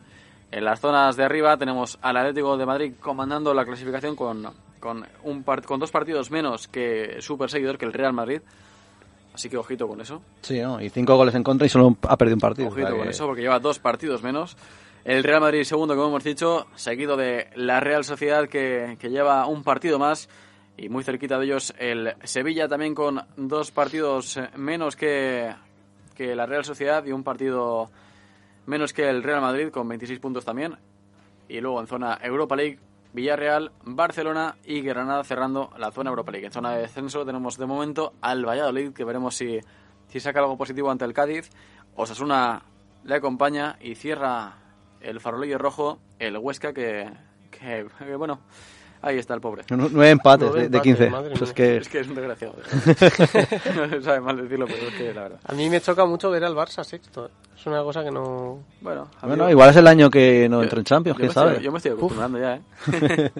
en 0.52 0.65
las 0.65 0.80
zonas 0.80 1.15
de 1.15 1.23
arriba 1.23 1.56
tenemos 1.58 1.97
al 2.02 2.17
Atlético 2.17 2.58
de 2.58 2.65
Madrid 2.65 2.93
comandando 2.99 3.54
la 3.54 3.65
clasificación 3.65 4.15
con, 4.15 4.47
con, 4.80 5.06
un 5.23 5.43
par- 5.43 5.63
con 5.63 5.80
dos 5.80 5.91
partidos 5.91 6.32
menos 6.32 6.67
que 6.67 7.17
su 7.19 7.38
perseguidor, 7.38 7.78
que 7.78 7.86
el 7.86 7.93
Real 7.93 8.13
Madrid. 8.13 8.41
Así 9.34 9.49
que 9.49 9.58
ojito 9.58 9.88
con 9.88 9.99
eso. 9.99 10.21
Sí, 10.41 10.60
¿no? 10.62 10.80
Y 10.80 10.89
cinco 10.89 11.15
goles 11.15 11.34
en 11.34 11.43
contra 11.43 11.65
y 11.65 11.69
solo 11.69 11.97
ha 12.04 12.17
perdido 12.17 12.36
un 12.36 12.41
partido. 12.41 12.67
Ojito 12.67 12.95
con 12.95 13.04
que- 13.04 13.10
eso, 13.10 13.26
porque 13.26 13.41
lleva 13.41 13.60
dos 13.60 13.80
partidos 13.80 14.21
menos. 14.21 14.56
El 15.06 15.23
Real 15.23 15.41
Madrid 15.41 15.63
segundo, 15.63 15.95
como 15.95 16.08
hemos 16.10 16.23
dicho, 16.23 16.67
seguido 16.76 17.17
de 17.17 17.47
la 17.56 17.80
Real 17.80 18.04
Sociedad, 18.04 18.47
que, 18.47 18.95
que 18.99 19.10
lleva 19.10 19.45
un 19.47 19.63
partido 19.63 19.97
más. 19.99 20.30
Y 20.75 20.89
muy 20.89 21.03
cerquita 21.03 21.38
de 21.38 21.45
ellos 21.45 21.73
el 21.77 22.15
Sevilla, 22.23 22.67
también 22.67 22.95
con 22.95 23.21
dos 23.38 23.71
partidos 23.71 24.39
menos 24.55 24.95
que, 24.95 25.53
que 26.15 26.36
la 26.36 26.45
Real 26.45 26.65
Sociedad 26.65 27.05
y 27.05 27.11
un 27.11 27.24
partido 27.24 27.89
menos 28.65 28.93
que 28.93 29.09
el 29.09 29.24
Real 29.24 29.41
Madrid, 29.41 29.69
con 29.69 29.88
26 29.88 30.19
puntos 30.19 30.45
también. 30.45 30.76
Y 31.47 31.61
luego 31.61 31.80
en 31.80 31.88
zona 31.88 32.17
Europa 32.21 32.55
League, 32.55 32.80
Villarreal, 33.13 33.71
Barcelona 33.84 34.55
y 34.65 34.82
Granada 34.82 35.24
cerrando 35.24 35.71
la 35.78 35.91
zona 35.91 36.09
Europa 36.09 36.32
League. 36.32 36.47
En 36.47 36.51
zona 36.51 36.71
de 36.71 36.82
descenso 36.82 37.26
tenemos 37.26 37.57
de 37.57 37.65
momento 37.67 38.13
al 38.21 38.43
Valladolid, 38.43 38.93
que 38.93 39.03
veremos 39.03 39.36
si, 39.36 39.59
si 40.07 40.19
saca 40.19 40.39
algo 40.39 40.57
positivo 40.57 40.89
ante 40.89 41.05
el 41.05 41.13
Cádiz. 41.13 41.49
Osasuna 41.95 42.63
le 43.03 43.15
acompaña 43.15 43.78
y 43.80 43.93
cierra 43.95 44.57
el 45.01 45.19
farolillo 45.19 45.59
rojo 45.59 45.99
el 46.17 46.38
Huesca, 46.38 46.74
que, 46.74 47.11
que, 47.51 47.86
que, 47.99 48.15
bueno, 48.15 48.39
Ahí 49.06 49.18
está 49.18 49.34
el 49.34 49.41
pobre. 49.41 49.64
Nu- 49.70 49.89
Nueve 49.91 50.12
empates 50.12 50.47
Nueve 50.49 50.62
de, 50.64 50.70
de 50.70 50.78
empates, 50.78 50.95
15. 50.97 51.10
madre 51.10 51.34
Eso 51.34 51.43
es 51.43 51.54
que 51.54 51.78
Es 51.78 51.89
que 51.89 51.99
es 51.99 52.08
un 52.08 52.16
desgraciado. 52.16 52.56
no 53.91 54.01
sabe 54.01 54.22
mal 54.22 54.38
decirlo, 54.41 54.66
pero 54.66 54.88
es 54.88 54.93
que 54.95 55.14
la 55.14 55.24
verdad. 55.24 55.39
A 55.45 55.54
mí 55.54 55.70
me 55.70 55.82
choca 55.82 56.06
mucho 56.06 56.32
ver 56.32 56.43
al 56.45 56.56
Barça 56.56 56.84
sexto. 56.86 57.30
Es 57.58 57.66
una 57.68 57.82
cosa 57.84 58.04
que 58.04 58.12
no... 58.12 58.60
Bueno, 58.82 59.49
igual 59.49 59.70
es 59.70 59.76
el 59.76 59.88
año 59.88 60.10
que 60.10 60.47
no 60.49 60.64
entra 60.64 60.80
en 60.80 60.86
Champions, 60.86 61.16
yo 61.18 61.20
quién 61.20 61.30
estoy- 61.30 61.54
sabe. 61.54 61.64
yo 61.64 61.72
me 61.72 61.78
estoy 61.78 61.91
acostumbrando 61.91 62.39
ya, 62.39 62.56
¿eh? 62.56 62.62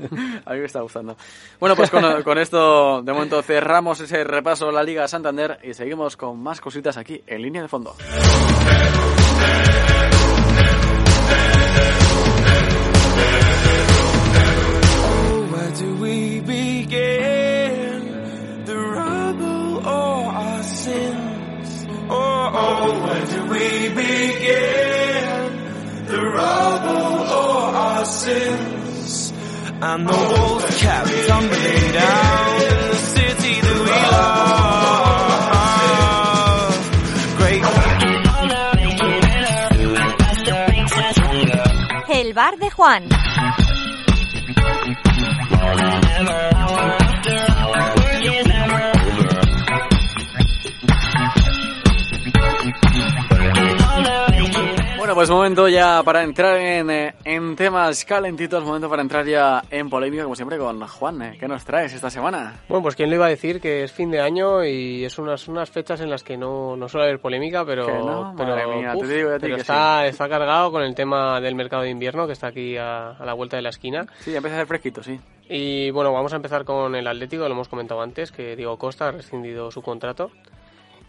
a 0.46 0.54
mí 0.54 0.60
me 0.60 0.66
está 0.66 0.82
gustando. 0.82 1.16
Bueno, 1.60 1.76
pues 1.76 1.90
con, 1.90 2.24
con 2.24 2.38
esto, 2.38 3.02
de 3.02 3.12
momento, 3.12 3.42
cerramos 3.42 4.00
ese 4.02 4.24
repaso 4.24 4.68
de 4.68 4.74
la 4.74 4.84
Liga 4.84 5.08
Santander 5.08 5.60
y 5.64 5.74
seguimos 5.74 6.16
con 6.16 6.40
más 6.42 6.62
cositas 6.62 6.96
aquí, 6.98 7.22
en 7.26 7.42
línea 7.42 7.62
de 7.64 7.68
fondo. 7.68 7.96
And 28.16 30.08
the 30.08 30.14
walls 30.14 30.66
kept 30.80 31.10
down 31.28 31.44
in 31.44 31.50
the 31.50 32.96
city 32.96 33.60
that 33.60 33.78
we 33.84 33.90
love. 34.14 34.70
Great. 37.38 37.64
El 42.08 42.34
bar 42.34 42.56
de 42.58 42.70
Juan. 42.70 43.10
Bueno, 55.14 55.28
pues 55.28 55.30
momento 55.30 55.68
ya 55.68 56.02
para 56.02 56.24
entrar 56.24 56.58
en, 56.58 56.90
eh, 56.90 57.14
en 57.24 57.56
temas 57.56 58.04
calentitos, 58.04 58.64
momento 58.64 58.90
para 58.90 59.04
entrar 59.04 59.24
ya 59.28 59.62
en 59.70 59.88
polémica, 59.88 60.24
como 60.24 60.36
siempre, 60.36 60.58
con 60.58 60.80
Juan. 60.88 61.22
eh. 61.22 61.38
¿Qué 61.40 61.48
nos 61.48 61.64
traes 61.64 61.94
esta 61.94 62.10
semana? 62.10 62.62
Bueno, 62.68 62.82
pues 62.82 62.96
quién 62.96 63.12
le 63.12 63.18
iba 63.18 63.28
a 63.28 63.30
decir 63.30 63.62
que 63.62 63.84
es 63.84 63.92
fin 63.92 64.10
de 64.10 64.20
año 64.20 64.66
y 64.66 65.06
es 65.06 65.20
unas, 65.20 65.48
unas 65.48 65.70
fechas 65.70 66.02
en 66.02 66.10
las 66.10 66.24
que 66.24 66.36
no, 66.36 66.76
no 66.76 66.90
suele 66.90 67.06
haber 67.06 67.20
polémica, 67.20 67.64
pero, 67.64 67.86
no, 67.86 68.34
pero, 68.36 68.56
madre 68.56 68.66
mía, 68.76 68.96
te 69.00 69.06
digo 69.06 69.30
yo 69.30 69.36
a 69.36 69.38
ti 69.38 69.42
pero 69.44 69.56
que 69.58 69.62
está, 69.62 70.08
está 70.08 70.28
cargado 70.28 70.72
con 70.72 70.82
el 70.82 70.96
tema 70.96 71.40
del 71.40 71.54
mercado 71.54 71.84
de 71.84 71.92
invierno 71.92 72.26
que 72.26 72.34
está 72.34 72.48
aquí 72.48 72.76
a, 72.78 73.10
a 73.12 73.24
la 73.24 73.34
vuelta 73.34 73.56
de 73.56 73.62
la 73.62 73.70
esquina. 73.70 74.08
Sí, 74.22 74.32
ya 74.32 74.38
empieza 74.38 74.58
a 74.58 74.62
ser 74.62 74.68
fresquito, 74.68 75.04
sí. 75.04 75.20
Y 75.48 75.92
bueno, 75.92 76.12
vamos 76.12 76.34
a 76.34 76.38
empezar 76.38 76.66
con 76.66 76.96
el 76.96 77.06
Atlético, 77.06 77.44
lo 77.48 77.54
hemos 77.54 77.68
comentado 77.68 78.02
antes, 78.02 78.32
que 78.32 78.56
Diego 78.56 78.80
Costa 78.80 79.10
ha 79.10 79.12
rescindido 79.12 79.70
su 79.70 79.84
contrato 79.84 80.32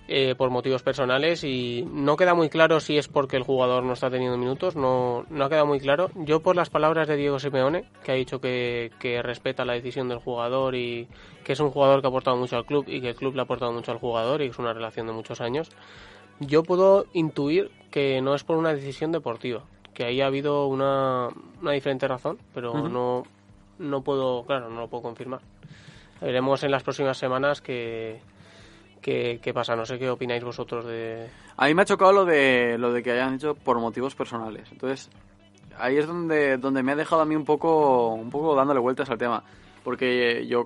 eh, 0.06 0.34
por 0.34 0.50
motivos 0.50 0.82
personales 0.82 1.44
y 1.44 1.82
no 1.90 2.16
queda 2.16 2.34
muy 2.34 2.50
claro 2.50 2.78
si 2.80 2.98
es 2.98 3.08
porque 3.08 3.36
el 3.36 3.42
jugador 3.42 3.84
no 3.84 3.94
está 3.94 4.10
teniendo 4.10 4.36
minutos, 4.36 4.76
no, 4.76 5.24
no 5.30 5.44
ha 5.44 5.48
quedado 5.48 5.66
muy 5.66 5.80
claro. 5.80 6.10
Yo 6.14 6.40
por 6.40 6.56
las 6.56 6.68
palabras 6.68 7.08
de 7.08 7.16
Diego 7.16 7.38
Simeone, 7.38 7.84
que 8.04 8.12
ha 8.12 8.14
dicho 8.14 8.40
que, 8.40 8.90
que 8.98 9.22
respeta 9.22 9.64
la 9.64 9.72
decisión 9.72 10.08
del 10.08 10.18
jugador 10.18 10.74
y 10.74 11.08
que 11.42 11.54
es 11.54 11.60
un 11.60 11.70
jugador 11.70 12.00
que 12.00 12.06
ha 12.06 12.10
aportado 12.10 12.36
mucho 12.36 12.56
al 12.56 12.66
club 12.66 12.84
y 12.86 13.00
que 13.00 13.10
el 13.10 13.14
club 13.14 13.34
le 13.34 13.40
ha 13.40 13.44
aportado 13.44 13.72
mucho 13.72 13.92
al 13.92 13.98
jugador 13.98 14.42
y 14.42 14.46
que 14.46 14.50
es 14.50 14.58
una 14.58 14.74
relación 14.74 15.06
de 15.06 15.12
muchos 15.12 15.40
años, 15.40 15.70
yo 16.40 16.62
puedo 16.62 17.06
intuir 17.12 17.70
que 17.90 18.20
no 18.20 18.34
es 18.34 18.44
por 18.44 18.56
una 18.56 18.74
decisión 18.74 19.12
deportiva, 19.12 19.64
que 19.94 20.04
ahí 20.04 20.20
ha 20.20 20.26
habido 20.26 20.66
una, 20.66 21.28
una 21.62 21.72
diferente 21.72 22.06
razón, 22.08 22.38
pero 22.52 22.72
Ujú. 22.72 22.88
no, 22.88 23.22
no 23.78 24.02
puedo, 24.02 24.44
claro, 24.44 24.68
no 24.68 24.80
lo 24.80 24.88
puedo 24.88 25.02
confirmar. 25.02 25.40
Veremos 26.20 26.62
en 26.62 26.70
las 26.70 26.82
próximas 26.82 27.16
semanas 27.18 27.60
qué, 27.60 28.20
qué, 29.04 29.38
qué 29.42 29.52
pasa. 29.52 29.76
No 29.76 29.84
sé 29.84 29.98
qué 29.98 30.08
opináis 30.08 30.42
vosotros 30.42 30.86
de... 30.86 31.28
A 31.56 31.66
mí 31.66 31.74
me 31.74 31.82
ha 31.82 31.84
chocado 31.84 32.12
lo 32.12 32.24
de 32.24 32.78
lo 32.78 32.92
de 32.92 33.02
que 33.02 33.12
hayan 33.12 33.34
hecho 33.34 33.54
por 33.54 33.78
motivos 33.78 34.14
personales. 34.14 34.66
Entonces, 34.72 35.10
ahí 35.78 35.98
es 35.98 36.06
donde, 36.06 36.56
donde 36.56 36.82
me 36.82 36.92
ha 36.92 36.96
dejado 36.96 37.22
a 37.22 37.26
mí 37.26 37.36
un 37.36 37.44
poco, 37.44 38.14
un 38.14 38.30
poco 38.30 38.56
dándole 38.56 38.80
vueltas 38.80 39.10
al 39.10 39.18
tema. 39.18 39.44
Porque 39.84 40.46
yo, 40.46 40.64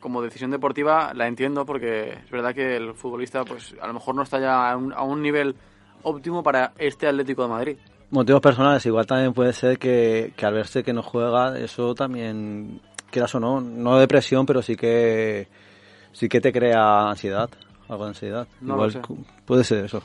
como 0.00 0.20
decisión 0.20 0.50
deportiva, 0.50 1.12
la 1.14 1.28
entiendo 1.28 1.64
porque 1.64 2.14
es 2.24 2.30
verdad 2.30 2.52
que 2.52 2.76
el 2.76 2.94
futbolista, 2.94 3.44
pues 3.44 3.76
a 3.80 3.86
lo 3.86 3.94
mejor 3.94 4.16
no 4.16 4.22
está 4.22 4.40
ya 4.40 4.70
a 4.70 4.76
un, 4.76 4.92
a 4.92 5.02
un 5.02 5.22
nivel 5.22 5.54
óptimo 6.02 6.42
para 6.42 6.72
este 6.78 7.06
Atlético 7.06 7.42
de 7.42 7.48
Madrid. 7.48 7.76
Motivos 8.10 8.40
personales, 8.40 8.84
igual 8.86 9.06
también 9.06 9.32
puede 9.32 9.52
ser 9.52 9.78
que, 9.78 10.32
que 10.34 10.46
al 10.46 10.54
verse 10.54 10.82
que 10.82 10.92
no 10.92 11.02
juega, 11.02 11.56
eso 11.58 11.94
también, 11.94 12.80
quieras 13.10 13.34
o 13.36 13.40
no, 13.40 13.60
no 13.60 13.98
depresión, 13.98 14.46
pero 14.46 14.62
sí 14.62 14.74
que 14.74 15.46
sí 16.12 16.28
que 16.28 16.40
te 16.40 16.50
crea 16.50 17.10
ansiedad, 17.10 17.50
algo 17.88 18.04
de 18.04 18.08
ansiedad. 18.10 18.46
No 18.60 18.74
igual 18.74 18.88
lo 18.88 18.92
sé. 18.92 19.00
cu- 19.00 19.24
puede 19.44 19.64
ser 19.64 19.84
eso. 19.84 20.02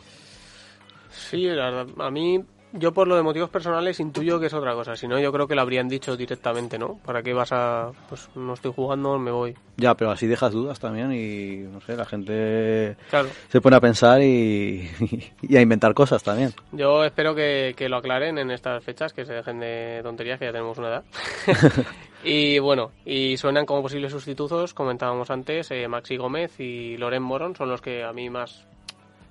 Sí, 1.12 1.44
la 1.46 1.70
verdad, 1.70 1.88
a 2.06 2.12
mí, 2.12 2.44
yo 2.74 2.92
por 2.94 3.08
lo 3.08 3.16
de 3.16 3.22
motivos 3.24 3.50
personales 3.50 4.00
intuyo 4.00 4.40
que 4.40 4.48
es 4.48 4.54
otra 4.54 4.74
cosa. 4.74 4.96
Si 4.96 5.08
no, 5.08 5.20
yo 5.20 5.32
creo 5.32 5.48
que 5.48 5.56
lo 5.56 5.62
habrían 5.62 5.88
dicho 5.88 6.18
directamente, 6.18 6.78
¿no? 6.78 7.00
¿Para 7.06 7.24
qué 7.24 7.34
vas 7.34 7.52
a...? 7.52 7.92
Pues 8.10 8.30
no 8.36 8.54
estoy 8.54 8.74
jugando, 8.76 9.18
me 9.20 9.32
voy. 9.32 9.56
Ya, 9.78 9.96
pero 9.96 10.12
así 10.12 10.28
dejas 10.28 10.52
dudas 10.54 10.80
también 10.80 11.12
y 11.14 11.58
no 11.72 11.80
sé, 11.82 11.96
la 11.96 12.06
gente 12.06 12.98
Claro. 13.10 13.30
se 13.50 13.62
pone 13.62 13.76
a 13.76 13.80
pensar 13.82 14.22
y, 14.22 14.90
y 15.42 15.56
a 15.58 15.62
inventar 15.62 15.94
cosas 15.94 16.22
también. 16.24 16.52
Yo 16.72 17.04
espero 17.06 17.34
que, 17.34 17.74
que 17.78 17.90
lo 17.90 17.98
aclaren 17.98 18.38
en 18.38 18.52
estas 18.52 18.84
fechas, 18.84 19.14
que 19.14 19.26
se 19.26 19.34
dejen 19.34 19.60
de 19.60 20.02
tonterías, 20.04 20.40
que 20.40 20.46
ya 20.46 20.52
tenemos 20.52 20.78
una 20.78 20.88
edad. 20.90 21.04
y 22.24 22.60
bueno, 22.60 22.92
y 23.06 23.38
suenan 23.38 23.66
como 23.66 23.82
posibles 23.82 24.12
sustitutos, 24.12 24.74
comentábamos 24.74 25.30
antes, 25.30 25.70
eh, 25.72 25.88
Maxi 25.88 26.18
Gómez 26.18 26.60
y 26.60 26.98
Loren 26.98 27.24
Moron 27.24 27.56
son 27.56 27.70
los 27.70 27.82
que 27.82 28.04
a 28.04 28.14
mí 28.14 28.30
más... 28.30 28.66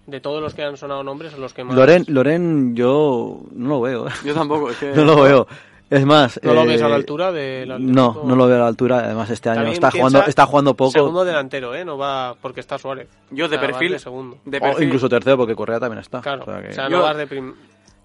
De 0.07 0.21
todos 0.21 0.43
los 0.43 0.55
que 0.55 0.65
han 0.65 0.77
sonado 0.77 1.05
nombres, 1.05 1.37
los 1.39 1.55
que 1.55 1.63
más... 1.65 1.77
Loren, 1.77 2.05
Loren, 2.09 2.75
yo 2.75 3.41
no 3.53 3.69
lo 3.69 3.81
veo, 3.81 4.09
¿eh? 4.09 4.13
Yo 4.25 4.35
tampoco, 4.35 4.71
es 4.71 4.77
que... 4.79 4.93
no 4.97 5.05
lo 5.05 5.23
veo. 5.23 5.47
Es 5.91 6.07
más, 6.07 6.41
¿No 6.43 6.55
lo 6.55 6.63
eh, 6.63 6.67
ves 6.69 6.83
a 6.83 6.89
la 6.89 6.95
altura 6.97 7.31
del 7.31 7.69
No, 7.93 8.23
no 8.25 8.35
lo 8.35 8.47
veo 8.47 8.57
a 8.57 8.61
la 8.61 8.67
altura. 8.67 9.01
Además, 9.01 9.29
este 9.29 9.51
año 9.51 9.57
También 9.57 9.75
está 9.75 9.91
jugando, 9.91 10.25
está 10.25 10.47
jugando 10.47 10.75
poco. 10.75 10.91
Segundo 10.93 11.23
delantero, 11.23 11.75
¿eh? 11.75 11.85
No 11.85 11.99
va 11.99 12.35
porque 12.41 12.61
está 12.61 12.79
Suárez. 12.79 13.09
Yo 13.31 13.47
de 13.47 13.57
O 13.57 13.61
sea, 13.61 13.69
perfil... 13.69 13.93
de 13.93 13.99
segundo. 13.99 14.39
de 14.47 14.57
O 14.57 14.61
perfil- 14.61 14.85
incluso 14.85 15.09
tercero, 15.11 15.37
porque 15.37 15.55
Correa 15.55 15.79
también 15.79 16.01
está. 16.01 16.23
Claro, 16.23 16.43
O 16.43 16.45
sea 16.47 16.63
que- 16.63 16.69
o 16.69 16.73
sea, 16.73 16.89
Yo- 16.89 16.97
no 16.97 17.03
vas 17.03 17.17
de 17.19 17.27
prim... 17.27 17.53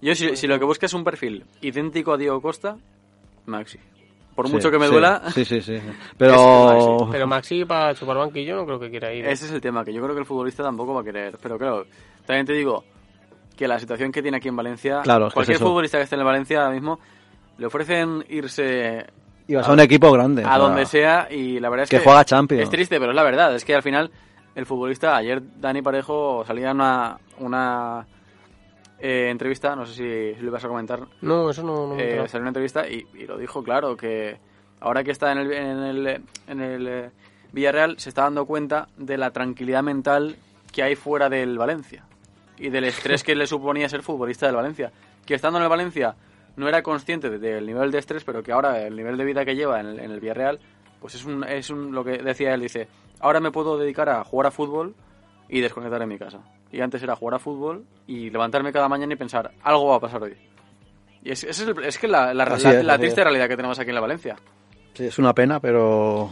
Yo 0.02 0.14
si, 0.14 0.36
si 0.36 0.46
lo 0.46 0.58
que 0.58 0.64
buscas 0.66 0.90
es 0.90 0.94
un 0.94 1.02
perfil 1.02 1.44
idéntico 1.62 2.12
a 2.12 2.18
Diego 2.18 2.40
Costa, 2.42 2.76
Maxi. 3.46 3.78
Por 4.38 4.46
Sí, 4.46 4.52
mucho 4.52 4.70
que 4.70 4.78
me 4.78 4.86
sí, 4.86 4.92
duela, 4.92 5.20
Sí, 5.34 5.44
sí, 5.44 5.60
sí. 5.60 5.80
Pero. 6.16 7.08
Pero 7.10 7.26
Maxi 7.26 7.64
para 7.64 7.92
chupar 7.92 8.18
banquillo 8.18 8.54
no 8.54 8.64
creo 8.66 8.78
que 8.78 8.88
quiera 8.88 9.12
ir. 9.12 9.24
¿eh? 9.24 9.32
ese 9.32 9.46
es 9.46 9.50
el 9.50 9.60
tema, 9.60 9.84
que 9.84 9.92
yo 9.92 10.00
creo 10.00 10.14
que 10.14 10.20
el 10.20 10.26
futbolista 10.26 10.62
tampoco 10.62 10.94
va 10.94 11.00
a 11.00 11.04
querer. 11.04 11.36
Pero 11.42 11.58
claro, 11.58 11.86
también 12.24 12.46
te 12.46 12.52
digo 12.52 12.84
que 13.56 13.66
la 13.66 13.80
situación 13.80 14.12
que 14.12 14.22
tiene 14.22 14.36
aquí 14.36 14.46
en 14.46 14.54
Valencia, 14.54 15.00
Claro, 15.02 15.28
cualquier 15.34 15.56
es 15.56 15.60
futbolista 15.60 15.98
que 15.98 16.04
esté 16.04 16.14
en 16.14 16.20
el 16.20 16.24
Valencia 16.24 16.60
ahora 16.60 16.72
mismo, 16.72 17.00
le 17.56 17.66
ofrecen 17.66 18.24
irse 18.28 19.08
Y 19.48 19.56
vas 19.56 19.68
a 19.68 19.72
un 19.72 19.80
equipo 19.80 20.12
grande. 20.12 20.44
a 20.46 20.56
donde 20.56 20.86
sea 20.86 21.26
y 21.28 21.58
la 21.58 21.68
verdad 21.68 21.82
es 21.82 21.90
que 21.90 21.98
que, 21.98 22.04
juega 22.04 22.24
Champions. 22.24 22.62
Es 22.62 22.70
triste, 22.70 23.00
pero 23.00 23.10
es 23.10 23.16
la 23.16 23.24
verdad. 23.24 23.52
Es 23.56 23.64
que 23.64 23.74
al 23.74 23.82
final 23.82 24.08
el 24.54 24.66
futbolista, 24.66 25.16
ayer 25.16 25.42
Dani 25.58 25.82
Parejo 25.82 26.44
salía 26.46 26.70
en 26.70 26.76
una, 26.76 27.18
una 27.40 28.06
eh, 29.00 29.28
entrevista, 29.30 29.74
no 29.76 29.86
sé 29.86 29.94
si, 29.94 30.34
si 30.36 30.42
lo 30.42 30.48
ibas 30.48 30.64
a 30.64 30.68
comentar, 30.68 31.00
No, 31.22 31.50
eso 31.50 31.62
no, 31.62 31.86
no 31.88 31.94
me 31.94 32.02
eh, 32.24 32.28
salió 32.28 32.40
una 32.42 32.50
entrevista 32.50 32.88
y, 32.88 33.06
y 33.14 33.26
lo 33.26 33.36
dijo 33.38 33.62
claro, 33.62 33.96
que 33.96 34.38
ahora 34.80 35.04
que 35.04 35.10
está 35.12 35.32
en 35.32 35.38
el, 35.38 35.52
en 35.52 35.78
el, 35.78 36.22
en 36.46 36.60
el 36.60 36.88
eh, 36.88 37.10
Villarreal 37.52 37.98
se 37.98 38.08
está 38.08 38.22
dando 38.22 38.44
cuenta 38.46 38.88
de 38.96 39.16
la 39.18 39.30
tranquilidad 39.30 39.82
mental 39.82 40.36
que 40.72 40.82
hay 40.82 40.96
fuera 40.96 41.28
del 41.28 41.56
Valencia 41.58 42.04
y 42.58 42.68
del 42.70 42.84
estrés 42.84 43.22
que 43.24 43.34
le 43.34 43.46
suponía 43.46 43.88
ser 43.88 44.02
futbolista 44.02 44.46
del 44.46 44.56
Valencia. 44.56 44.92
Que 45.24 45.34
estando 45.34 45.58
en 45.58 45.62
el 45.64 45.68
Valencia 45.68 46.14
no 46.56 46.68
era 46.68 46.82
consciente 46.82 47.30
de- 47.30 47.38
del 47.38 47.66
nivel 47.66 47.90
de 47.92 47.98
estrés, 47.98 48.24
pero 48.24 48.42
que 48.42 48.52
ahora 48.52 48.84
el 48.86 48.96
nivel 48.96 49.16
de 49.16 49.24
vida 49.24 49.44
que 49.44 49.54
lleva 49.54 49.80
en 49.80 49.86
el, 49.86 50.00
en 50.00 50.10
el 50.10 50.20
Villarreal, 50.20 50.58
pues 51.00 51.14
es, 51.14 51.24
un, 51.24 51.44
es 51.44 51.70
un, 51.70 51.92
lo 51.94 52.02
que 52.04 52.18
decía 52.18 52.52
él, 52.54 52.60
dice, 52.60 52.88
ahora 53.20 53.38
me 53.40 53.50
puedo 53.52 53.78
dedicar 53.78 54.08
a 54.08 54.24
jugar 54.24 54.48
a 54.48 54.50
fútbol 54.50 54.94
y 55.48 55.60
desconectar 55.60 56.02
en 56.02 56.08
mi 56.08 56.18
casa. 56.18 56.40
Y 56.70 56.80
antes 56.80 57.02
era 57.02 57.16
jugar 57.16 57.34
a 57.36 57.38
fútbol 57.38 57.84
y 58.06 58.30
levantarme 58.30 58.72
cada 58.72 58.88
mañana 58.88 59.14
y 59.14 59.16
pensar, 59.16 59.50
algo 59.62 59.86
va 59.88 59.96
a 59.96 60.00
pasar 60.00 60.22
hoy. 60.22 60.36
Y 61.22 61.30
es, 61.32 61.44
es, 61.44 61.60
el- 61.60 61.84
es 61.84 61.98
que 61.98 62.06
la, 62.08 62.32
la, 62.34 62.44
la- 62.44 62.56
es, 62.56 62.84
la 62.84 62.98
triste 62.98 63.20
es. 63.20 63.24
realidad 63.24 63.48
que 63.48 63.56
tenemos 63.56 63.78
aquí 63.78 63.88
en 63.90 63.94
la 63.94 64.00
Valencia. 64.00 64.36
Sí, 64.94 65.04
es 65.06 65.18
una 65.18 65.32
pena, 65.32 65.60
pero 65.60 66.28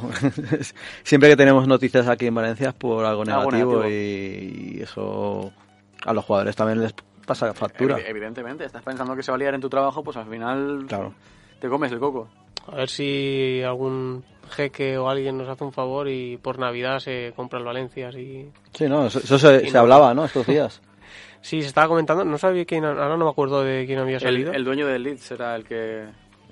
siempre 1.03 1.29
que 1.31 1.37
tenemos 1.37 1.67
noticias 1.69 2.09
aquí 2.09 2.27
en 2.27 2.35
Valencia 2.35 2.69
es 2.71 2.75
por 2.75 3.05
algo 3.05 3.23
Algo 3.23 3.51
negativo, 3.51 3.73
negativo. 3.83 3.89
Y, 3.89 4.77
y 4.79 4.83
eso 4.83 5.53
a 6.05 6.12
los 6.12 6.25
jugadores 6.25 6.55
también 6.57 6.81
les 6.83 6.95
pasa 7.27 7.53
factura. 7.55 7.97
Evi- 7.99 8.05
Evidentemente, 8.09 8.64
estás 8.64 8.83
pensando 8.83 9.14
que 9.17 9.23
se 9.23 9.31
va 9.31 9.37
a 9.37 9.39
liar 9.39 9.55
en 9.55 9.61
tu 9.61 9.69
trabajo, 9.69 10.03
pues 10.03 10.17
al 10.17 10.27
final 10.27 10.85
Claro. 10.89 11.14
te 11.61 11.69
comes 11.69 11.91
el 11.93 11.99
coco. 11.99 12.29
A 12.69 12.77
ver 12.77 12.89
si 12.89 13.62
algún 13.64 14.25
jeque 14.51 14.97
o 14.99 15.09
alguien 15.09 15.36
nos 15.38 15.49
hace 15.49 15.64
un 15.64 15.72
favor 15.72 16.09
y 16.09 16.36
por 16.36 16.59
Navidad 16.59 16.99
se 17.01 17.32
compra 17.36 17.59
el 17.59 17.64
Valencia. 17.64 18.09
Así. 18.09 18.49
Sí, 18.74 18.88
no, 18.88 19.07
eso, 19.07 19.18
eso 19.18 19.38
se, 19.38 19.61
se 19.66 19.72
no- 19.72 19.80
hablaba, 19.80 20.14
¿no? 20.14 20.24
Estos 20.24 20.47
días. 20.47 20.80
Sí, 21.42 21.62
se 21.62 21.68
estaba 21.68 21.86
comentando, 21.86 22.24
no 22.24 22.38
sabía 22.38 22.64
quién, 22.64 22.84
ahora 22.84 23.16
no 23.16 23.24
me 23.24 23.30
acuerdo 23.30 23.62
de 23.62 23.86
quién 23.86 24.01
había 24.01 24.16
El, 24.16 24.20
salido. 24.22 24.53
el 24.53 24.64
dueño 24.64 24.84
del 24.88 25.05
Leeds 25.05 25.30
era 25.30 25.55
el 25.55 25.64
que... 25.64 26.03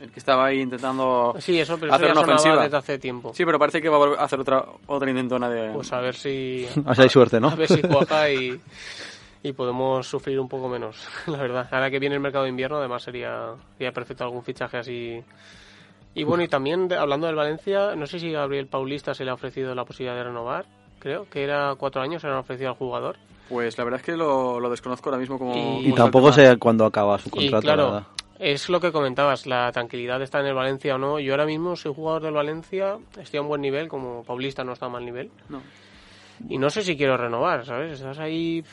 el 0.01 0.11
que 0.13 0.19
estaba 0.21 0.45
ahí 0.47 0.61
intentando 0.61 1.35
Sí, 1.41 1.59
eso, 1.59 1.75
pero 1.79 1.87
eso 1.89 1.97
hacer 1.97 2.07
ya 2.07 2.13
una 2.13 2.21
ofensiva. 2.21 2.63
desde 2.63 2.77
hace 2.77 2.99
tiempo. 3.01 3.33
Sí, 3.35 3.45
pero 3.45 3.59
parece 3.59 3.83
que 3.83 3.89
va 3.89 3.97
a 3.97 3.99
volver 3.99 4.21
a 4.21 4.23
hacer 4.25 4.39
otra, 4.39 4.65
otra 4.87 5.11
intentona 5.11 5.49
de... 5.51 5.73
Pues 5.73 5.93
a 5.93 5.99
ver 6.01 6.15
si... 6.15 6.69
Así 6.87 7.03
hay 7.03 7.09
suerte, 7.09 7.41
¿no? 7.41 7.49
A 7.49 7.57
ver 7.57 7.67
si 7.67 7.83
cuaja 7.83 8.31
y, 8.31 8.61
y 9.43 9.53
podemos 9.53 10.07
sufrir 10.07 10.39
un 10.39 10.49
poco 10.49 10.69
menos, 10.69 10.97
la 11.27 11.39
verdad. 11.39 11.67
Ahora 11.73 11.91
que 11.91 11.99
viene 11.99 12.15
el 12.15 12.21
mercado 12.21 12.45
de 12.45 12.51
invierno, 12.51 12.77
además 12.77 13.03
sería, 13.03 13.49
sería 13.77 13.91
perfecto 13.91 14.23
algún 14.23 14.45
fichaje 14.45 14.77
así. 14.77 15.21
Y 16.15 16.23
bueno, 16.25 16.43
y 16.45 16.49
también 16.49 16.89
de- 16.89 16.97
hablando 16.97 17.27
del 17.27 17.37
Valencia, 17.37 17.97
no 17.97 18.07
sé 18.07 18.19
si 18.21 18.31
Gabriel 18.31 18.67
Paulista 18.67 19.15
se 19.15 19.25
le 19.25 19.31
ha 19.31 19.35
ofrecido 19.35 19.75
la 19.75 19.85
posibilidad 19.85 20.17
de 20.17 20.25
renovar. 20.25 20.67
Creo 21.01 21.29
que 21.29 21.43
era 21.43 21.75
cuatro 21.77 22.01
años, 22.03 22.23
se 22.23 22.29
le 22.29 22.35
han 22.35 22.39
ofrecido 22.41 22.71
al 22.71 22.77
jugador. 22.77 23.17
Pues 23.49 23.77
la 23.77 23.85
verdad 23.85 24.01
es 24.01 24.07
que 24.07 24.17
lo, 24.17 24.59
lo 24.61 24.71
desconozco 24.71 25.11
ahora 25.11 25.19
mismo 25.19 25.39
como... 25.39 25.81
Y- 25.83 25.93
tampoco 25.93 26.33
sé 26.33 26.57
cuándo 26.57 26.87
acaba 26.87 27.19
su 27.19 27.31
contrato, 27.31 27.67
la 27.67 27.75
claro, 27.75 28.07
es 28.39 28.69
lo 28.69 28.81
que 28.81 28.91
comentabas, 28.91 29.47
la 29.47 29.71
tranquilidad 29.73 30.23
está 30.23 30.41
en 30.41 30.47
el 30.47 30.55
Valencia 30.55 30.95
o 30.95 30.99
no. 30.99 31.19
Yo 31.21 31.33
ahora 31.35 31.47
mismo 31.47 31.77
soy 31.77 31.93
jugador 31.95 32.23
del 32.23 32.35
Valencia, 32.35 32.97
estoy 33.19 33.39
a 33.39 33.43
un 33.43 33.49
buen 33.49 33.61
nivel, 33.61 33.89
como 33.89 34.23
Paulista 34.25 34.65
no 34.65 34.73
está 34.73 34.87
a 34.87 34.89
mal 34.89 35.05
nivel. 35.05 35.31
No. 35.49 35.63
Y 36.49 36.59
no 36.59 36.71
sé 36.71 36.83
si 36.83 36.97
quiero 36.97 37.17
renovar, 37.17 37.65
¿sabes? 37.67 37.93
Estás 37.93 38.19
ahí 38.19 38.65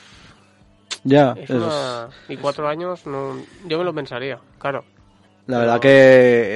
Ya, 1.04 1.34
Es 1.38 1.50
es- 1.50 1.56
una... 1.58 2.08
Y 2.30 2.38
cuatro 2.38 2.68
años, 2.68 3.06
no... 3.06 3.46
yo 3.66 3.78
me 3.78 3.84
lo 3.84 3.94
pensaría, 3.94 4.40
claro. 4.60 4.86
La 5.52 5.60
verdad 5.60 5.80
que 5.80 5.90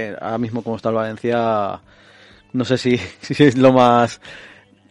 eh, 0.09 0.15
ahora 0.19 0.37
mismo 0.37 0.63
como 0.63 0.75
está 0.75 0.89
el 0.89 0.95
Valencia, 0.95 1.79
no 2.53 2.65
sé 2.65 2.77
si, 2.77 2.97
si 3.21 3.43
es 3.43 3.57
lo 3.57 3.71
más 3.73 4.19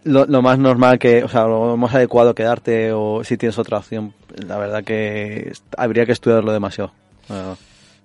lo, 0.05 0.27
lo 0.27 0.43
más 0.43 0.59
normal 0.59 0.99
que, 0.99 1.25
o 1.25 1.29
sea, 1.29 1.45
lo 1.45 1.77
más 1.79 1.95
adecuado 1.95 2.35
quedarte 2.35 2.93
o 2.93 3.25
si 3.25 3.37
tienes 3.39 3.59
otra 3.59 3.79
opción. 3.79 4.13
La 4.47 4.59
verdad 4.59 4.85
que 4.85 5.53
habría 5.79 6.05
que 6.07 6.13
estudiarlo 6.13 6.53
demasiado. 6.53 6.93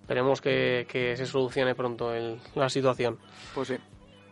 Esperemos 0.02 0.42
que, 0.42 0.88
que 0.90 1.16
se 1.18 1.26
solucione 1.26 1.76
pronto 1.76 2.14
el- 2.14 2.40
la 2.56 2.70
situación. 2.70 3.18
Pues 3.54 3.68
sí. 3.68 3.76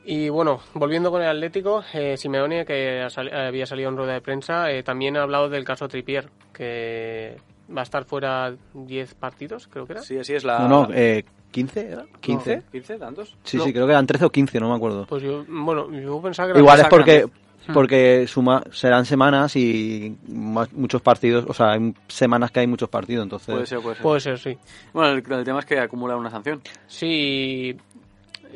Y 0.05 0.29
bueno, 0.29 0.61
volviendo 0.73 1.11
con 1.11 1.21
el 1.21 1.27
Atlético, 1.27 1.83
eh, 1.93 2.15
Simeone, 2.15 2.65
que 2.65 3.01
había 3.03 3.65
salido 3.65 3.89
en 3.89 3.97
rueda 3.97 4.13
de 4.13 4.21
prensa, 4.21 4.71
eh, 4.71 4.81
también 4.81 5.17
ha 5.17 5.23
hablado 5.23 5.49
del 5.49 5.65
caso 5.65 5.89
Tripier, 5.89 6.29
que 6.53 7.35
va 7.75 7.81
a 7.81 7.83
estar 7.83 8.05
fuera 8.05 8.55
10 8.73 9.13
partidos, 9.15 9.67
creo 9.67 9.85
que 9.85 9.93
era. 9.93 10.01
Sí, 10.01 10.17
así 10.17 10.33
es 10.33 10.45
la... 10.45 10.59
No, 10.59 10.87
no, 10.87 10.93
eh, 10.93 11.25
¿15 11.53 11.77
era? 11.77 12.05
¿15? 12.21 12.55
No, 12.57 12.79
¿15? 12.79 12.99
¿Tantos? 12.99 13.35
Sí, 13.43 13.57
No. 13.57 13.63
sí, 13.63 13.73
creo 13.73 13.85
que 13.85 13.91
eran 13.93 14.05
13 14.07 14.25
o 14.25 14.29
15, 14.29 14.59
no 14.59 14.69
me 14.69 14.75
acuerdo. 14.75 15.05
Pues 15.07 15.23
yo, 15.23 15.43
bueno, 15.47 15.91
yo 15.91 16.21
pensaba 16.21 16.47
que 16.47 16.51
era 16.51 16.59
Igual 16.59 16.79
es 16.81 16.87
porque 16.87 17.17
grande. 17.19 17.33
porque 17.73 18.25
suma, 18.27 18.63
serán 18.71 19.05
semanas 19.05 19.55
y 19.55 20.15
más- 20.29 20.71
muchos 20.73 21.01
partidos, 21.01 21.45
o 21.47 21.53
sea, 21.53 21.71
hay 21.71 21.93
semanas 22.07 22.51
que 22.51 22.59
hay 22.61 22.67
muchos 22.67 22.89
partidos, 22.89 23.23
entonces... 23.23 23.53
Puede 23.53 23.65
ser, 23.65 23.79
puede 23.79 23.95
ser. 23.95 24.03
Puede 24.03 24.19
ser, 24.21 24.39
sí. 24.39 24.57
Bueno, 24.93 25.09
el, 25.11 25.17
el 25.33 25.43
tema 25.43 25.59
es 25.59 25.65
que 25.65 25.79
acumula 25.79 26.15
una 26.15 26.29
sanción. 26.29 26.61
Sí, 26.85 27.75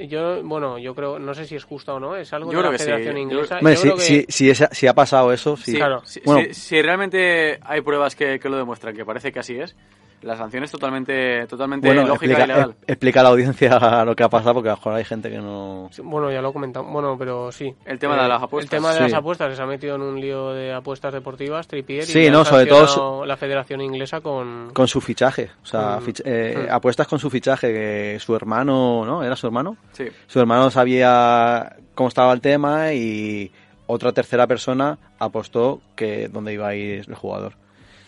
yo, 0.08 0.42
bueno, 0.44 0.78
yo 0.78 0.96
creo, 0.96 1.20
no 1.20 1.34
sé 1.34 1.46
si 1.46 1.56
es 1.56 1.64
justo 1.64 1.96
o 1.96 2.00
no, 2.00 2.16
es 2.16 2.32
algo 2.34 2.52
Yo 2.52 2.62
de 2.62 2.72
la 2.72 2.78
sí. 2.78 2.84
Federación 2.86 3.16
Yo- 3.16 3.22
Inglesa. 3.22 3.60
Yo 3.62 3.68
si, 3.76 3.82
creo 3.82 3.96
que- 3.96 4.02
si, 4.02 4.26
si, 4.30 4.50
esa- 4.50 4.70
si 4.72 4.88
ha 4.88 4.94
pasado 4.94 5.32
eso, 5.34 5.58
sí. 5.58 5.72
Sí, 5.72 5.78
Claro. 5.78 6.02
Si, 6.06 6.22
Bueno. 6.22 6.48
si- 6.48 6.54
si 6.54 6.82
realmente 6.82 7.60
hay 7.64 7.82
pruebas 7.82 8.16
que, 8.16 8.40
que 8.40 8.50
lo 8.50 8.58
demuestran, 8.58 8.96
que 8.96 9.04
parece 9.06 9.32
que 9.32 9.40
así 9.40 9.56
es, 9.56 9.76
la 10.22 10.38
sanción 10.38 10.64
es 10.64 10.72
totalmente, 10.72 11.46
totalmente 11.48 11.88
Bueno, 11.88 12.04
lógica 12.08 12.34
explica, 12.34 12.44
y 12.44 12.48
legal. 12.48 12.76
e- 12.88 12.92
explica 12.92 13.20
a 13.20 13.24
la 13.24 13.30
audiencia 13.30 13.80
lo 14.06 14.16
que 14.16 14.24
ha 14.24 14.30
pasado, 14.30 14.54
porque 14.56 14.70
a 14.70 14.74
lo 14.74 14.78
mejor 14.78 14.94
hay 14.94 15.04
gente 15.06 15.30
que 15.30 15.38
no... 15.38 15.90
Sí, 15.92 16.02
Bueno, 16.04 16.32
ya 16.32 16.42
lo 16.42 16.50
he 16.50 16.54
comentado. 16.54 16.86
Bueno, 16.86 17.16
pero 17.18 17.52
sí. 17.52 17.74
El 17.86 18.00
tema 18.00 18.22
de 18.22 18.28
las 18.30 18.42
apuestas. 18.44 18.72
El 18.74 18.78
tema 18.80 18.90
de 18.92 18.98
Sí. 18.98 19.04
las 19.04 19.14
apuestas, 19.14 19.50
que 19.50 19.56
se 19.56 19.62
ha 19.62 19.66
metido 19.66 19.96
en 19.96 20.02
un 20.02 20.20
lío 20.22 20.54
de 20.54 20.74
apuestas 20.74 21.14
deportivas, 21.14 21.68
Trippier. 21.68 22.04
Sí, 22.06 22.26
y 22.26 22.30
no, 22.32 22.46
sobre 22.46 22.66
todo 22.66 22.86
sancionado 22.88 23.26
la 23.26 23.38
Federación 23.38 23.82
Inglesa 23.82 24.22
con. 24.22 24.72
Con 24.74 24.88
su 24.88 25.02
fichaje, 25.02 25.50
o 25.64 25.66
sea, 25.66 25.98
Mm. 26.00 26.04
fich- 26.06 26.22
eh, 26.26 26.68
Mm. 26.70 26.74
apuestas 26.74 27.08
con 27.08 27.20
su 27.20 27.30
fichaje, 27.30 27.72
que 27.74 28.18
su 28.20 28.36
hermano, 28.36 29.06
¿no? 29.06 29.24
¿Era 29.24 29.36
su 29.36 29.48
hermano? 29.48 29.78
Sí. 29.92 30.06
Su 30.28 30.40
hermano 30.40 30.70
sabía 30.70 31.76
cómo 31.96 32.10
estaba 32.10 32.32
el 32.34 32.42
tema 32.42 32.94
y 32.94 33.52
otra 33.88 34.12
tercera 34.14 34.48
persona 34.48 34.98
apostó 35.20 35.82
que 35.96 36.28
dónde 36.30 36.54
iba 36.54 36.68
a 36.68 36.76
ir 36.76 37.04
el 37.08 37.16
jugador. 37.16 37.54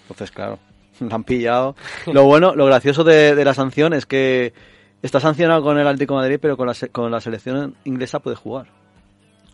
Entonces, 0.04 0.32
claro, 0.32 0.60
lo 1.00 1.14
han 1.14 1.24
pillado. 1.24 1.76
Lo 2.12 2.26
bueno, 2.26 2.56
lo 2.56 2.66
gracioso 2.66 3.04
de, 3.04 3.36
de 3.36 3.46
la 3.46 3.54
sanción 3.54 3.94
es 3.94 4.06
que 4.06 4.54
está 5.02 5.20
sancionado 5.20 5.62
con 5.62 5.78
el 5.78 5.88
Atlético 5.88 6.16
de 6.16 6.22
Madrid, 6.22 6.40
pero 6.42 6.58
con 6.58 6.68
la, 6.68 6.74
con 6.92 7.12
la 7.12 7.22
selección 7.22 7.76
inglesa 7.84 8.20
puede 8.20 8.36
jugar. 8.36 8.68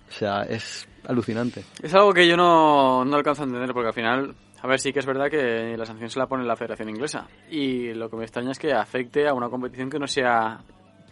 O 0.08 0.12
sea, 0.12 0.44
es 0.44 0.88
alucinante. 1.08 1.64
Es 1.82 1.94
algo 1.94 2.14
que 2.14 2.28
yo 2.28 2.38
no, 2.38 3.04
no 3.04 3.16
alcanzo 3.16 3.44
a 3.44 3.46
entender, 3.46 3.74
porque 3.74 3.88
al 3.88 3.94
final, 3.94 4.36
a 4.62 4.68
ver, 4.68 4.80
sí 4.80 4.94
que 4.94 5.00
es 5.00 5.06
verdad 5.06 5.30
que 5.30 5.76
la 5.78 5.86
sanción 5.86 6.10
se 6.10 6.20
la 6.20 6.28
pone 6.28 6.46
la 6.46 6.56
Federación 6.56 6.90
Inglesa. 6.90 7.28
Y 7.50 7.94
lo 7.94 8.10
que 8.10 8.18
me 8.18 8.24
extraña 8.24 8.52
es 8.52 8.60
que 8.60 8.74
afecte 8.74 9.28
a 9.28 9.34
una 9.34 9.50
competición 9.50 9.90
que 9.90 10.00
no 10.00 10.08
sea 10.08 10.60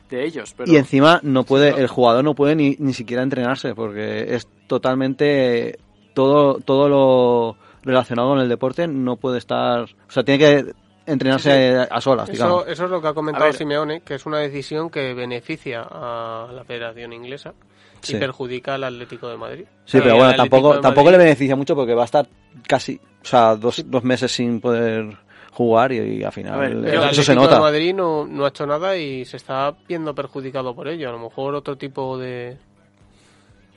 de 0.09 0.25
ellos. 0.25 0.53
Pero 0.55 0.71
Y 0.71 0.77
encima 0.77 1.19
no 1.23 1.43
puede, 1.43 1.69
el 1.69 1.87
jugador 1.87 2.23
no 2.23 2.35
puede 2.35 2.55
ni, 2.55 2.75
ni 2.79 2.93
siquiera 2.93 3.23
entrenarse 3.23 3.75
porque 3.75 4.35
es 4.35 4.47
totalmente 4.67 5.79
todo, 6.13 6.59
todo 6.59 6.89
lo 6.89 7.57
relacionado 7.87 8.29
con 8.29 8.39
el 8.39 8.49
deporte 8.49 8.87
no 8.87 9.15
puede 9.15 9.37
estar, 9.39 9.81
o 9.81 10.11
sea, 10.11 10.23
tiene 10.23 10.39
que 10.39 10.73
entrenarse 11.05 11.77
a 11.89 12.01
solas, 12.01 12.29
digamos. 12.29 12.63
Eso, 12.63 12.71
eso 12.71 12.85
es 12.85 12.91
lo 12.91 13.01
que 13.01 13.07
ha 13.07 13.13
comentado. 13.13 13.51
Simeone, 13.53 14.01
que 14.01 14.15
es 14.15 14.25
una 14.25 14.39
decisión 14.39 14.89
que 14.89 15.13
beneficia 15.13 15.87
a 15.89 16.49
la 16.53 16.63
Federación 16.65 17.13
Inglesa 17.13 17.53
y 18.03 18.07
Sí. 18.07 18.15
perjudica 18.17 18.75
al 18.75 18.83
Atlético 18.83 19.27
de 19.29 19.37
Madrid. 19.37 19.65
Sí, 19.85 19.99
pero 20.03 20.17
bueno, 20.17 20.35
tampoco, 20.35 20.75
de 20.75 20.81
tampoco 20.81 21.09
le 21.11 21.17
beneficia 21.17 21.55
mucho 21.55 21.75
porque 21.75 21.93
va 21.95 22.01
a 22.03 22.05
estar 22.05 22.27
casi, 22.67 22.99
o 23.21 23.25
sea, 23.25 23.55
dos, 23.55 23.83
dos 23.87 24.03
meses 24.03 24.31
sin 24.31 24.59
poder 24.59 25.17
jugar 25.53 25.91
y, 25.93 25.97
y 26.19 26.23
al 26.23 26.31
final 26.31 26.59
ver, 26.59 26.71
El 26.73 26.85
eso, 26.85 26.97
Atlético 26.97 27.23
se 27.23 27.31
de 27.31 27.35
nota. 27.37 27.59
Madrid 27.59 27.95
no, 27.95 28.25
no 28.27 28.45
ha 28.45 28.49
hecho 28.49 28.67
nada 28.67 28.95
y 28.97 29.25
se 29.25 29.37
está 29.37 29.73
viendo 29.87 30.13
perjudicado 30.13 30.75
por 30.75 30.87
ello. 30.89 31.09
A 31.09 31.13
lo 31.13 31.19
mejor 31.19 31.55
otro 31.55 31.75
tipo 31.77 32.17
de... 32.17 32.57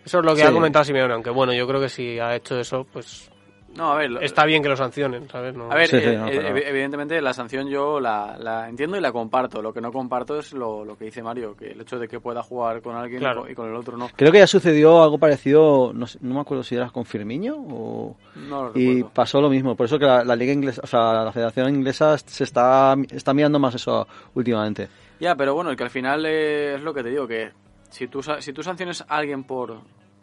Eso 0.04 0.18
es 0.18 0.24
lo 0.24 0.34
que 0.34 0.40
Sí. 0.40 0.46
ha 0.46 0.52
comentado 0.52 0.84
Simeone, 0.84 1.14
aunque 1.14 1.30
bueno, 1.30 1.52
yo 1.54 1.66
creo 1.68 1.80
que 1.80 1.88
si 1.88 2.18
ha 2.18 2.34
hecho 2.34 2.58
eso, 2.58 2.86
pues 2.92 3.30
No, 3.76 3.92
a 3.92 3.96
ver, 3.96 4.10
lo- 4.10 4.20
está 4.20 4.44
bien 4.44 4.62
que 4.64 4.68
lo 4.68 4.76
sancionen, 4.76 5.28
¿sabes? 5.28 5.54
No- 5.54 5.70
A 5.70 5.74
ver, 5.76 5.86
Sí, 5.88 5.98
sí, 6.00 6.08
eh, 6.08 6.16
no, 6.16 6.26
eh, 6.28 6.32
pero- 6.34 6.56
evidentemente 6.58 7.20
la 7.22 7.32
sanción 7.32 7.68
yo 7.68 8.00
la, 8.00 8.36
la 8.38 8.68
entiendo 8.68 8.96
y 8.96 9.00
la 9.00 9.12
comparto. 9.12 9.62
Lo 9.62 9.72
que 9.72 9.80
no 9.80 9.92
comparto 9.92 10.38
es 10.38 10.52
lo, 10.52 10.84
lo 10.84 10.98
que 10.98 11.04
dice 11.04 11.22
Mario, 11.22 11.54
que 11.56 11.70
el 11.70 11.80
hecho 11.80 11.98
de 11.98 12.08
que 12.08 12.18
pueda 12.18 12.42
jugar 12.42 12.82
con 12.82 12.96
alguien 12.96 13.18
y 13.20 13.24
Claro. 13.24 13.42
con- 13.42 13.50
y 13.50 13.54
con 13.54 13.68
el 13.68 13.76
otro 13.76 13.96
no. 13.96 14.08
Creo 14.16 14.32
que 14.32 14.38
ya 14.38 14.46
sucedió 14.48 15.02
algo 15.02 15.18
parecido, 15.18 15.92
no, 15.94 16.06
sé- 16.08 16.18
no 16.20 16.34
me 16.34 16.40
acuerdo 16.40 16.64
si 16.64 16.74
era 16.74 16.90
con 16.90 17.04
Firmino 17.04 17.54
o... 17.56 18.16
No 18.48 18.64
lo 18.64 18.72
Y 18.78 18.86
recuerdo. 18.96 19.14
pasó 19.14 19.40
lo 19.40 19.48
mismo, 19.48 19.76
por 19.76 19.86
eso 19.86 19.98
que 19.98 20.04
la, 20.06 20.24
la 20.24 20.34
liga 20.34 20.52
inglesa, 20.52 20.80
o 20.82 20.86
sea, 20.88 21.24
la 21.24 21.32
Federación 21.32 21.68
Inglesa 21.74 22.18
se 22.18 22.42
está, 22.44 22.96
está 23.10 23.32
mirando 23.34 23.58
más 23.60 23.74
eso 23.76 24.06
últimamente. 24.34 24.88
Ya, 25.20 25.36
pero 25.36 25.54
bueno, 25.54 25.70
el 25.70 25.76
que 25.76 25.84
al 25.84 25.90
final 25.90 26.24
eh, 26.26 26.74
es 26.74 26.82
lo 26.82 26.92
que 26.92 27.02
te 27.04 27.10
digo, 27.10 27.28
que 27.28 27.50
si 27.88 28.08
tú, 28.08 28.20
sa- 28.22 28.40
si 28.40 28.52
tú 28.52 28.62
sanciones 28.64 29.02
a 29.02 29.16
alguien 29.16 29.44
por, 29.44 29.78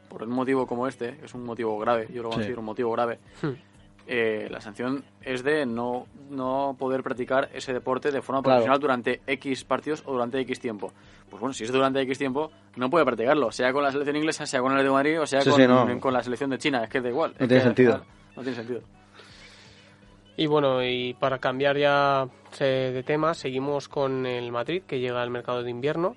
por 0.10 0.24
un 0.24 0.30
motivo 0.32 0.66
como 0.68 0.88
este, 0.88 1.18
que 1.18 1.26
es 1.26 1.34
un 1.34 1.44
motivo 1.44 1.78
grave, 1.80 2.08
yo 2.14 2.24
lo 2.24 2.30
Sí. 2.30 2.36
considero 2.36 2.60
un 2.62 2.66
motivo 2.66 2.92
grave, 2.92 3.20
Hmm. 3.42 3.50
eh, 4.08 4.48
la 4.50 4.62
sanción 4.62 5.04
es 5.22 5.44
de 5.44 5.66
no, 5.66 6.08
no 6.30 6.76
poder 6.80 7.04
practicar 7.04 7.50
ese 7.54 7.74
deporte 7.74 8.12
de 8.12 8.22
forma 8.22 8.42
Claro. 8.42 8.58
profesional 8.58 8.80
durante 8.80 9.22
X 9.28 9.64
partidos 9.66 10.02
o 10.06 10.14
durante 10.14 10.40
X 10.40 10.60
tiempo. 10.60 10.92
Pues 11.30 11.42
bueno, 11.42 11.54
si 11.54 11.66
es 11.66 11.72
durante 11.72 12.00
X 12.02 12.18
tiempo, 12.18 12.52
no 12.78 12.90
puede 12.90 13.04
practicarlo, 13.06 13.52
sea 13.52 13.74
con 13.74 13.84
la 13.84 13.92
selección 13.92 14.16
inglesa, 14.16 14.46
sea 14.46 14.62
con 14.62 14.78
el 14.78 14.84
de 14.84 14.90
Madrid 14.90 15.20
o 15.22 15.26
sea 15.26 15.42
Sí, 15.42 15.50
con, 15.50 15.60
sí, 15.60 15.68
no. 15.68 16.00
con 16.00 16.14
la 16.14 16.24
selección 16.24 16.50
de 16.50 16.58
China, 16.58 16.84
es 16.86 16.90
que 16.90 17.02
da 17.02 17.10
igual. 17.10 17.32
No 17.40 17.48
tiene 17.48 17.56
que, 17.56 17.62
sentido. 17.62 17.92
claro, 17.92 18.06
no 18.38 18.42
tiene 18.44 18.56
sentido. 18.58 18.82
Y 20.40 20.46
bueno, 20.46 20.84
y 20.84 21.16
para 21.16 21.40
cambiar 21.40 21.78
ya 21.78 22.28
eh, 22.60 22.92
de 22.94 23.04
tema, 23.04 23.34
seguimos 23.34 23.88
con 23.90 24.26
el 24.28 24.52
Madrid, 24.52 24.84
que 24.88 25.00
llega 25.00 25.22
al 25.22 25.32
mercado 25.32 25.64
de 25.64 25.72
invierno. 25.72 26.16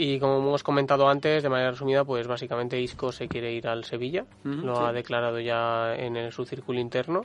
Y 0.00 0.20
como 0.20 0.38
hemos 0.38 0.62
comentado 0.62 1.08
antes, 1.08 1.42
de 1.42 1.48
manera 1.48 1.72
resumida, 1.72 2.04
pues 2.04 2.28
básicamente 2.28 2.80
Isco 2.80 3.10
se 3.10 3.26
quiere 3.26 3.52
ir 3.52 3.66
al 3.66 3.82
Sevilla. 3.84 4.24
Lo 4.44 4.76
sí. 4.76 4.82
ha 4.84 4.92
declarado 4.92 5.40
ya 5.40 5.92
en 5.96 6.16
el- 6.16 6.30
su 6.30 6.44
círculo 6.44 6.78
interno. 6.78 7.22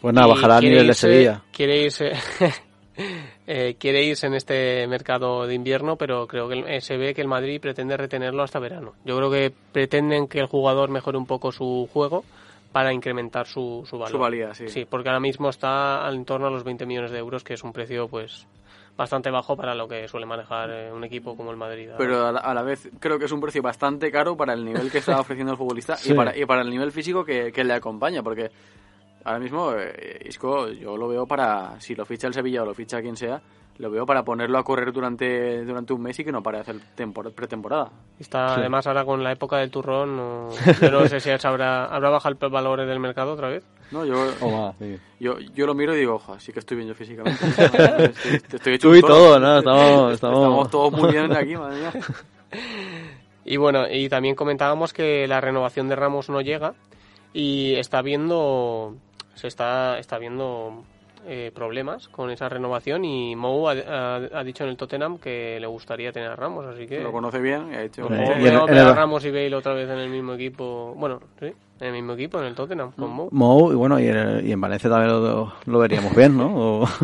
Pues 0.00 0.12
nada, 0.12 0.26
bajará 0.26 0.56
a 0.56 0.58
quiere 0.58 0.74
nivel 0.74 0.88
de 0.88 0.94
Sevilla. 0.94 1.42
Quiere 1.52 1.80
irse, 1.80 2.10
eh, 3.46 3.76
quiere 3.78 4.02
irse 4.02 4.26
en 4.26 4.34
este 4.34 4.84
mercado 4.88 5.46
de 5.46 5.54
invierno, 5.54 5.94
pero 5.96 6.26
creo 6.26 6.48
que 6.48 6.54
el- 6.54 6.66
eh, 6.66 6.80
se 6.80 6.96
ve 6.96 7.14
que 7.14 7.20
el 7.20 7.28
Madrid 7.28 7.60
pretende 7.60 7.96
retenerlo 7.96 8.42
hasta 8.42 8.58
verano. 8.58 8.94
Yo 9.04 9.16
creo 9.16 9.30
que 9.30 9.52
pretenden 9.72 10.26
que 10.26 10.40
el 10.40 10.46
jugador 10.46 10.90
mejore 10.90 11.18
un 11.18 11.26
poco 11.26 11.52
su 11.52 11.88
juego 11.92 12.24
para 12.72 12.92
incrementar 12.92 13.46
su, 13.46 13.84
su 13.88 13.96
valor. 13.98 14.12
Su 14.12 14.18
valía, 14.18 14.54
sí. 14.54 14.68
Sí, 14.68 14.84
porque 14.84 15.08
ahora 15.08 15.20
mismo 15.20 15.48
está 15.48 16.04
al- 16.06 16.16
en 16.16 16.24
torno 16.24 16.46
a 16.46 16.50
los 16.50 16.64
20 16.64 16.86
millones 16.86 17.10
de 17.10 17.18
euros, 17.18 17.42
que 17.44 17.54
es 17.54 17.64
un 17.64 17.72
precio 17.72 18.08
pues 18.08 18.46
bastante 18.96 19.30
bajo 19.30 19.56
para 19.56 19.74
lo 19.76 19.86
que 19.86 20.08
suele 20.08 20.26
manejar 20.26 20.70
eh, 20.70 20.92
un 20.92 21.04
equipo 21.04 21.36
como 21.36 21.50
el 21.52 21.56
Madrid. 21.56 21.90
Pero 21.96 22.26
a 22.26 22.32
la, 22.32 22.40
a 22.40 22.52
la 22.52 22.62
vez 22.62 22.90
creo 22.98 23.18
que 23.18 23.26
es 23.26 23.32
un 23.32 23.40
precio 23.40 23.62
bastante 23.62 24.10
caro 24.10 24.36
para 24.36 24.52
el 24.54 24.64
nivel 24.64 24.90
que 24.90 24.98
está 24.98 25.18
ofreciendo 25.20 25.52
el 25.52 25.58
futbolista 25.58 25.96
Sí. 25.96 26.12
y, 26.12 26.14
para, 26.14 26.36
y 26.36 26.44
para 26.46 26.62
el 26.62 26.70
nivel 26.70 26.90
físico 26.92 27.24
que, 27.24 27.52
que 27.52 27.62
le 27.64 27.74
acompaña, 27.74 28.22
porque 28.22 28.50
ahora 29.28 29.40
mismo 29.40 29.72
eh, 29.76 30.20
Isco 30.28 30.68
yo 30.68 30.96
lo 30.96 31.08
veo 31.08 31.26
para, 31.26 31.80
si 31.80 31.94
lo 31.94 32.04
ficha 32.04 32.26
el 32.26 32.34
Sevilla 32.34 32.62
o 32.62 32.66
lo 32.66 32.74
ficha 32.74 33.00
quien 33.02 33.16
sea, 33.16 33.40
lo 33.78 33.90
veo 33.90 34.04
para 34.04 34.24
ponerlo 34.24 34.58
a 34.58 34.64
correr 34.64 34.92
durante, 34.92 35.64
durante 35.64 35.92
un 35.92 36.02
mes 36.02 36.18
y 36.18 36.24
que 36.24 36.32
no 36.32 36.42
pare 36.42 36.58
de 36.58 36.62
hacer 36.62 36.76
tempor- 36.96 37.32
pretemporada. 37.32 37.90
Está 38.18 38.54
Sí. 38.54 38.60
además 38.60 38.86
ahora 38.88 39.04
con 39.04 39.22
la 39.22 39.30
época 39.30 39.58
del 39.58 39.70
turrón, 39.70 40.16
no, 40.16 40.48
yo 40.82 40.90
no 40.90 41.06
sé 41.06 41.20
si 41.20 41.30
habrá, 41.30 41.84
habrá 41.84 42.10
bajado 42.10 42.36
el 42.40 42.50
valor 42.50 42.84
del 42.84 42.98
mercado 43.00 43.32
otra 43.34 43.48
vez. 43.48 43.64
No, 43.92 44.04
yo, 44.04 44.14
O 44.40 44.50
más, 44.50 44.74
sí. 44.78 44.98
yo, 45.20 45.38
yo 45.38 45.66
lo 45.66 45.74
miro 45.74 45.94
y 45.94 45.98
digo, 46.00 46.14
ojo, 46.16 46.38
sí 46.40 46.52
que 46.52 46.58
estoy 46.58 46.76
bien 46.78 46.88
yo 46.88 46.94
físicamente. 46.94 47.40
estoy, 47.46 48.34
estoy 48.52 48.74
hecho 48.74 48.88
Tú 48.88 48.94
y 48.96 49.00
todo, 49.00 49.38
¿no? 49.38 49.58
Estamos, 49.58 50.12
Estamos 50.14 50.38
estamos... 50.38 50.70
todos 50.70 50.92
muy 50.92 51.12
bien 51.12 51.32
aquí, 51.36 51.56
madre 51.56 51.76
mía. 51.80 51.92
Y 53.44 53.56
bueno, 53.56 53.84
y 53.90 54.08
también 54.08 54.34
comentábamos 54.34 54.92
que 54.92 55.26
la 55.28 55.40
renovación 55.40 55.88
de 55.88 55.96
Ramos 55.96 56.28
no 56.28 56.40
llega 56.40 56.74
y 57.32 57.74
está 57.76 58.02
viendo, 58.02 58.96
se 59.38 59.48
está, 59.48 59.98
está 59.98 60.18
viendo 60.18 60.82
eh, 61.26 61.50
problemas 61.54 62.08
con 62.08 62.30
esa 62.30 62.48
renovación 62.48 63.04
y 63.04 63.34
Mou 63.36 63.68
ha, 63.68 63.72
ha- 63.72 64.16
ha 64.32 64.44
dicho 64.44 64.64
en 64.64 64.70
el 64.70 64.76
Tottenham 64.76 65.18
que 65.18 65.58
le 65.60 65.66
gustaría 65.66 66.12
tener 66.12 66.30
a 66.30 66.36
Ramos, 66.36 66.64
así 66.66 66.86
que 66.86 67.00
Lo 67.02 67.10
conoce 67.12 67.40
bien 67.40 67.72
y 67.72 67.76
ha 67.76 67.80
dicho... 67.82 68.08
mejor 68.08 68.40
y 68.40 68.46
a 68.46 68.62
el- 68.90 68.94
Ramos 68.94 69.24
y 69.24 69.30
Bale 69.30 69.54
otra 69.54 69.74
vez 69.74 69.88
en 69.90 69.98
el 69.98 70.10
mismo 70.10 70.34
equipo, 70.34 70.94
bueno, 70.96 71.20
sí, 71.40 71.46
en 71.80 71.86
el 71.86 71.92
mismo 71.92 72.12
equipo, 72.12 72.38
en 72.38 72.44
el 72.46 72.54
Tottenham, 72.54 72.92
con 72.92 73.10
Mou. 73.10 73.28
Mou, 73.32 73.72
y 73.72 73.74
bueno, 73.74 73.98
y 73.98 74.06
en, 74.08 74.46
y 74.46 74.52
en 74.52 74.60
Valencia 74.60 74.88
también 74.90 75.10
lo, 75.12 75.52
lo 75.66 75.78
veríamos 75.78 76.14
bien, 76.14 76.36
¿no? 76.36 76.80
O- 76.82 76.88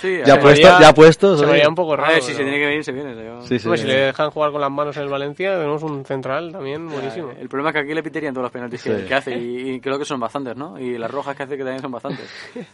Sí, 0.00 0.18
ya, 0.24 0.38
puesto, 0.40 0.66
vería- 0.68 0.80
ya 0.80 0.94
puestos. 0.94 1.38
Se 1.38 1.44
oye. 1.44 1.52
vería 1.54 1.68
un 1.68 1.74
poco 1.74 1.94
a 1.94 1.96
raro. 1.96 2.12
ver, 2.12 2.22
si 2.22 2.28
se 2.32 2.38
pero- 2.38 2.44
tiene 2.48 2.58
que 2.58 2.66
venir, 2.66 2.84
se 2.84 2.92
viene. 2.92 3.14
yo- 3.24 3.42
Sí, 3.42 3.58
sí. 3.58 3.66
Hombre, 3.68 3.80
si 3.82 3.86
le 3.86 3.94
dejan 3.96 4.30
jugar 4.30 4.52
con 4.52 4.60
las 4.60 4.70
manos 4.70 4.96
en 4.96 5.02
el 5.04 5.08
Valencia, 5.08 5.52
tenemos 5.56 5.82
un 5.82 6.04
central 6.04 6.52
también 6.52 6.88
buenísimo. 6.88 7.30
El 7.38 7.48
problema 7.48 7.70
es 7.70 7.74
que 7.74 7.80
aquí 7.80 7.94
le 7.94 8.02
piterían 8.02 8.32
todos 8.34 8.44
los 8.44 8.52
penaltis 8.52 8.82
que 8.82 9.14
hace 9.14 9.36
y, 9.36 9.70
y 9.72 9.80
creo 9.80 9.98
que 9.98 10.04
son 10.04 10.20
bastantes, 10.20 10.56
¿no? 10.56 10.78
Y 10.78 10.96
las 10.98 11.10
rojas 11.10 11.36
que 11.36 11.42
hace 11.44 11.56
que 11.56 11.64
también 11.64 11.80
son 11.82 11.92
bastantes. 11.92 12.28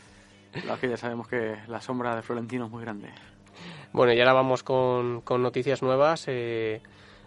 Las 0.66 0.78
que 0.78 0.88
ya 0.88 0.96
sabemos 0.96 1.28
que 1.28 1.56
la 1.68 1.80
sombra 1.80 2.16
de 2.16 2.22
Florentino 2.22 2.64
es 2.64 2.70
muy 2.70 2.82
grande. 2.82 3.08
Bueno, 3.92 4.12
y 4.14 4.18
ahora 4.20 4.32
vamos 4.32 4.62
con, 4.62 5.20
con 5.20 5.42
noticias 5.42 5.82
nuevas. 5.82 6.24
Eh, 6.26 6.80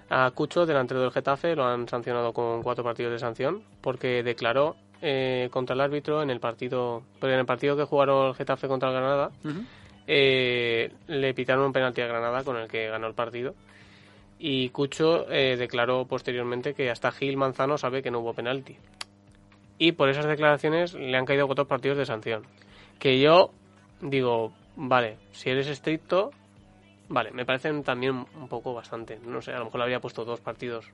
a 0.10 0.32
Cucho, 0.32 0.66
delantero 0.66 1.00
del 1.02 1.12
Getafe, 1.12 1.56
lo 1.56 1.64
han 1.66 1.88
sancionado 1.88 2.34
con 2.34 2.64
cuatro 2.64 2.84
partidos 2.84 3.14
de 3.14 3.20
sanción 3.20 3.64
porque 3.80 4.24
declaró 4.24 4.76
eh, 5.02 5.50
contra 5.52 5.74
el 5.74 5.82
árbitro 5.82 6.22
en 6.22 6.30
el 6.30 6.40
partido, 6.40 7.04
pero 7.20 7.34
en 7.34 7.40
el 7.40 7.46
partido 7.46 7.76
que 7.76 7.84
jugaron 7.84 8.28
el 8.28 8.36
Getafe 8.36 8.68
contra 8.68 8.90
el 8.90 8.96
Granada, 8.96 9.32
eh, 10.08 10.92
le 11.08 11.34
pitaron 11.34 11.66
un 11.66 11.74
penalti 11.74 12.02
a 12.02 12.08
Granada 12.08 12.44
con 12.44 12.58
el 12.58 12.68
que 12.68 12.88
ganó 12.88 13.08
el 13.08 13.14
partido. 13.14 13.56
Y 14.38 14.70
Cucho 14.70 15.32
eh, 15.32 15.56
declaró 15.56 16.06
posteriormente 16.06 16.74
que 16.74 16.90
hasta 16.90 17.12
Gil 17.12 17.38
Manzano 17.38 17.78
sabe 17.78 18.02
que 18.02 18.12
no 18.12 18.20
hubo 18.20 18.34
penalti. 18.34 18.76
Y 19.78 19.94
por 19.94 20.10
esas 20.10 20.26
declaraciones 20.26 20.94
le 20.94 21.16
han 21.18 21.26
caído 21.26 21.48
cuatro 21.48 21.68
partidos 21.68 21.98
de 21.98 22.06
sanción. 22.06 22.44
Que 23.00 23.20
yo 23.20 23.52
digo, 24.02 24.54
vale, 24.76 25.18
si 25.32 25.50
eres 25.50 25.68
estricto, 25.68 26.32
vale, 27.08 27.32
me 27.32 27.46
parecen 27.46 27.84
también 27.84 28.26
un 28.36 28.48
poco 28.48 28.74
bastante. 28.74 29.20
No 29.26 29.42
sé, 29.42 29.52
a 29.54 29.60
lo 29.60 29.66
mejor 29.66 29.80
le 29.80 29.84
habría 29.84 30.00
puesto 30.00 30.26
dos 30.26 30.40
partidos. 30.42 30.86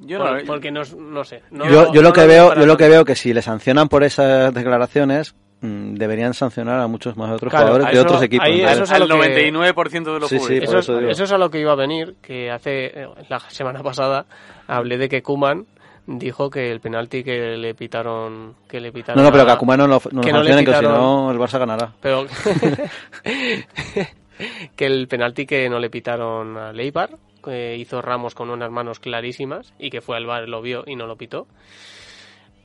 Yo 0.00 0.18
Por- 0.18 0.40
no, 0.40 0.46
porque 0.46 0.70
no, 0.70 0.82
no 0.98 1.24
sé. 1.24 1.42
no- 1.50 1.64
yo, 1.68 1.92
yo 1.92 2.02
no 2.02 2.08
lo 2.08 2.12
que 2.12 2.26
veo 2.26 2.54
yo 2.54 2.66
lo 2.66 2.76
que 2.76 2.88
veo 2.88 3.04
que 3.04 3.14
si 3.16 3.32
le 3.34 3.42
sancionan 3.42 3.88
por 3.88 4.04
esas 4.04 4.54
declaraciones, 4.54 5.34
mm, 5.60 5.94
deberían 5.94 6.34
sancionar 6.34 6.78
a 6.80 6.86
muchos 6.86 7.16
más 7.16 7.30
otros 7.32 7.50
Claro, 7.50 7.66
jugadores 7.68 7.92
de 7.94 8.00
otros 8.00 8.22
equipos. 8.22 8.46
ahí 8.46 8.60
eso 8.62 8.84
es 8.84 8.90
a 8.92 8.96
al 8.96 9.08
lo 9.08 9.20
que- 9.20 9.28
99% 9.28 10.14
de 10.14 10.20
los 10.20 10.28
Sí, 10.30 10.38
sí, 10.38 10.58
Eso, 10.62 10.78
eso 10.78 11.24
es 11.24 11.32
a 11.32 11.38
lo 11.38 11.50
que 11.50 11.60
iba 11.60 11.72
a 11.72 11.76
venir, 11.76 12.14
que 12.22 12.50
hace 12.50 12.86
eh, 13.02 13.08
la 13.28 13.40
semana 13.40 13.82
pasada 13.82 14.26
hablé 14.68 14.98
de 14.98 15.08
que 15.08 15.22
Kuman 15.22 15.66
dijo 16.06 16.48
que 16.48 16.70
el 16.70 16.80
penalti 16.80 17.22
que 17.24 17.56
le 17.58 17.74
pitaron 17.74 18.54
que 18.68 18.80
le 18.80 18.92
pitaron 18.92 19.22
No, 19.22 19.28
no, 19.28 19.32
pero 19.32 19.44
que 19.44 19.52
a- 19.52 19.58
Koeman 19.58 19.78
no 19.80 19.86
lo, 19.88 20.00
no 20.12 20.20
que 20.22 20.32
no 20.32 20.42
le 20.42 20.52
sancionen, 20.52 20.64
que 20.64 20.74
si 20.74 20.82
no 20.84 21.30
el 21.30 21.38
Barça 21.38 21.58
ganará. 21.58 21.92
pero 22.00 22.24
que 24.76 24.86
el 24.86 25.08
penalti 25.08 25.44
que 25.46 25.68
no 25.68 25.78
le 25.78 25.90
pitaron 25.90 26.56
a 26.56 26.72
Leibar 26.72 27.10
que 27.42 27.76
hizo 27.76 28.02
Ramos 28.02 28.34
con 28.34 28.50
unas 28.50 28.70
manos 28.70 29.00
clarísimas 29.00 29.72
y 29.78 29.90
que 29.90 30.00
fue 30.00 30.16
al 30.16 30.26
bar 30.26 30.48
lo 30.48 30.62
vio 30.62 30.84
y 30.86 30.96
no 30.96 31.06
lo 31.06 31.16
pitó 31.16 31.46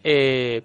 eh, 0.04 0.64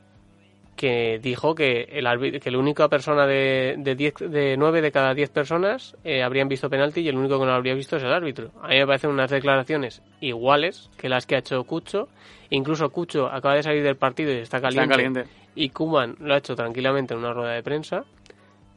que 0.79 1.19
dijo 1.21 1.57
que 1.57 1.89
el 1.91 2.07
árbitro, 2.07 2.41
que 2.41 2.51
la 2.53 2.59
única 2.59 2.89
persona 2.89 3.27
de, 3.27 3.75
de, 3.79 3.97
10 3.97 4.15
de 4.31 4.57
9 4.57 4.81
de 4.81 4.93
cada 4.93 5.13
10 5.13 5.31
personas 5.31 5.97
eh, 6.05 6.23
habrían 6.23 6.49
visto 6.49 6.71
penalti 6.71 7.01
y 7.01 7.09
el 7.09 7.17
único 7.17 7.39
que 7.39 7.45
no 7.45 7.51
lo 7.51 7.57
habría 7.57 7.75
visto 7.75 7.97
es 7.97 8.03
el 8.05 8.13
árbitro. 8.13 8.53
A 8.63 8.69
mí 8.69 8.77
me 8.77 8.87
parecen 8.87 9.11
unas 9.11 9.29
declaraciones 9.29 10.03
iguales 10.21 10.89
que 10.97 11.09
las 11.09 11.27
que 11.27 11.35
ha 11.35 11.39
hecho 11.41 11.65
Cucho. 11.65 12.09
Incluso 12.51 12.91
Cucho 12.91 13.27
acaba 13.27 13.57
de 13.57 13.65
salir 13.65 13.83
del 13.83 13.97
partido 13.97 14.33
y 14.33 14.37
está 14.37 14.61
caliente. 14.61 14.83
Está 14.83 14.95
caliente. 14.95 15.25
Y 15.57 15.71
Kuman 15.71 16.15
lo 16.21 16.35
ha 16.35 16.39
hecho 16.39 16.55
tranquilamente 16.55 17.13
en 17.13 17.21
una 17.21 17.33
rueda 17.33 17.55
de 17.55 17.63
prensa. 17.65 18.05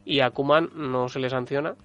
Y 0.03 0.21
a 0.21 0.31
Kuman 0.31 0.71
no 0.73 1.07
se 1.07 1.19
le 1.19 1.29
sanciona. 1.29 1.75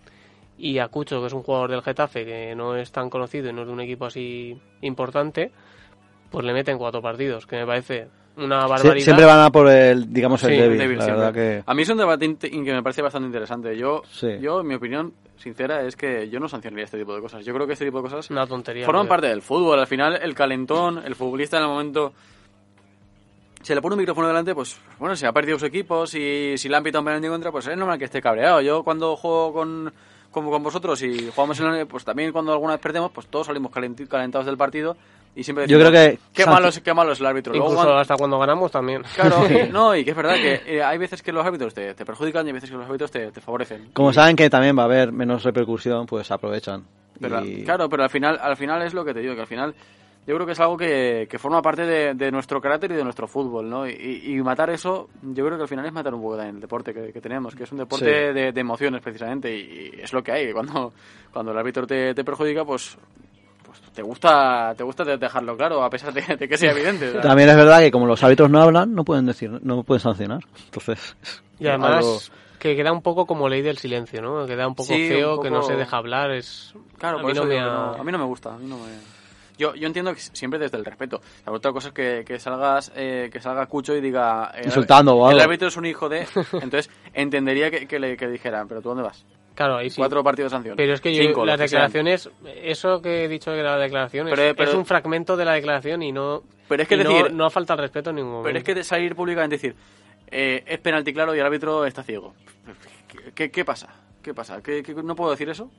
Y 0.59 0.79
a 0.79 0.89
Cucho, 0.89 1.21
que 1.21 1.27
es 1.27 1.33
un 1.33 1.43
jugador 1.43 1.71
del 1.71 1.83
Getafe 1.83 2.25
que 2.25 2.55
no 2.55 2.77
es 2.77 2.91
tan 2.91 3.11
conocido 3.11 3.51
y 3.51 3.53
no 3.53 3.63
es 3.63 3.67
de 3.67 3.73
un 3.73 3.81
equipo 3.81 4.07
así 4.07 4.59
importante, 4.81 5.51
pues 6.31 6.45
le 6.47 6.53
meten 6.53 6.79
cuatro 6.79 7.03
partidos, 7.03 7.47
que 7.47 7.57
me 7.57 7.67
parece 7.67 8.09
una 8.39 8.67
barbaridad. 8.67 9.05
siempre 9.05 9.25
van 9.25 9.41
a 9.41 9.51
por 9.51 9.69
el, 9.69 10.13
digamos, 10.13 10.43
el 10.45 10.51
Sí, 10.51 10.57
débil. 10.57 10.79
Débil 10.79 10.99
la 10.99 11.05
siempre. 11.05 11.25
verdad 11.27 11.35
que... 11.35 11.63
A 11.67 11.75
mí 11.75 11.83
es 11.83 11.89
un 11.89 11.99
debate 11.99 12.37
que 12.37 12.61
me 12.73 12.83
parece 12.83 13.03
bastante 13.03 13.27
interesante. 13.27 13.77
Yo, 13.77 14.03
Sí. 14.11 14.39
yo, 14.41 14.61
en 14.61 14.67
mi 14.67 14.75
opinión 14.75 15.13
sincera, 15.37 15.83
es 15.83 15.97
que 15.97 16.29
yo 16.31 16.41
no 16.41 16.49
sancionaría 16.49 16.85
este 16.85 16.99
tipo 16.99 17.15
de 17.15 17.21
cosas. 17.21 17.45
Yo 17.45 17.53
creo 17.55 17.67
que 17.67 17.75
este 17.75 17.85
tipo 17.87 17.99
de 17.99 18.05
cosas 18.05 18.31
Una 18.31 18.47
tontería. 18.47 18.85
forman 18.87 19.09
parte 19.09 19.27
del 19.29 19.43
fútbol. 19.43 19.79
Al 19.79 19.87
final, 19.87 20.19
el 20.23 20.35
calentón, 20.35 21.03
el 21.05 21.15
futbolista 21.15 21.59
en 21.59 21.63
el 21.65 21.69
momento... 21.69 22.13
Se 23.63 23.75
le 23.75 23.83
pone 23.83 23.95
un 23.95 24.01
micrófono 24.01 24.29
delante, 24.29 24.55
pues 24.55 24.79
bueno, 24.99 25.17
si 25.17 25.27
ha 25.27 25.33
perdido 25.33 25.59
su 25.59 25.67
equipo, 25.67 26.07
si, 26.07 26.55
si 26.57 26.69
le 26.69 26.77
han 26.77 26.85
pitado 26.85 27.01
un 27.01 27.07
penalti 27.07 27.27
en 27.27 27.33
contra, 27.33 27.51
pues 27.51 27.67
es 27.67 27.77
normal 27.77 27.99
que 27.99 28.05
esté 28.05 28.23
cabreado. 28.23 28.61
Yo 28.61 28.85
cuando 28.85 29.17
juego 29.17 29.53
con, 29.53 29.93
como 30.37 30.51
con 30.51 30.63
vosotros 30.63 31.03
y 31.03 31.31
jugamos 31.35 31.59
en 31.61 31.67
el, 31.69 31.87
pues 31.87 32.05
también 32.05 32.31
cuando 32.31 32.53
alguna 32.53 32.75
vez 32.75 32.81
perdemos, 32.83 33.11
pues 33.11 33.27
todos 33.29 33.47
salimos 33.47 33.73
calentados 33.73 34.45
del 34.45 34.59
partido 34.59 34.95
y 35.35 35.43
siempre 35.43 35.67
Yo 35.67 35.79
decimos, 35.79 35.93
creo 35.99 36.11
que 36.13 36.19
qué 36.35 36.45
malo 36.45 36.69
es, 36.69 36.81
qué 36.81 36.93
malo 36.93 37.13
es 37.13 37.21
el 37.21 37.27
árbitro. 37.27 37.53
Luego, 37.55 37.69
Incluso 37.69 37.85
cuando- 37.85 38.01
hasta 38.01 38.17
cuando 38.17 38.39
ganamos 38.39 38.71
también. 38.71 39.03
Claro, 39.15 39.47
y- 39.51 39.73
no, 39.73 39.97
y 39.97 40.05
que 40.05 40.11
es 40.11 40.17
verdad 40.17 40.35
que 40.35 40.61
eh, 40.67 40.83
hay 40.83 40.99
veces 40.99 41.23
que 41.23 41.33
los 41.33 41.45
árbitros 41.47 41.73
te, 41.73 41.95
te 41.95 42.05
perjudican 42.05 42.45
y 42.45 42.51
hay 42.51 42.53
veces 42.53 42.69
que 42.71 42.77
los 42.77 42.85
árbitros 42.87 43.11
te, 43.11 43.31
te 43.33 43.41
favorecen. 43.41 43.89
Como 43.95 44.11
Y- 44.11 44.15
saben 44.15 44.37
que 44.37 44.51
también 44.51 44.77
va 44.77 44.83
a 44.83 44.85
haber 44.87 45.11
menos 45.13 45.43
repercusión, 45.43 46.05
pues 46.05 46.31
aprovechan. 46.31 46.85
pero, 47.19 47.43
Y- 47.43 47.65
Claro, 47.65 47.89
pero 47.89 48.03
al 48.03 48.11
final, 48.11 48.39
al 48.43 48.57
final 48.59 48.83
es 48.83 48.93
lo 48.93 49.05
que 49.07 49.15
te 49.15 49.21
digo, 49.21 49.35
que 49.35 49.41
al 49.41 49.47
final 49.47 49.75
yo 50.27 50.35
creo 50.35 50.45
que 50.47 50.53
es 50.53 50.61
algo 50.61 50.77
que, 50.77 51.27
que 51.31 51.39
forma 51.39 51.63
parte 51.63 51.83
de, 51.87 52.15
de 52.15 52.31
nuestro 52.33 52.61
carácter 52.61 52.91
y 52.91 52.95
de 52.95 53.05
nuestro 53.05 53.29
fútbol, 53.29 53.69
¿no? 53.71 53.87
Y, 53.89 54.23
y 54.25 54.43
matar 54.43 54.71
eso, 54.71 55.09
yo 55.23 55.45
creo 55.47 55.57
que 55.57 55.63
al 55.63 55.69
final 55.69 55.87
es 55.87 55.93
matar 55.93 56.15
un 56.15 56.21
poco 56.23 56.37
también 56.37 56.57
el 56.57 56.61
deporte 56.61 56.93
que, 56.93 57.13
que 57.13 57.21
tenemos, 57.21 57.55
que 57.55 57.63
es 57.65 57.73
un 57.73 57.79
deporte 57.79 58.05
Sí. 58.29 58.35
de, 58.35 58.53
de 58.53 58.61
emociones 58.61 59.01
precisamente 59.03 59.55
y, 59.57 59.93
y 59.97 60.01
es 60.01 60.13
lo 60.13 60.23
que 60.23 60.33
hay. 60.33 60.53
Cuando, 60.53 60.93
cuando 61.33 61.53
el 61.53 61.59
árbitro 61.59 61.87
te, 61.87 62.15
te 62.15 62.25
perjudica, 62.25 62.65
pues 62.65 62.97
pues 63.65 63.81
te 63.93 64.03
gusta 64.03 64.75
te 64.77 64.85
gusta 64.85 65.03
de- 65.05 65.17
dejarlo 65.19 65.57
claro 65.57 65.83
a 65.83 65.91
pesar 65.91 66.13
de, 66.13 66.23
de 66.37 66.49
que 66.49 66.57
sea 66.57 66.71
evidente. 66.73 67.13
También 67.21 67.49
es 67.49 67.57
verdad 67.57 67.81
que 67.81 67.91
como 67.91 68.07
los 68.07 68.23
árbitros 68.23 68.49
no 68.51 68.61
hablan, 68.63 68.95
no 68.95 69.05
pueden 69.05 69.27
decir, 69.27 69.51
no 69.63 69.83
pueden 69.83 70.01
sancionar. 70.01 70.41
Entonces, 70.67 71.17
Y 71.59 71.67
además 71.67 72.05
algo- 72.05 72.19
que 72.59 72.75
queda 72.75 72.91
un 72.93 73.03
poco 73.03 73.27
como 73.27 73.49
ley 73.49 73.63
del 73.63 73.77
silencio, 73.79 74.23
¿no? 74.23 74.47
Queda 74.47 74.67
un 74.67 74.75
poco 74.75 74.89
Sí, 74.93 75.03
un 75.03 75.09
feo, 75.09 75.41
que 75.41 75.51
no 75.51 75.63
se 75.63 75.75
deja 75.77 75.97
hablar. 75.99 76.31
Es... 76.33 76.75
Claro, 76.99 77.19
a 77.19 77.21
por 77.21 77.27
mí 77.27 77.33
eso 77.33 77.45
no 77.45 77.49
me 77.51 77.61
no- 77.61 77.95
a 77.95 78.03
mí 78.05 78.13
no 78.13 78.19
me 78.19 78.25
gusta. 78.25 78.55
A 78.55 78.59
mí 78.59 78.67
no 78.67 78.77
me... 78.79 79.16
Yo, 79.59 79.75
yo 79.75 79.87
entiendo 79.87 80.13
que 80.15 80.21
siempre 80.21 80.59
desde 80.59 80.77
el 80.77 80.85
respeto. 80.85 81.21
La 81.47 81.53
otra 81.53 81.73
cosa 81.73 81.89
es 81.89 81.95
que, 81.95 82.25
que 82.27 82.39
salgas 82.39 82.93
eh, 82.95 83.31
que 83.33 83.41
salga 83.41 83.67
Cucho 83.67 83.97
y 83.97 84.01
diga... 84.01 84.53
eh, 84.55 84.63
Insultando 84.67 85.17
o 85.17 85.31
El 85.31 85.41
árbitro 85.41 85.69
es 85.69 85.77
un 85.77 85.87
hijo 85.87 86.09
de... 86.09 86.27
Entonces 86.53 86.91
entendería 87.15 87.71
que, 87.71 87.87
que 87.87 87.99
le 87.99 88.17
que 88.17 88.29
dijera, 88.29 88.65
pero 88.69 88.83
¿tú 88.83 88.91
dónde 88.91 89.03
vas? 89.05 89.25
Claro, 89.55 89.79
ahí 89.79 89.89
sí. 89.89 89.97
Cuatro 89.97 90.23
partidos 90.23 90.53
de 90.53 90.57
sanción. 90.57 90.77
Pero 90.77 90.93
es 90.93 91.01
que 91.01 91.15
yo, 91.15 91.23
Cinco, 91.23 91.47
las 91.47 91.57
que 91.57 91.63
declaraciones, 91.63 92.29
eso 92.63 93.01
que 93.01 93.25
he 93.25 93.29
dicho 93.29 93.51
de 93.53 93.63
la 93.63 93.79
declaración, 93.79 94.29
es, 94.29 94.35
Pero- 94.35 94.55
pero- 94.55 94.71
es 94.71 94.77
un 94.77 94.85
fragmento 94.85 95.35
de 95.39 95.47
la 95.47 95.55
declaración 95.55 96.03
y 96.03 96.13
no, 96.13 96.43
Pero 96.69 96.83
es 96.83 96.89
que 96.91 96.97
no- 97.33 97.49
falta 97.49 97.73
el 97.73 97.79
respeto 97.79 98.11
en 98.11 98.17
ningún 98.17 98.33
momento. 98.33 98.49
Pero 98.49 98.59
es 98.59 98.65
que 98.65 98.75
de 98.75 98.85
salir 98.85 99.15
públicamente 99.17 99.55
y 99.57 99.59
decir, 99.59 99.77
eh, 100.31 100.63
es 100.67 100.79
penalti 100.81 101.15
claro 101.15 101.35
y 101.35 101.39
el 101.39 101.47
árbitro 101.47 101.87
está 101.87 102.03
ciego. 102.03 102.35
¿Qué, 103.09 103.33
qué, 103.35 103.51
qué 103.51 103.65
pasa? 103.65 103.89
¿Qué 104.21 104.35
pasa? 104.35 104.61
¿Qué, 104.63 104.83
qué- 104.83 104.93
no 104.93 105.17
puedo 105.17 105.31
decir 105.31 105.49
eso? 105.49 105.71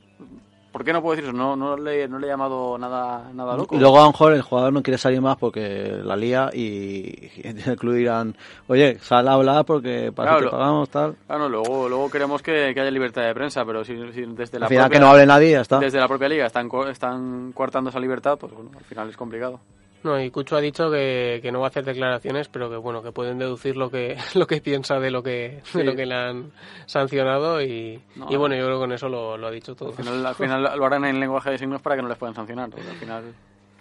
¿Por 0.72 0.84
qué 0.84 0.92
no 0.92 1.00
puedo 1.00 1.16
decir 1.16 1.28
eso? 1.28 1.36
No, 1.36 1.56
no, 1.56 1.76
le, 1.76 2.06
no 2.08 2.18
le 2.18 2.26
he 2.26 2.30
llamado 2.30 2.76
nada, 2.78 3.30
nada 3.32 3.56
loco. 3.56 3.74
Y 3.74 3.78
luego 3.78 3.98
a 3.98 4.02
lo 4.02 4.08
mejor 4.08 4.32
el 4.34 4.42
jugador 4.42 4.72
no 4.72 4.82
quiere 4.82 4.98
salir 4.98 5.20
más 5.20 5.36
porque 5.38 5.98
la 6.04 6.14
lía 6.14 6.50
y, 6.52 7.30
y 7.36 7.40
en 7.42 7.58
el 7.66 7.76
club 7.76 7.94
dirán, 7.94 8.36
oye, 8.68 8.98
sal 9.00 9.26
a 9.28 9.32
hablar 9.32 9.64
porque 9.64 10.12
para 10.14 10.32
Claro, 10.32 10.44
que 10.46 10.50
pagamos, 10.50 10.88
tal. 10.90 11.16
Claro, 11.26 11.48
luego, 11.48 11.88
luego 11.88 12.10
queremos 12.10 12.42
que, 12.42 12.72
que 12.74 12.80
haya 12.80 12.90
libertad 12.90 13.22
de 13.22 13.34
prensa, 13.34 13.64
pero 13.64 13.82
si, 13.84 13.94
si 14.12 14.26
desde 14.26 14.58
la 14.58 14.66
Al 14.66 14.70
final 14.70 14.84
propia- 14.86 14.88
que 14.90 15.00
no 15.00 15.10
hable 15.10 15.26
nadie, 15.26 15.52
ya 15.52 15.62
está. 15.62 15.78
Desde 15.78 15.98
la 15.98 16.06
propia 16.08 16.28
liga 16.28 16.46
están, 16.46 16.68
están 16.90 17.52
coartando 17.52 17.90
esa 17.90 17.98
libertad, 18.00 18.36
pues 18.38 18.52
bueno, 18.52 18.70
al 18.76 18.84
final 18.84 19.08
es 19.08 19.16
complicado. 19.16 19.60
No, 20.04 20.20
y 20.20 20.30
Cucho 20.30 20.56
ha 20.56 20.60
dicho 20.60 20.90
que, 20.90 21.40
que 21.42 21.50
no 21.50 21.58
va 21.60 21.66
a 21.66 21.68
hacer 21.70 21.84
declaraciones, 21.84 22.48
pero 22.48 22.70
que 22.70 22.76
bueno, 22.76 23.02
que 23.02 23.10
pueden 23.12 23.38
deducir 23.38 23.76
lo 23.76 23.90
que 23.90 24.16
lo 24.34 24.46
que 24.46 24.60
piensa 24.60 25.00
de 25.00 25.10
lo 25.10 25.22
que 25.22 25.60
Sí. 25.64 25.78
de 25.78 25.84
lo 25.84 25.96
que 25.96 26.06
le 26.06 26.14
han 26.14 26.52
sancionado 26.86 27.60
y, 27.62 28.00
No, 28.16 28.26
y 28.30 28.36
bueno, 28.36 28.54
yo 28.54 28.64
creo 28.64 28.76
que 28.78 28.82
con 28.84 28.92
eso 28.92 29.08
lo, 29.08 29.36
lo 29.36 29.46
ha 29.46 29.50
dicho 29.50 29.74
todo. 29.74 29.90
Al 29.90 29.94
final, 29.96 30.26
al 30.26 30.34
final 30.34 30.62
lo 30.78 30.86
harán 30.86 31.04
en 31.04 31.18
lenguaje 31.20 31.50
de 31.50 31.58
signos 31.58 31.82
para 31.82 31.96
que 31.96 32.02
no 32.02 32.08
les 32.08 32.16
puedan 32.18 32.34
sancionar. 32.34 32.70
porque 32.70 32.88
al 32.88 32.96
final... 32.96 33.34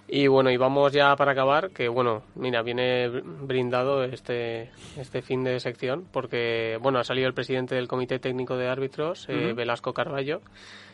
Y 0.09 0.28
bueno, 0.28 0.49
y 0.49 0.55
vamos 0.55 0.93
ya 0.93 1.13
para 1.18 1.34
acabar, 1.34 1.70
que 1.72 1.89
bueno, 1.89 2.24
mira, 2.36 2.61
viene 2.61 3.09
brindado 3.09 4.05
este, 4.05 4.70
este 4.97 5.22
fin 5.22 5.43
de 5.43 5.59
sección, 5.59 6.05
porque 6.13 6.78
bueno, 6.82 6.97
ha 6.99 7.03
salido 7.03 7.28
el 7.28 7.34
presidente 7.34 7.76
del 7.76 7.89
Comité 7.89 8.18
Técnico 8.18 8.55
de 8.55 8.70
Árbitros, 8.70 9.26
eh, 9.28 9.51
Velasco 9.53 9.93
Carballo, 9.93 10.39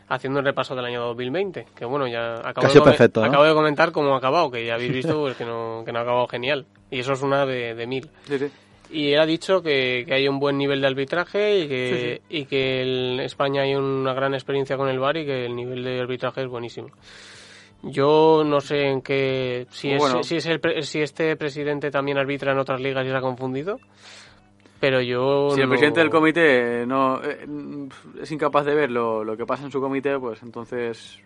haciendo 0.10 0.40
un 0.40 0.46
repaso 0.46 0.76
del 0.76 0.86
año 0.86 1.02
2020, 1.02 1.66
que 1.76 1.86
bueno, 1.86 2.08
ya 2.08 2.36
acabo, 2.48 2.68
de, 2.68 2.74
come- 2.74 2.84
perfecto, 2.92 3.22
¿no? 3.22 3.28
acabo 3.28 3.44
de 3.46 3.54
comentar 3.54 3.92
cómo 3.92 4.14
ha 4.14 4.18
acabado, 4.18 4.52
que 4.52 4.66
ya 4.66 4.76
habéis 4.76 4.94
visto 4.94 5.20
pues, 5.22 5.36
que, 5.38 5.46
no, 5.46 5.84
que 5.86 5.92
no 5.92 6.00
ha 6.00 6.02
acabado 6.04 6.28
genial. 6.28 6.66
Y 6.92 7.00
eso 7.00 7.14
es 7.14 7.22
una 7.22 7.46
de, 7.46 7.74
de 7.76 7.88
mil. 7.88 8.10
Sí, 8.28 8.38
sí. 8.40 8.46
Y 8.92 9.14
él 9.14 9.20
ha 9.22 9.26
dicho 9.26 9.64
que, 9.64 10.04
que 10.06 10.14
hay 10.14 10.28
un 10.28 10.40
buen 10.40 10.56
nivel 10.58 10.80
de 10.82 10.86
arbitraje 10.88 11.60
y 11.62 11.68
que, 11.68 12.22
y 12.30 12.46
que 12.46 12.82
en 13.14 13.20
España 13.22 13.64
hay 13.64 13.74
una 13.74 14.14
gran 14.14 14.36
experiencia 14.36 14.78
con 14.78 14.88
el 14.88 15.00
VAR 15.00 15.18
y 15.18 15.26
que 15.26 15.46
el 15.48 15.56
nivel 15.56 15.84
de 15.84 16.00
arbitraje 16.02 16.42
es 16.44 16.48
buenísimo. 16.48 16.90
Yo 17.82 18.44
no 18.46 18.62
sé 18.62 18.88
en 18.90 19.02
qué 19.02 19.68
si 19.72 19.92
es, 19.92 20.00
Bueno. 20.00 20.24
si 20.24 20.38
es 20.38 20.46
el 20.46 20.60
pre- 20.62 20.84
si 20.84 21.02
este 21.02 21.36
presidente 21.36 21.92
también 21.92 22.18
arbitra 22.18 22.54
en 22.54 22.60
otras 22.60 22.80
ligas 22.80 23.06
y 23.06 23.10
se 23.10 23.16
ha 23.16 23.20
confundido, 23.22 23.80
pero 24.84 25.00
yo 25.00 25.52
Si 25.56 25.62
el 25.62 25.70
presidente 25.70 26.02
del 26.02 26.10
comité 26.10 26.86
no 26.86 27.22
eh, 27.24 27.48
es 28.22 28.30
incapaz 28.34 28.66
de 28.66 28.76
ver 28.76 28.92
lo, 28.92 29.24
lo 29.24 29.38
que 29.38 29.46
pasa 29.46 29.64
en 29.64 29.72
su 29.72 29.80
comité, 29.80 30.20
pues 30.20 30.44
entonces 30.44 31.20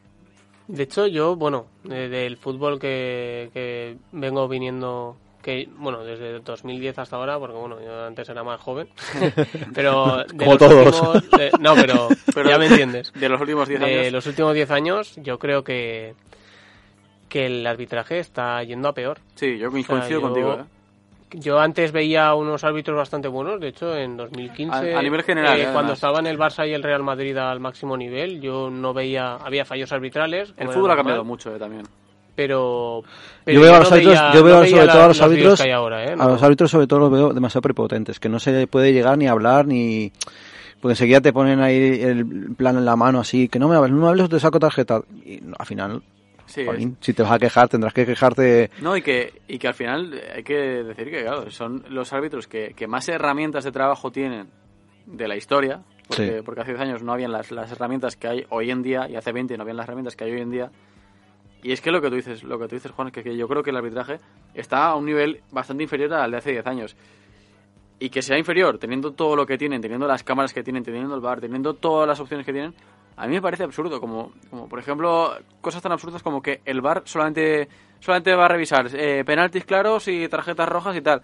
De 0.67 0.83
hecho, 0.83 1.07
yo, 1.07 1.35
bueno, 1.35 1.65
de- 1.83 2.07
del 2.07 2.37
fútbol 2.37 2.77
que, 2.77 3.49
que 3.55 3.97
vengo 4.11 4.47
viniendo, 4.47 5.17
que 5.41 5.67
bueno, 5.75 6.03
desde 6.03 6.39
2010 6.41 6.99
hasta 6.99 7.15
ahora, 7.15 7.39
porque 7.39 7.57
bueno, 7.57 7.81
yo 7.83 8.05
antes 8.05 8.29
era 8.29 8.43
más 8.43 8.61
joven, 8.61 8.89
pero... 9.73 10.17
de 10.17 10.37
Como 10.37 10.51
los 10.51 10.57
todos. 10.59 11.01
últimos- 11.01 11.31
de- 11.31 11.51
no, 11.59 11.73
pero, 11.73 12.09
Pero- 12.35 12.49
ya 12.51 12.59
me 12.59 12.67
entiendes. 12.67 13.11
de 13.11 13.27
los 13.27 13.41
últimos 13.41 13.67
10 13.67 13.79
De 13.79 13.85
años. 14.01 14.13
los 14.13 14.27
últimos 14.27 14.53
10 14.53 14.69
años, 14.69 15.15
yo 15.15 15.39
creo 15.39 15.63
que, 15.63 16.13
que 17.27 17.47
el 17.47 17.65
arbitraje 17.65 18.19
está 18.19 18.61
yendo 18.63 18.87
a 18.89 18.93
peor. 18.93 19.17
Sí, 19.33 19.57
yo 19.57 19.71
coincido 19.71 19.99
sea, 20.01 20.09
yo- 20.09 20.21
contigo. 20.21 20.53
¿eh? 20.59 20.63
Yo 21.31 21.59
antes 21.59 21.91
veía 21.91 22.33
unos 22.35 22.63
árbitros 22.63 22.95
bastante 22.95 23.27
buenos, 23.27 23.59
de 23.59 23.67
hecho 23.69 23.95
en 23.95 24.15
2015, 24.15 24.95
A- 24.95 24.99
a 24.99 25.01
nivel 25.03 25.23
general, 25.23 25.59
eh, 25.59 25.63
eh, 25.63 25.69
cuando 25.73 25.91
estaban 25.93 26.25
el 26.25 26.37
Barça 26.39 26.67
y 26.67 26.73
el 26.73 26.81
Real 26.83 27.03
Madrid 27.03 27.35
al 27.37 27.59
máximo 27.59 27.97
nivel, 27.97 28.39
yo 28.39 28.69
no 28.69 28.93
veía, 28.93 29.35
había 29.35 29.65
fallos 29.65 29.91
arbitrales. 29.91 30.53
El 30.55 30.67
fútbol 30.69 30.85
ha 30.85 30.95
normal, 30.95 30.97
cambiado 30.97 31.23
mucho 31.25 31.53
eh, 31.53 31.59
también. 31.59 31.83
pero, 32.33 33.03
Yo 33.45 33.59
veo 33.61 33.75
a 33.75 33.79
los 33.79 33.89
no 33.89 33.95
árbitros, 33.95 34.15
veía- 34.19 34.33
yo 34.33 34.43
veo 34.43 34.59
no 34.61 34.65
sobre 34.67 34.85
la- 34.85 34.93
todo 34.93 35.03
a 35.03 35.07
los 35.09 35.21
árbitros, 35.21 35.57
que 35.59 35.63
hay 35.67 35.71
ahora, 35.71 36.05
¿eh? 36.05 36.13
a 36.17 36.27
los 36.27 36.43
árbitros 36.43 36.71
sobre 36.71 36.87
todo 36.87 36.99
los 36.99 37.11
veo 37.11 37.33
demasiado 37.33 37.61
prepotentes, 37.61 38.19
que 38.21 38.29
no 38.29 38.39
se 38.39 38.65
puede 38.67 38.93
llegar 38.93 39.17
ni 39.17 39.27
a 39.27 39.31
hablar 39.31 39.65
ni 39.67 40.11
porque 40.79 40.93
enseguida 40.93 41.19
te 41.19 41.33
ponen 41.33 41.59
ahí 41.59 41.99
el 42.01 42.53
plan 42.55 42.77
en 42.77 42.85
la 42.85 42.95
mano 42.95 43.19
así, 43.19 43.49
que 43.49 43.57
no 43.59 43.67
me 43.67 43.75
hables, 43.75 43.91
no 43.91 44.01
me 44.03 44.07
hables 44.07 44.27
o 44.27 44.29
te 44.29 44.39
saco 44.39 44.59
tarjeta 44.59 45.01
y 45.25 45.39
no, 45.41 45.55
al 45.57 45.65
final, 45.65 46.01
Sí, 46.47 46.65
jolín, 46.65 46.97
si 47.01 47.13
te 47.13 47.21
vas 47.23 47.31
a 47.33 47.39
quejar 47.39 47.69
tendrás 47.69 47.93
que 47.93 48.05
quejarte 48.05 48.71
No, 48.81 48.97
y 48.97 49.01
que, 49.01 49.41
y 49.47 49.59
que 49.59 49.67
al 49.67 49.73
final 49.75 50.19
hay 50.35 50.43
que 50.43 50.55
decir 50.83 51.11
que, 51.11 51.21
claro, 51.23 51.51
son 51.51 51.83
los 51.89 52.11
árbitros 52.13 52.47
que, 52.47 52.73
que 52.73 52.87
más 52.87 53.07
herramientas 53.09 53.63
de 53.65 53.71
trabajo 53.71 54.11
tienen 54.11 54.49
de 55.05 55.27
la 55.27 55.35
historia, 55.35 55.81
porque, 56.07 56.37
Sí. 56.37 56.41
porque 56.45 56.61
hace 56.61 56.71
10 56.71 56.81
años 56.81 57.03
no 57.03 57.11
habían 57.13 57.31
las, 57.31 57.51
las 57.51 57.71
herramientas 57.71 58.15
que 58.15 58.27
hay 58.27 58.45
hoy 58.49 58.71
en 58.71 58.81
día, 58.81 59.07
y 59.09 59.15
hace 59.15 59.31
20 59.31 59.55
no 59.57 59.63
habían 59.63 59.77
las 59.77 59.85
herramientas 59.87 60.15
que 60.15 60.23
hay 60.23 60.31
hoy 60.31 60.41
en 60.41 60.51
día. 60.51 60.71
Y 61.63 61.71
es 61.73 61.81
que 61.81 61.91
lo 61.91 62.01
que 62.01 62.09
tú 62.09 62.15
dices, 62.15 62.43
lo 62.43 62.57
que 62.59 62.67
tú 62.67 62.75
dices, 62.75 62.91
Juan, 62.91 63.07
es 63.07 63.13
que, 63.13 63.23
que 63.23 63.35
yo 63.35 63.47
creo 63.47 63.61
que 63.63 63.71
el 63.71 63.77
arbitraje 63.77 64.19
está 64.53 64.85
a 64.87 64.95
un 64.95 65.05
nivel 65.05 65.41
bastante 65.51 65.83
inferior 65.83 66.13
al 66.13 66.31
de 66.31 66.37
hace 66.37 66.51
10 66.51 66.65
años. 66.67 66.95
Y 67.99 68.09
que 68.09 68.21
sea 68.21 68.37
inferior, 68.37 68.77
teniendo 68.77 69.11
todo 69.13 69.35
lo 69.35 69.45
que 69.45 69.57
tienen, 69.57 69.81
teniendo 69.81 70.07
las 70.07 70.23
cámaras 70.23 70.53
que 70.53 70.63
tienen, 70.63 70.83
teniendo 70.83 71.15
el 71.15 71.19
bar, 71.21 71.41
teniendo 71.41 71.73
todas 71.73 72.07
las 72.07 72.19
opciones 72.19 72.45
que 72.45 72.53
tienen, 72.53 72.73
a 73.17 73.27
mí 73.27 73.33
me 73.33 73.41
parece 73.41 73.63
absurdo. 73.63 73.99
Como, 73.99 74.31
como 74.49 74.69
por 74.69 74.79
ejemplo, 74.79 75.35
cosas 75.59 75.81
tan 75.81 75.91
absurdas 75.91 76.23
como 76.23 76.41
que 76.41 76.61
el 76.65 76.81
bar 76.81 77.01
solamente, 77.05 77.67
solamente 77.99 78.33
va 78.35 78.45
a 78.45 78.49
revisar 78.49 78.87
eh, 78.93 79.23
penaltis 79.25 79.65
claros 79.65 80.07
y 80.07 80.27
tarjetas 80.29 80.69
rojas 80.69 80.95
y 80.95 81.01
tal. 81.01 81.21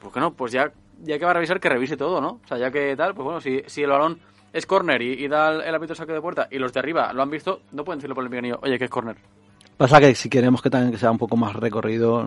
¿Por 0.00 0.12
qué 0.12 0.20
no? 0.20 0.32
Pues 0.32 0.52
ya, 0.52 0.70
ya 1.02 1.18
que 1.18 1.24
va 1.24 1.32
a 1.32 1.34
revisar, 1.34 1.58
que 1.58 1.68
revise 1.68 1.96
todo, 1.96 2.20
¿no? 2.20 2.40
O 2.44 2.46
sea, 2.46 2.58
ya 2.58 2.70
que 2.70 2.94
tal, 2.94 3.14
pues 3.14 3.24
bueno, 3.24 3.40
si, 3.40 3.62
si 3.66 3.82
el 3.82 3.90
balón 3.90 4.20
es 4.52 4.66
córner 4.66 5.02
y, 5.02 5.24
y 5.24 5.28
da 5.28 5.50
el, 5.50 5.62
el 5.62 5.74
árbitro 5.74 5.96
saque 5.96 6.12
de 6.12 6.20
puerta 6.20 6.46
y 6.50 6.58
los 6.58 6.72
de 6.72 6.80
arriba 6.80 7.12
lo 7.12 7.22
han 7.22 7.30
visto, 7.30 7.62
no 7.72 7.84
pueden 7.84 7.98
decirlo 7.98 8.14
por 8.14 8.24
el 8.24 8.30
picanillo, 8.30 8.60
oye, 8.62 8.78
que 8.78 8.84
es 8.84 8.90
córner. 8.90 9.16
Pasa 9.82 10.00
que 10.00 10.14
si 10.14 10.28
queremos 10.28 10.62
que 10.62 10.70
también 10.70 10.92
que 10.92 10.98
sea 10.98 11.10
un 11.10 11.18
poco 11.18 11.36
más 11.36 11.54
recorrido, 11.56 12.24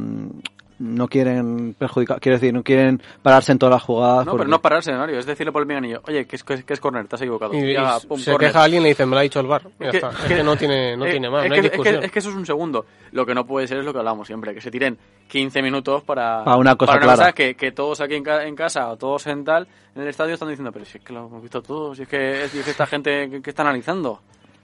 no 0.78 1.08
quieren 1.08 1.74
perjudicar, 1.80 2.20
quiero 2.20 2.38
decir, 2.38 2.54
no 2.54 2.64
quieren 2.64 3.02
pararse 3.22 3.54
en 3.54 3.60
todas 3.60 3.72
las 3.76 3.84
jugadas. 3.84 4.26
No, 4.26 4.32
porque- 4.34 4.42
pero 4.44 4.50
no 4.52 4.62
pararse, 4.62 4.92
Mario, 4.92 5.18
es 5.20 5.26
decirle 5.26 5.54
por 5.54 5.62
el 5.62 5.68
picanillo, 5.70 6.02
oye, 6.06 6.26
que 6.26 6.36
es, 6.36 6.44
que 6.44 6.74
es, 6.74 6.80
córner, 6.82 7.08
te 7.08 7.16
has 7.16 7.22
equivocado. 7.22 7.54
Y, 7.54 7.60
y 7.60 7.74
Ya, 7.74 7.98
pum, 8.06 8.20
se 8.20 8.36
queja 8.36 8.62
alguien 8.62 8.82
y 8.82 8.84
le 8.84 8.90
dice, 8.90 9.06
me 9.06 9.14
lo 9.14 9.20
ha 9.20 9.22
dicho 9.22 9.40
el 9.40 9.48
bar. 9.48 9.62
Ya 9.80 9.86
Es 9.86 9.92
que- 9.92 9.98
está. 10.00 10.10
es 10.10 10.16
Es 10.20 10.22
que- 10.28 10.36
que 10.36 10.44
no 10.44 10.58
tiene, 10.58 10.98
no 10.98 11.06
Eh, 11.06 11.12
tiene 11.12 11.30
más, 11.30 11.44
es 11.46 11.50
no 11.50 11.56
hay 11.56 11.62
que, 11.62 11.68
es 11.68 11.72
que- 11.72 11.78
discusión. 11.78 12.04
es 12.04 12.12
que 12.12 12.20
eso 12.20 12.30
es 12.30 12.36
un 12.36 12.46
segundo. 12.46 12.86
Lo 13.14 13.26
que 13.26 13.34
no 13.34 13.46
puede 13.46 13.68
ser 13.68 13.78
es 13.78 13.86
lo 13.86 13.94
que 13.94 14.00
hablamos 14.00 14.28
siempre, 14.28 14.54
que 14.54 14.60
se 14.60 14.70
tiren 14.70 14.98
15 15.30 15.62
minutos 15.62 16.04
para, 16.04 16.44
Para 16.44 16.58
una 16.58 16.76
cosa 16.76 17.00
clara. 17.00 17.32
que, 17.32 17.56
que 17.56 17.72
todos 17.72 18.02
aquí 18.02 18.16
en, 18.16 18.24
ca- 18.26 18.44
en 18.46 18.56
casa 18.58 18.90
o 18.90 18.98
todos 18.98 19.28
en 19.28 19.46
tal, 19.46 19.66
en 19.96 20.02
el 20.02 20.10
estadio 20.10 20.34
están 20.34 20.50
diciendo, 20.50 20.74
pero 20.74 20.84
si 20.84 20.98
es 20.98 21.04
que 21.06 21.14
lo 21.14 21.28
hemos 21.28 21.42
visto 21.42 21.62
todos, 21.62 21.96
si 21.96 22.04
es 22.04 22.10
que, 22.10 22.50
si 22.50 22.60
es 22.60 22.68
esta 22.68 22.86
gente 22.86 23.30
que, 23.30 23.42
que 23.42 23.50
está 23.52 23.62
analizando. 23.62 24.20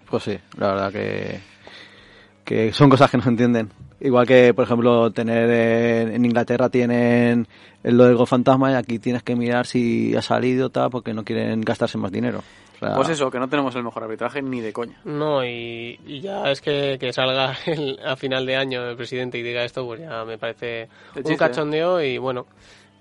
Pues 0.09 0.23
sí, 0.23 0.37
la 0.57 0.67
verdad 0.73 0.91
que, 0.91 1.39
que 2.51 2.73
son 2.73 2.89
cosas 2.89 3.09
que 3.09 3.17
no 3.17 3.23
se 3.23 3.29
entienden. 3.29 3.69
Igual 3.99 4.25
que, 4.27 4.53
por 4.53 4.65
ejemplo, 4.65 5.11
tener 5.11 5.49
en, 5.49 6.13
en 6.15 6.25
Inglaterra 6.25 6.69
tienen 6.69 7.47
el 7.83 7.97
lo 7.97 8.05
del 8.05 8.15
gol 8.15 8.27
fantasma 8.27 8.71
y 8.71 8.75
aquí 8.75 8.99
tienes 8.99 9.23
que 9.23 9.35
mirar 9.35 9.65
si 9.67 10.15
ha 10.15 10.21
salido 10.21 10.69
tal 10.69 10.89
porque 10.89 11.13
no 11.13 11.23
quieren 11.23 11.61
gastarse 11.61 11.97
más 11.97 12.11
dinero. 12.11 12.39
O 12.75 12.79
sea, 12.79 12.95
Pues 12.95 13.09
eso, 13.09 13.29
que 13.29 13.37
no 13.39 13.47
tenemos 13.47 13.75
el 13.75 13.83
mejor 13.83 14.03
arbitraje 14.03 14.41
ni 14.41 14.59
de 14.59 14.73
coña. 14.73 14.99
No, 15.05 15.45
y, 15.45 15.99
y 16.05 16.19
ya 16.21 16.49
es 16.51 16.61
que, 16.61 16.97
que 16.99 17.13
salga 17.13 17.55
el- 17.67 17.99
a 18.05 18.15
final 18.15 18.45
de 18.45 18.55
año 18.55 18.83
el 18.89 18.95
presidente 18.97 19.37
y 19.37 19.43
diga 19.43 19.63
esto, 19.63 19.85
pues 19.85 19.99
ya 20.01 20.25
me 20.25 20.37
parece 20.39 20.89
un 21.15 21.23
chiste. 21.23 21.37
cachondeo 21.37 22.01
y 22.01 22.17
bueno, 22.17 22.47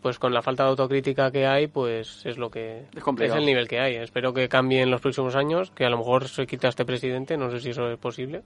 pues 0.02 0.18
con 0.18 0.34
la 0.34 0.42
falta 0.42 0.64
de 0.64 0.70
autocrítica 0.70 1.30
que 1.30 1.46
hay, 1.46 1.66
pues 1.66 2.24
es 2.26 2.36
lo 2.36 2.50
que 2.50 2.84
Es 2.94 3.02
complicado. 3.02 3.38
el 3.40 3.46
nivel 3.46 3.66
que 3.68 3.80
hay. 3.80 3.96
Espero 3.96 4.34
que 4.34 4.48
cambie 4.50 4.82
en 4.82 4.90
los 4.90 5.00
próximos 5.00 5.34
años, 5.34 5.70
que 5.70 5.84
a 5.86 5.90
lo 5.90 5.96
mejor 5.98 6.28
se 6.28 6.46
quita 6.46 6.68
este 6.68 6.84
presidente, 6.84 7.36
no 7.38 7.50
sé 7.50 7.60
si 7.60 7.70
eso 7.70 7.90
es 7.90 7.98
posible, 7.98 8.42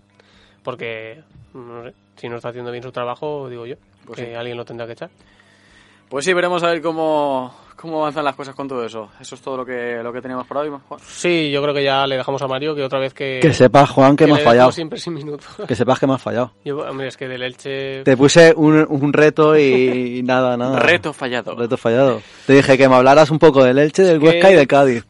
porque 0.64 1.22
no 1.54 1.84
sé, 1.84 1.94
si 2.16 2.28
no 2.28 2.36
está 2.36 2.48
haciendo 2.48 2.72
bien 2.72 2.82
su 2.82 2.90
trabajo, 2.90 3.48
digo 3.48 3.66
yo, 3.66 3.76
Pues 4.06 4.18
que 4.18 4.26
sí. 4.26 4.34
alguien 4.34 4.56
lo 4.56 4.64
tendrá 4.64 4.86
que 4.86 4.92
echar. 4.94 5.10
Pues 6.08 6.24
sí, 6.24 6.32
veremos 6.32 6.62
a 6.62 6.68
ver 6.68 6.80
cómo, 6.82 7.52
cómo 7.76 8.00
avanzan 8.02 8.24
las 8.24 8.36
cosas 8.36 8.54
con 8.54 8.68
todo 8.68 8.84
eso. 8.84 9.08
Eso 9.20 9.34
es 9.34 9.40
todo 9.40 9.56
lo 9.56 9.64
que, 9.64 10.00
lo 10.02 10.12
que 10.12 10.20
teníamos 10.20 10.46
por 10.46 10.58
hoy, 10.58 10.68
Juan. 10.86 11.00
Sí, 11.04 11.50
yo 11.50 11.62
creo 11.62 11.74
que 11.74 11.82
ya 11.82 12.06
le 12.06 12.16
dejamos 12.16 12.40
a 12.42 12.46
Mario 12.46 12.74
que 12.74 12.82
otra 12.84 13.00
vez 13.00 13.14
que 13.14 13.40
que 13.42 13.52
sepas, 13.52 13.90
Juan, 13.90 14.14
que, 14.14 14.24
me 14.26 14.32
le 14.32 14.38
has 14.38 14.44
fallado. 14.44 14.70
siempre 14.70 14.98
sin 14.98 15.14
minuto. 15.14 15.44
Que 15.66 15.74
sepas 15.74 15.98
que 15.98 16.06
me 16.06 16.14
has 16.14 16.22
fallado. 16.22 16.52
Yo, 16.64 16.78
hombre, 16.78 17.08
es 17.08 17.16
que 17.16 17.26
del 17.26 17.42
Elche 17.42 18.04
Te 18.04 18.16
puse 18.16 18.52
un, 18.56 18.86
un 18.88 19.12
reto 19.12 19.56
y, 19.58 20.18
y 20.18 20.22
nada, 20.22 20.56
nada. 20.56 20.78
Reto 20.80 21.12
fallado. 21.12 21.56
Reto 21.56 21.76
fallado. 21.76 22.20
Te 22.46 22.52
dije 22.52 22.76
que 22.78 22.88
me 22.88 22.94
hablaras 22.96 23.30
un 23.30 23.38
poco 23.38 23.64
del 23.64 23.78
Elche, 23.78 24.02
del 24.02 24.20
que- 24.20 24.26
Huesca 24.26 24.50
y 24.52 24.54
del 24.54 24.66
Cádiz. 24.68 25.06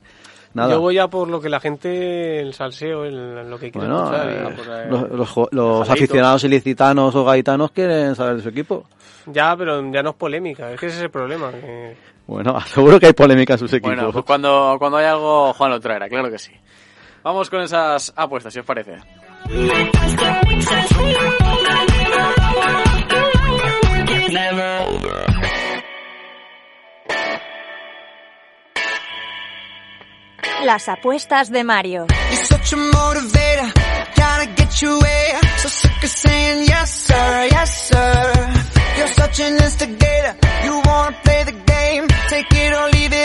Nada. 0.54 0.70
Yo 0.74 0.80
voy 0.80 0.98
a 0.98 1.08
por 1.08 1.28
lo 1.28 1.40
que 1.40 1.48
la 1.48 1.58
gente, 1.60 2.38
el 2.40 2.54
salseo, 2.54 3.04
el- 3.04 3.50
lo 3.50 3.58
que 3.58 3.72
quiere 3.72 3.88
Bueno, 3.88 4.04
escuchar. 4.48 4.86
eh, 4.88 5.48
los, 5.52 5.90
aficionados 5.90 6.44
ilicitanos 6.44 7.14
o 7.14 7.24
gaitanos 7.24 7.72
quieren 7.72 8.14
saber 8.14 8.36
de 8.36 8.42
su 8.42 8.48
equipo. 8.50 8.84
Ya, 9.26 9.56
pero 9.56 9.82
ya 9.90 10.02
no 10.02 10.10
es 10.10 10.16
polémica, 10.16 10.70
es 10.70 10.78
que 10.78 10.86
ese 10.86 10.98
es 10.98 11.02
el 11.02 11.10
problema. 11.10 11.50
que- 11.50 11.96
Bueno, 12.26 12.58
seguro 12.66 13.00
que 13.00 13.06
hay 13.06 13.12
polémica 13.14 13.54
en 13.54 13.58
sus 13.58 13.72
equipos. 13.72 13.94
Bueno, 13.96 14.12
pues 14.12 14.24
cuando, 14.24 14.76
cuando 14.78 14.98
hay 14.98 15.06
algo, 15.06 15.52
Juan 15.54 15.70
lo 15.72 15.80
traerá, 15.80 16.08
claro 16.08 16.30
que 16.30 16.38
sí. 16.38 16.52
Vamos 17.24 17.50
con 17.50 17.60
esas 17.62 18.12
apuestas, 18.16 18.52
si 18.52 18.60
os 18.60 18.66
parece. 18.66 18.98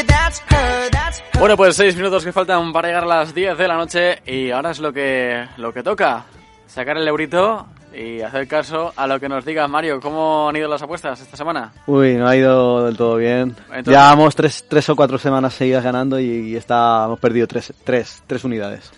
That's 0.03 0.41
her, 0.49 0.89
that's 0.91 1.19
her. 1.19 1.39
Bueno, 1.39 1.55
pues 1.55 1.77
seis 1.77 1.95
minutos 1.95 2.25
que 2.25 2.33
faltan 2.33 2.73
para 2.73 2.89
llegar 2.89 3.03
a 3.03 3.07
las 3.07 3.33
10 3.33 3.57
de 3.57 3.67
la 3.69 3.77
noche 3.77 4.21
y 4.25 4.51
ahora 4.51 4.71
es 4.71 4.79
lo 4.79 4.91
que, 4.91 5.47
lo 5.55 5.73
que 5.73 5.81
toca. 5.81 6.25
Sacar 6.67 6.97
el 6.97 7.07
eurito 7.07 7.67
y 7.93 8.21
hacer 8.21 8.47
caso 8.47 8.93
a 8.95 9.07
lo 9.07 9.19
que 9.19 9.27
nos 9.29 9.43
diga 9.45 9.67
Mario. 9.67 9.99
¿Cómo 9.99 10.49
han 10.49 10.55
ido 10.55 10.67
las 10.67 10.81
apuestas 10.81 11.19
esta 11.21 11.35
semana? 11.37 11.71
Uy, 11.87 12.13
no 12.15 12.27
ha 12.27 12.35
ido 12.35 12.85
del 12.85 12.95
todo 12.97 13.15
bien. 13.17 13.55
Entonces- 13.67 13.87
Llevamos 13.87 14.35
tres, 14.35 14.65
tres 14.67 14.89
o 14.89 14.95
cuatro 14.95 15.17
semanas 15.17 15.53
seguidas 15.53 15.83
ganando 15.83 16.19
y, 16.19 16.25
y 16.25 16.55
está, 16.55 17.03
hemos 17.05 17.19
perdido 17.19 17.47
tres, 17.47 17.73
tres, 17.83 18.23
tres 18.27 18.43
unidades. 18.43 18.91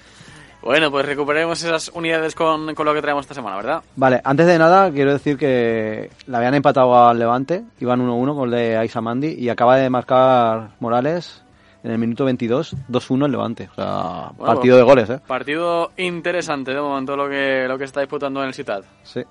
Bueno, 0.61 0.91
pues 0.91 1.05
recuperemos 1.07 1.63
esas 1.63 1.89
unidades 1.95 2.35
con, 2.35 2.75
con 2.75 2.85
lo 2.85 2.93
que 2.93 3.01
traemos 3.01 3.23
esta 3.23 3.33
semana, 3.33 3.55
¿verdad? 3.55 3.81
Vale, 3.95 4.21
antes 4.23 4.45
de 4.45 4.59
nada 4.59 4.91
quiero 4.91 5.11
decir 5.13 5.35
que 5.35 6.11
le 6.27 6.37
habían 6.37 6.53
empatado 6.53 7.07
al 7.07 7.17
Levante, 7.17 7.63
iban 7.79 7.99
1-1 8.07 8.35
con 8.35 8.45
el 8.45 8.51
de 8.51 8.77
Aisamandi 8.77 9.29
y 9.39 9.49
acaba 9.49 9.77
de 9.77 9.89
marcar 9.89 10.69
Morales 10.79 11.41
en 11.83 11.91
el 11.91 11.97
minuto 11.97 12.25
22, 12.25 12.75
2-1 12.89 13.25
el 13.25 13.31
Levante. 13.31 13.69
O 13.71 13.75
sea, 13.75 14.31
Bueno, 14.37 14.53
partido 14.53 14.77
de 14.77 14.83
goles, 14.83 15.09
¿eh? 15.09 15.19
Partido 15.25 15.91
interesante 15.97 16.73
de 16.73 16.81
momento 16.81 17.15
lo 17.15 17.27
que, 17.29 17.65
lo 17.67 17.77
que 17.77 17.85
está 17.85 18.01
disputando 18.01 18.41
en 18.41 18.47
el 18.49 18.53
Ciudad. 18.53 18.83
Sí. 19.03 19.23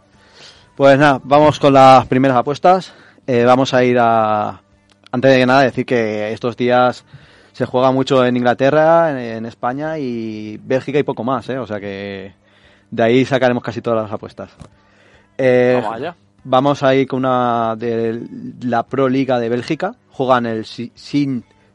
Pues 0.76 0.98
nada, 0.98 1.20
vamos 1.24 1.59
con 1.59 1.72
las 1.74 2.07
primeras 2.07 2.36
apuestas. 2.36 2.92
Eh, 3.26 3.44
vamos 3.44 3.74
a 3.74 3.84
ir 3.84 3.98
a... 4.01 4.61
Antes 5.12 5.30
de 5.36 5.44
nada, 5.46 5.62
decir 5.62 5.84
que 5.84 6.32
estos 6.32 6.57
días 6.57 7.05
se 7.53 7.66
juega 7.66 7.90
mucho 7.92 8.24
en 8.24 8.36
Inglaterra, 8.36 9.11
en, 9.11 9.18
en 9.18 9.46
España 9.46 9.98
y 9.98 10.57
Bélgica 10.62 10.98
y 10.98 11.03
poco 11.03 11.24
más, 11.24 11.48
¿eh? 11.48 11.59
O 11.59 11.66
sea 11.66 11.80
que 11.80 12.32
de 12.90 13.03
ahí 13.03 13.24
sacaremos 13.24 13.62
casi 13.62 13.82
todas 13.82 14.03
las 14.05 14.12
apuestas. 14.12 14.51
Eh, 15.36 15.80
Vamos 15.82 15.96
allá. 15.96 16.16
Vamos 16.44 16.82
a 16.82 16.94
ir 16.94 17.07
con 17.07 17.18
una 17.20 17.74
de 17.76 18.22
la 18.62 18.82
Pro 18.84 19.09
Liga 19.09 19.38
de 19.38 19.48
Bélgica. 19.48 19.94
Juegan 20.11 20.46
el 20.46 20.64
Si- 20.64 20.92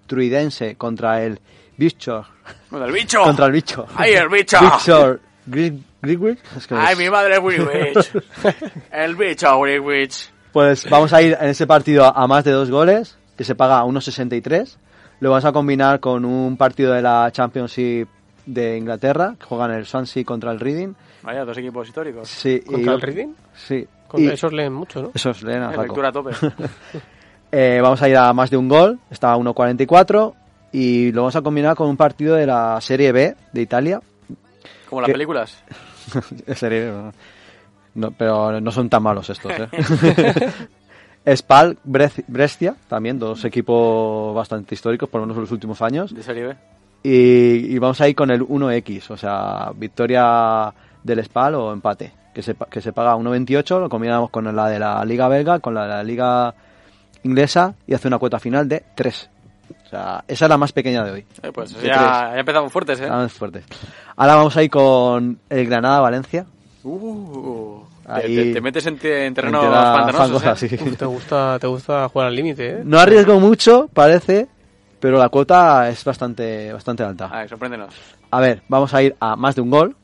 Sint-Truidense 0.10 0.76
contra 0.76 1.24
el 1.24 1.40
Bichor. 1.78 2.26
¡Con 2.70 2.84
el 2.84 2.92
bicho! 2.92 3.22
Contra 3.24 3.46
el 3.48 3.52
bicho. 3.52 3.86
¡Ay, 3.96 4.14
el 4.14 4.30
bicho! 4.30 4.58
Bichor 4.62 5.20
Grigwich. 5.48 6.40
Es 6.56 6.68
que 6.68 6.76
¡Ay, 6.76 6.94
es- 6.94 7.00
mi 7.00 7.10
madre 7.10 7.40
Greenwich! 7.40 8.12
el 8.92 9.16
bicho 9.16 9.60
Greenwich. 9.60 10.32
Pues 10.54 10.90
vamos 10.90 11.12
a 11.12 11.22
ir 11.22 11.38
en 11.40 11.50
ese 11.50 11.68
partido 11.68 12.06
a 12.06 12.28
más 12.28 12.44
de 12.46 12.52
dos 12.52 12.70
goles, 12.72 13.18
que 13.38 13.44
se 13.44 13.56
paga 13.56 13.80
a 13.80 13.84
1.63. 13.86 14.78
Lo 15.20 15.32
vamos 15.32 15.46
a 15.46 15.52
combinar 15.52 16.00
con 16.00 16.24
un 16.24 16.56
partido 16.56 16.94
de 16.94 17.02
la 17.02 17.30
Championship 17.32 18.08
de 18.46 18.78
Inglaterra, 18.78 19.36
que 19.38 19.46
juegan 19.46 19.72
el 19.72 19.86
Swansea 19.86 20.24
contra 20.24 20.52
el 20.52 20.60
Reading. 20.60 20.94
Vaya, 21.24 21.44
dos 21.44 21.58
equipos 21.58 21.88
históricos. 21.88 22.30
Sí, 22.30 22.62
¿Contra 22.62 22.92
y- 22.94 22.96
el 22.96 23.02
Reading? 23.02 23.34
Sí. 23.54 23.88
Contra 24.08 24.34
esos 24.34 24.54
leen 24.54 24.72
mucho, 24.72 25.02
¿no? 25.02 25.12
Esos 25.14 25.42
leen 25.44 25.64
a 25.64 25.70
saco. 25.72 25.82
lectura 25.84 26.10
a 26.10 26.12
tope. 26.12 26.32
Eh, 27.52 27.80
vamos 27.82 28.02
a 28.02 28.10
ir 28.10 28.18
a 28.18 28.34
más 28.34 28.50
de 28.50 28.58
un 28.58 28.68
gol, 28.68 29.00
está 29.10 29.34
a 29.34 29.38
1.44 29.38 30.34
y 30.72 31.12
lo 31.12 31.22
vamos 31.22 31.36
a 31.36 31.42
combinar 31.42 31.76
con 31.76 31.88
un 31.88 31.98
partido 31.98 32.36
de 32.36 32.46
la 32.46 32.80
Serie 32.82 33.12
B 33.12 33.36
de 33.54 33.62
Italia. 33.62 34.02
Como 34.90 35.02
las 35.02 35.12
películas. 35.12 35.64
Serie 36.56 36.92
B, 36.92 37.12
no. 37.96 38.12
Pero 38.12 38.60
no 38.60 38.72
son 38.72 38.90
tan 38.90 39.04
malos 39.04 39.30
estos, 39.30 39.52
¿eh? 39.52 40.50
Spal, 41.36 41.78
Brescia, 41.84 42.76
también 42.88 43.18
dos 43.18 43.46
equipos 43.46 44.36
bastante 44.36 44.76
históricos, 44.76 45.10
por 45.10 45.22
lo 45.22 45.26
menos 45.26 45.38
en 45.38 45.42
los 45.42 45.52
últimos 45.52 45.82
años. 45.82 46.14
De 46.14 46.22
serie 46.22 46.48
B. 46.48 46.56
Y, 47.02 47.74
y 47.74 47.80
vamos 47.80 48.00
a 48.02 48.08
ir 48.08 48.16
con 48.16 48.30
el 48.30 48.42
1X, 48.42 49.12
o 49.12 49.18
sea, 49.18 49.72
victoria 49.76 50.72
del 51.04 51.24
Spal 51.24 51.56
o 51.56 51.72
empate, 51.72 52.12
que 52.34 52.42
se, 52.42 52.56
que 52.70 52.82
se 52.82 52.94
paga 52.94 53.16
1.28, 53.16 53.80
lo 53.80 53.90
combinamos 53.90 54.30
con 54.30 54.54
la 54.56 54.68
de 54.68 54.80
la 54.80 55.06
Liga 55.06 55.28
Belga, 55.28 55.60
con 55.60 55.74
la 55.74 55.84
de 55.84 55.90
la 55.90 56.04
Liga 56.04 56.54
Inglesa 57.26 57.74
y 57.88 57.94
hace 57.94 58.08
una 58.08 58.18
cuota 58.20 58.40
final 58.40 58.68
de 58.70 58.84
3. 58.96 59.30
O 59.86 59.90
sea, 59.90 60.24
esa 60.28 60.46
es 60.46 60.50
la 60.50 60.58
más 60.58 60.72
pequeña 60.72 61.04
de 61.04 61.12
hoy. 61.12 61.26
Eh, 61.42 61.52
pues 61.52 61.74
De 61.80 61.88
ya, 61.88 62.32
ya 62.34 62.40
empezamos 62.40 62.72
fuertes, 62.72 63.00
¿eh? 63.00 63.08
La 63.08 63.16
más 63.18 63.34
fuerte. 63.34 63.64
Ahora 64.16 64.36
vamos 64.36 64.56
a 64.56 64.64
ir 64.64 64.70
con 64.70 65.40
el 65.50 65.66
Granada-Valencia. 65.68 66.46
Uh, 66.84 67.80
te- 68.06 68.12
Ahí- 68.12 68.36
te, 68.36 68.54
te 68.54 68.62
metes 68.62 68.86
en, 68.86 68.98
te- 69.00 69.26
en 69.26 69.34
pantanosos, 69.34 70.14
fangosa, 70.44 70.52
¿eh? 70.52 70.56
sí. 70.70 70.76
Uf, 70.80 70.98
te 70.98 71.06
gusta, 71.06 71.58
te 71.60 71.66
gusta 71.68 72.08
jugar 72.10 72.28
al 72.28 72.36
límite, 72.36 72.70
¿eh? 72.70 72.82
No 72.84 73.00
arriesgo 73.00 73.40
mucho, 73.40 73.90
parece, 73.92 74.48
pero 75.00 75.18
la 75.18 75.30
cuota 75.30 75.90
es 75.90 76.04
bastante, 76.04 76.72
bastante 76.72 77.02
alta. 77.04 77.26
A 77.26 77.40
ver, 77.40 77.50
sorpréndenos. 77.50 77.94
A 78.30 78.40
ver, 78.40 78.62
vamos 78.68 78.94
a 78.94 79.02
ir 79.02 79.16
a 79.20 79.36
más 79.36 79.56
de 79.56 79.62
un 79.62 79.72
gol, 79.72 79.96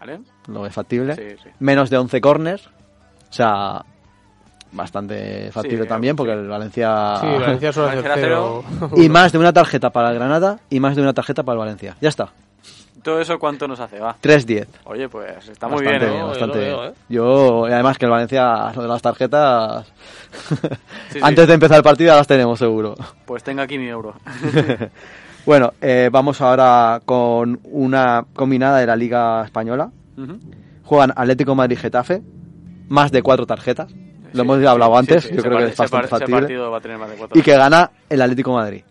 ¿Vale? 0.00 0.20
lo 0.48 0.66
es 0.66 0.74
factible. 0.74 1.14
Sí, 1.14 1.36
sí. 1.44 1.50
Menos 1.60 1.90
de 1.90 1.98
11 1.98 2.20
corners, 2.20 2.66
o 2.66 3.32
sea, 3.32 3.84
bastante 4.72 5.50
factible 5.52 5.82
Sí, 5.84 5.88
también, 5.88 6.16
porque 6.16 6.32
el 6.32 6.48
Valencia... 6.48 7.16
Sí, 7.20 7.26
Valencia 7.26 7.70
hacer 7.70 7.84
Valencia 7.84 8.12
cero. 8.16 8.64
Y 8.96 9.08
más 9.08 9.32
de 9.32 9.38
una 9.38 9.52
tarjeta 9.52 9.90
para 9.90 10.10
el 10.10 10.16
Granada 10.16 10.58
y 10.70 10.80
más 10.80 10.96
de 10.96 11.02
una 11.02 11.12
tarjeta 11.14 11.42
para 11.42 11.54
el 11.54 11.58
Valencia. 11.60 11.96
Ya 12.00 12.08
está, 12.08 12.30
¿Todo 13.02 13.20
eso 13.20 13.38
cuánto 13.38 13.68
nos 13.68 13.78
hace? 13.78 14.00
Va. 14.00 14.16
3-10. 14.20 14.66
Oye, 14.84 15.08
pues 15.08 15.48
está 15.48 15.68
muy 15.68 15.84
Bastante 15.84 16.06
bien, 16.06 16.16
¿eh? 16.16 16.20
yo 16.20 16.26
bastante 16.26 16.56
lo 16.58 16.60
bien. 16.64 16.76
veo, 16.76 16.84
¿eh? 16.86 16.94
Yo, 17.08 17.68
y 17.68 17.72
además 17.72 17.98
que 17.98 18.04
el 18.06 18.10
Valencia, 18.10 18.72
lo 18.74 18.82
de 18.82 18.88
las 18.88 19.00
tarjetas, 19.00 19.86
Sí, 21.10 21.20
antes 21.22 21.44
sí. 21.44 21.48
de 21.48 21.54
empezar 21.54 21.76
el 21.76 21.84
partido 21.84 22.16
las 22.16 22.26
tenemos 22.26 22.58
seguro. 22.58 22.96
Pues 23.24 23.44
tenga 23.44 23.62
aquí 23.62 23.78
mi 23.78 23.86
euro. 23.86 24.14
bueno, 25.46 25.72
eh, 25.80 26.08
vamos 26.10 26.40
ahora 26.40 27.00
con 27.04 27.60
una 27.62 28.24
combinada 28.34 28.78
de 28.78 28.86
la 28.86 28.96
Liga 28.96 29.44
Española. 29.44 29.90
Ujú. 30.18 30.40
Juegan 30.82 31.12
Atlético 31.14 31.54
Madrid-Getafe, 31.54 32.22
más 32.88 33.12
de 33.12 33.22
cuatro 33.22 33.46
tarjetas. 33.46 33.94
Lo 34.32 34.42
hemos 34.42 34.64
hablado 34.64 34.96
antes, 34.96 35.30
yo 35.30 35.42
creo 35.42 35.58
que 35.58 35.64
es 35.66 35.76
bastante 35.76 36.08
factible. 36.08 36.46
de. 36.46 37.28
Y 37.34 37.42
que 37.42 37.56
gana 37.56 37.90
el 38.08 38.22
Atlético 38.22 38.52
Madrid. 38.52 38.82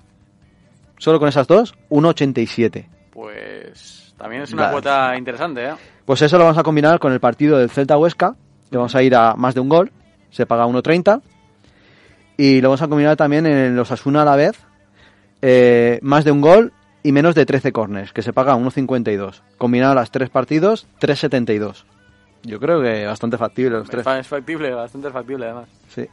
Solo 0.97 1.19
con 1.19 1.29
esas 1.29 1.47
dos, 1.47 1.75
1.87. 1.89 2.87
Pues 3.11 4.13
también 4.17 4.43
es 4.43 4.53
una 4.53 4.71
cuota 4.71 5.15
interesante, 5.17 5.65
¿eh? 5.65 5.73
Pues 6.05 6.21
eso 6.21 6.37
lo 6.37 6.45
vamos 6.45 6.57
a 6.57 6.63
combinar 6.63 6.99
con 6.99 7.11
el 7.13 7.19
partido 7.19 7.57
del 7.57 7.69
Celta 7.69 7.97
Huesca, 7.97 8.35
que 8.69 8.77
vamos 8.77 8.95
a 8.95 9.01
ir 9.01 9.15
a 9.15 9.35
más 9.35 9.55
de 9.55 9.61
un 9.61 9.69
gol, 9.69 9.91
se 10.29 10.45
paga 10.45 10.65
1.30. 10.65 11.21
Y 12.37 12.61
lo 12.61 12.69
vamos 12.69 12.81
a 12.81 12.87
combinar 12.87 13.15
también 13.15 13.45
en 13.45 13.75
los 13.75 13.91
Asuna 13.91 14.21
a 14.21 14.25
la 14.25 14.35
vez, 14.35 14.57
eh, 15.41 15.99
más 16.01 16.25
de 16.25 16.31
un 16.31 16.41
gol 16.41 16.73
y 17.01 17.11
menos 17.11 17.35
de 17.35 17.45
13 17.45 17.71
corners, 17.71 18.11
que 18.13 18.21
se 18.21 18.33
paga 18.33 18.55
1.52. 18.55 19.41
Combinado 19.57 19.95
las 19.95 20.11
tres 20.11 20.29
partidos, 20.29 20.87
3.72. 20.99 21.85
Yo 22.45 22.59
creo 22.59 22.81
que 22.81 23.05
bastante 23.05 23.37
factible 23.37 23.71
los 23.71 23.85
Es 23.85 23.89
tres. 23.89 24.07
Es 24.07 24.27
factible, 24.27 24.71
bastante 24.71 25.09
factible 25.09 25.45
además. 25.45 25.67
Sí. 25.89 26.07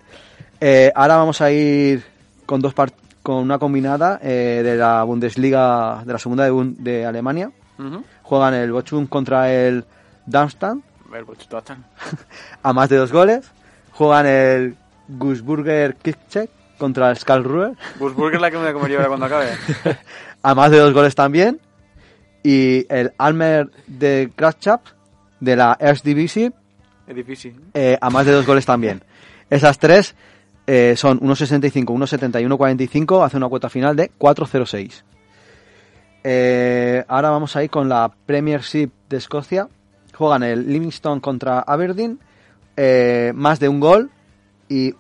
Eh, 0.60 0.90
ahora 0.94 1.16
vamos 1.16 1.40
a 1.40 1.50
ir 1.50 2.02
con 2.46 2.60
dos 2.60 2.74
con 3.22 3.36
una 3.36 3.58
combinada 3.58 4.18
eh, 4.22 4.62
de 4.64 4.76
la 4.76 5.02
Bundesliga, 5.04 6.02
de 6.04 6.12
la 6.12 6.18
segunda 6.18 6.48
de, 6.48 7.06
Alemania. 7.06 7.50
Juegan 8.22 8.54
el 8.54 8.70
Bochum 8.70 9.06
contra 9.06 9.52
el 9.52 9.84
Darmstadt 10.24 10.78
El 11.12 11.26
a 12.62 12.72
más 12.72 12.88
de 12.88 12.96
dos 12.96 13.12
goles. 13.12 13.50
Juegan 13.92 14.26
el 14.26 14.76
Gussburger 15.08 15.96
Kickcheck 15.96 16.48
contra 16.78 17.10
el 17.10 17.16
Skalruer 17.16 17.76
Busburger 17.98 18.36
es 18.36 18.40
la 18.40 18.50
que 18.50 18.56
me 18.56 18.62
voy 18.62 18.70
a 18.70 18.72
comer 18.72 18.90
yo 18.90 18.96
ahora 18.98 19.08
cuando 19.08 19.26
acabe. 19.26 19.48
a 20.42 20.54
más 20.54 20.70
de 20.70 20.78
dos 20.78 20.94
goles 20.94 21.14
también. 21.14 21.60
Y 22.42 22.86
el 22.92 23.12
Almer 23.18 23.70
de 23.86 24.32
Kratschap 24.34 24.80
de 25.42 25.56
la 25.56 25.76
Erste 25.80 26.08
Divisie 26.08 26.52
Es 27.06 27.16
difícil. 27.16 27.60
eh, 27.74 27.98
a 28.00 28.10
más 28.10 28.24
de 28.24 28.32
dos 28.32 28.46
goles 28.46 28.64
también. 28.64 29.02
Esas 29.50 29.78
tres 29.78 30.14
eh, 30.66 30.94
son 30.96 31.20
1.65, 31.20 31.84
1.70 31.84 32.40
y 32.40 32.44
1.45, 32.46 33.24
hace 33.24 33.36
una 33.36 33.48
cuota 33.48 33.68
final 33.68 33.96
de 33.96 34.10
4.06. 34.18 35.02
Eh, 36.24 37.04
ahora 37.08 37.30
vamos 37.30 37.56
a 37.56 37.64
ir 37.64 37.70
con 37.70 37.88
la 37.88 38.10
Premiership 38.26 38.90
de 39.08 39.16
Escocia. 39.16 39.68
Juegan 40.14 40.44
el 40.44 40.68
Livingston 40.72 41.18
contra 41.20 41.60
Aberdeen, 41.60 42.20
eh, 42.76 43.32
más 43.34 43.58
de 43.58 43.68
un 43.68 43.80
gol 43.80 44.10
y 44.68 44.94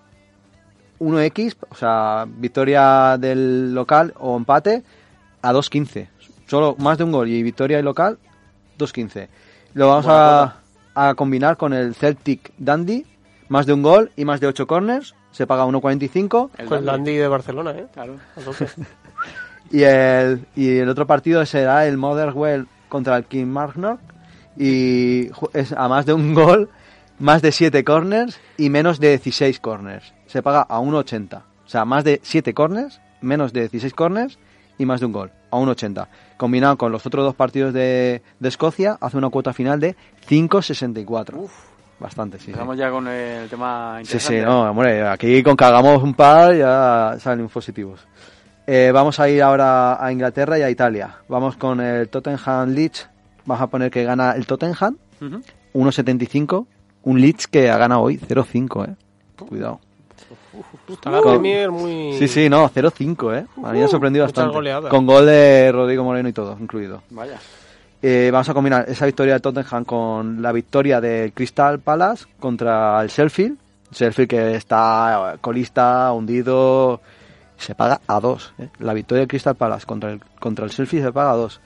1x, 0.98 1.56
o 1.68 1.74
sea, 1.76 2.26
victoria 2.26 3.16
del 3.18 3.72
local 3.74 4.12
o 4.18 4.36
empate 4.36 4.82
a 5.40 5.52
2.15. 5.52 6.08
Solo 6.46 6.74
más 6.78 6.98
de 6.98 7.04
un 7.04 7.12
gol 7.12 7.28
y 7.28 7.42
victoria 7.42 7.76
del 7.76 7.84
local, 7.86 8.18
2.15. 8.78 9.28
Lo 9.74 9.88
vamos 9.88 10.06
a, 10.08 10.56
a 10.94 11.14
combinar 11.14 11.56
con 11.56 11.72
el 11.72 11.94
Celtic 11.94 12.52
Dandy, 12.58 13.06
más 13.48 13.66
de 13.66 13.72
un 13.72 13.82
gol 13.82 14.10
y 14.16 14.24
más 14.24 14.40
de 14.40 14.46
8 14.46 14.66
corners, 14.66 15.14
se 15.30 15.46
paga 15.46 15.64
1.45. 15.64 16.50
El 16.58 16.66
Con 16.66 16.78
el 16.78 16.84
Dandy. 16.84 16.86
Dandy 16.86 17.16
de 17.16 17.28
Barcelona, 17.28 17.70
¿eh? 17.72 17.86
Claro. 17.92 18.16
Y 19.70 19.84
el, 19.84 20.44
y 20.54 20.76
el 20.76 20.88
otro 20.90 21.06
partido 21.06 21.46
será 21.46 21.86
el 21.86 21.96
Motherwell 21.96 22.66
contra 22.90 23.16
el 23.16 23.24
King 23.24 23.46
Marknock. 23.46 24.00
Y 24.58 25.30
es 25.54 25.72
a 25.72 25.88
más 25.88 26.04
de 26.04 26.12
un 26.12 26.34
gol, 26.34 26.68
más 27.18 27.40
de 27.40 27.52
7 27.52 27.82
corners 27.82 28.38
y 28.58 28.68
menos 28.68 29.00
de 29.00 29.16
16 29.16 29.60
corners. 29.60 30.12
Se 30.26 30.42
paga 30.42 30.66
a 30.68 30.78
1.80. 30.78 31.38
O 31.64 31.68
sea, 31.68 31.86
más 31.86 32.04
de 32.04 32.20
7 32.22 32.52
corners, 32.52 33.00
menos 33.22 33.54
de 33.54 33.62
16 33.62 33.94
corners 33.94 34.38
y 34.78 34.86
más 34.86 35.00
de 35.00 35.06
un 35.06 35.12
gol, 35.12 35.30
a 35.50 35.56
1.80. 35.56 36.06
Combinado 36.36 36.76
con 36.76 36.90
los 36.92 37.04
otros 37.06 37.24
dos 37.24 37.34
partidos 37.34 37.72
de, 37.72 38.22
de 38.40 38.48
Escocia, 38.48 38.96
hace 39.00 39.16
una 39.16 39.28
cuota 39.30 39.52
final 39.52 39.78
de 39.80 39.94
5.64. 40.28 41.48
Bastante, 42.00 42.38
sí. 42.38 42.46
sí. 42.46 42.50
Empezamos 42.50 42.76
ya 42.76 42.90
con 42.90 43.06
el 43.06 43.48
tema 43.48 43.94
Sí, 43.98 44.00
interesante. 44.02 44.40
sí, 44.40 44.44
no, 44.44 44.70
hombre, 44.70 45.06
aquí 45.06 45.42
con 45.42 45.56
que 45.56 45.64
hagamos 45.64 46.02
un 46.02 46.14
par 46.14 46.54
ya 46.56 47.16
salen 47.20 47.48
positivos. 47.48 48.00
Eh, 48.66 48.90
vamos 48.92 49.20
a 49.20 49.28
ir 49.28 49.42
ahora 49.42 50.04
a 50.04 50.10
Inglaterra 50.12 50.58
y 50.58 50.62
a 50.62 50.70
Italia. 50.70 51.16
Vamos 51.28 51.56
con 51.56 51.80
el 51.80 52.08
Tottenham 52.08 52.70
Leeds. 52.70 53.08
Vamos 53.44 53.62
a 53.62 53.66
poner 53.68 53.90
que 53.90 54.04
gana 54.04 54.32
el 54.32 54.46
Tottenham 54.46 54.96
Ujú. 55.20 55.42
1.75. 55.74 56.66
Un 57.04 57.20
Leeds 57.20 57.46
que 57.48 57.70
ha 57.70 57.76
ganado 57.76 58.02
hoy 58.02 58.18
0.5, 58.18 58.88
eh. 58.88 58.96
Cuidado. 59.48 59.80
Está 60.88 61.10
la 61.10 61.20
Con- 61.20 61.32
Premier 61.32 61.70
muy... 61.70 62.16
Sí, 62.18 62.28
sí, 62.28 62.48
no, 62.48 62.68
0.5, 62.68 63.36
eh. 63.38 63.46
A 63.64 63.72
mí 63.72 63.78
me 63.78 63.84
ha 63.84 63.88
sorprendido 63.88 64.24
muchas 64.24 64.36
bastante. 64.36 64.54
goleadas. 64.54 64.90
Con 64.90 65.06
gol 65.06 65.26
de 65.26 65.70
Rodrigo 65.72 66.04
Moreno 66.04 66.28
y 66.28 66.32
todo, 66.32 66.56
incluido. 66.60 67.02
Vaya. 67.10 67.38
Eh, 68.02 68.30
vamos 68.32 68.48
a 68.48 68.54
combinar 68.54 68.84
esa 68.88 69.06
victoria 69.06 69.34
del 69.34 69.42
Tottenham 69.42 69.84
con 69.84 70.42
la 70.42 70.50
victoria 70.52 71.00
del 71.00 71.32
Crystal 71.32 71.78
Palace 71.78 72.26
contra 72.40 73.00
el 73.02 73.08
Sheffield. 73.08 73.56
Sheffield 73.92 74.28
que 74.28 74.54
está 74.56 75.34
eh, 75.34 75.38
colista, 75.40 76.12
hundido, 76.12 77.00
se 77.56 77.74
paga 77.74 78.00
a 78.06 78.18
dos. 78.20 78.52
¿eh? 78.58 78.68
La 78.80 78.92
victoria 78.92 79.20
del 79.20 79.28
Crystal 79.28 79.54
Palace 79.54 79.86
contra 79.86 80.10
el, 80.12 80.20
contra 80.40 80.64
el 80.64 80.70
Sheffield 80.70 81.04
se 81.06 81.12
paga 81.12 81.30
a 81.32 81.36
dos. 81.36 81.60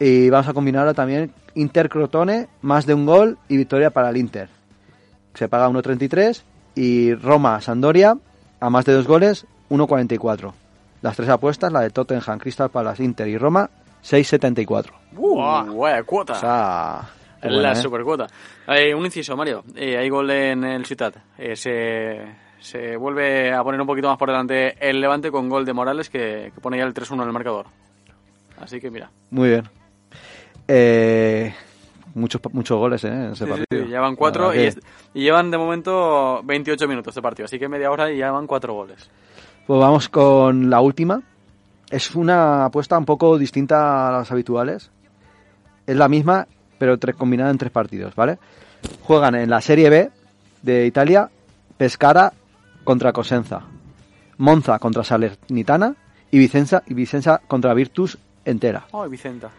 Y 0.00 0.30
vamos 0.30 0.48
a 0.48 0.52
combinarla 0.54 0.94
también 0.94 1.32
Inter 1.54 1.88
Crotone, 1.88 2.48
más 2.62 2.86
de 2.86 2.94
un 2.94 3.04
gol 3.06 3.38
y 3.48 3.56
victoria 3.58 3.90
para 3.90 4.08
el 4.10 4.16
Inter. 4.16 4.48
se 5.34 5.48
paga 5.48 5.68
1.33 5.68 6.42
y 6.74 7.14
Roma-Sandoria 7.14 8.16
a 8.60 8.70
más 8.70 8.84
de 8.84 8.92
dos 8.92 9.06
goles 9.06 9.46
1.44. 9.70 10.52
Las 11.02 11.16
tres 11.16 11.28
apuestas, 11.28 11.72
la 11.72 11.80
de 11.80 11.90
Tottenham, 11.90 12.38
Crystal 12.38 12.70
Palace, 12.70 13.02
Inter 13.02 13.28
y 13.28 13.36
Roma, 13.36 13.68
6.74. 14.04 14.90
Uh, 15.16 15.78
vaya 15.78 16.02
cuota. 16.04 16.34
O 16.34 16.36
sea, 16.36 17.10
la 17.42 17.52
buena, 17.54 17.72
¿eh? 17.72 17.76
supercuota. 17.76 18.26
Eh, 18.68 18.94
un 18.94 19.04
inciso, 19.04 19.36
Mario. 19.36 19.64
Eh, 19.74 19.96
hay 19.96 20.08
gol 20.08 20.30
en 20.30 20.62
el 20.64 20.86
Ciutat. 20.86 21.16
Eh, 21.38 21.56
se, 21.56 22.20
se 22.60 22.96
vuelve 22.96 23.52
a 23.52 23.62
poner 23.64 23.80
un 23.80 23.86
poquito 23.86 24.08
más 24.08 24.16
por 24.16 24.28
delante 24.28 24.76
el 24.78 25.00
Levante 25.00 25.30
con 25.30 25.48
gol 25.48 25.64
de 25.64 25.72
Morales 25.72 26.08
que, 26.08 26.52
que 26.54 26.60
pone 26.60 26.78
ya 26.78 26.84
el 26.84 26.94
3-1 26.94 27.14
en 27.14 27.20
el 27.22 27.32
marcador. 27.32 27.66
Así 28.60 28.80
que 28.80 28.90
mira. 28.90 29.10
Muy 29.30 29.48
bien. 29.48 29.68
Eh, 30.68 31.52
muchos, 32.14 32.40
muchos 32.52 32.78
goles 32.78 33.04
¿eh? 33.04 33.08
en 33.08 33.32
ese 33.32 33.44
Sí, 33.44 33.50
partido. 33.50 33.84
sí, 33.84 33.90
ya 33.90 34.00
van 34.00 34.16
cuatro 34.16 34.54
y, 34.54 34.58
verdad 34.58 34.78
es- 34.78 34.84
y 35.14 35.22
llevan 35.22 35.50
de 35.50 35.58
momento 35.58 36.40
28 36.44 36.88
minutos 36.88 37.14
de 37.14 37.22
partido. 37.22 37.44
Así 37.46 37.58
que 37.58 37.68
media 37.68 37.90
hora 37.90 38.10
y 38.12 38.18
ya 38.18 38.30
van 38.30 38.46
cuatro 38.46 38.74
goles. 38.74 39.08
Pues 39.66 39.80
vamos 39.80 40.08
con 40.08 40.70
la 40.70 40.80
última. 40.80 41.22
Es 41.90 42.14
una 42.14 42.64
apuesta 42.66 42.96
un 42.98 43.04
poco 43.04 43.36
distinta 43.38 44.08
a 44.08 44.12
las 44.12 44.32
habituales. 44.32 44.90
Es 45.86 45.96
la 45.96 46.08
misma, 46.08 46.46
pero 46.78 46.98
tres, 46.98 47.16
combinada 47.16 47.50
en 47.50 47.58
tres 47.58 47.70
partidos, 47.70 48.14
¿vale? 48.14 48.38
Juegan 49.02 49.34
en 49.34 49.50
la 49.50 49.60
Serie 49.60 49.90
B 49.90 50.10
de 50.62 50.86
Italia 50.86 51.28
Pescara 51.76 52.32
contra 52.84 53.12
Cosenza, 53.12 53.60
Monza 54.38 54.78
contra 54.78 55.04
Salernitana 55.04 55.94
y 56.30 56.38
Vicenza, 56.38 56.82
y 56.86 56.94
Vicenza 56.94 57.40
contra 57.46 57.74
Virtus 57.74 58.18
entera. 58.44 58.86
Ay, 58.92 59.08
Vicenta. 59.10 59.50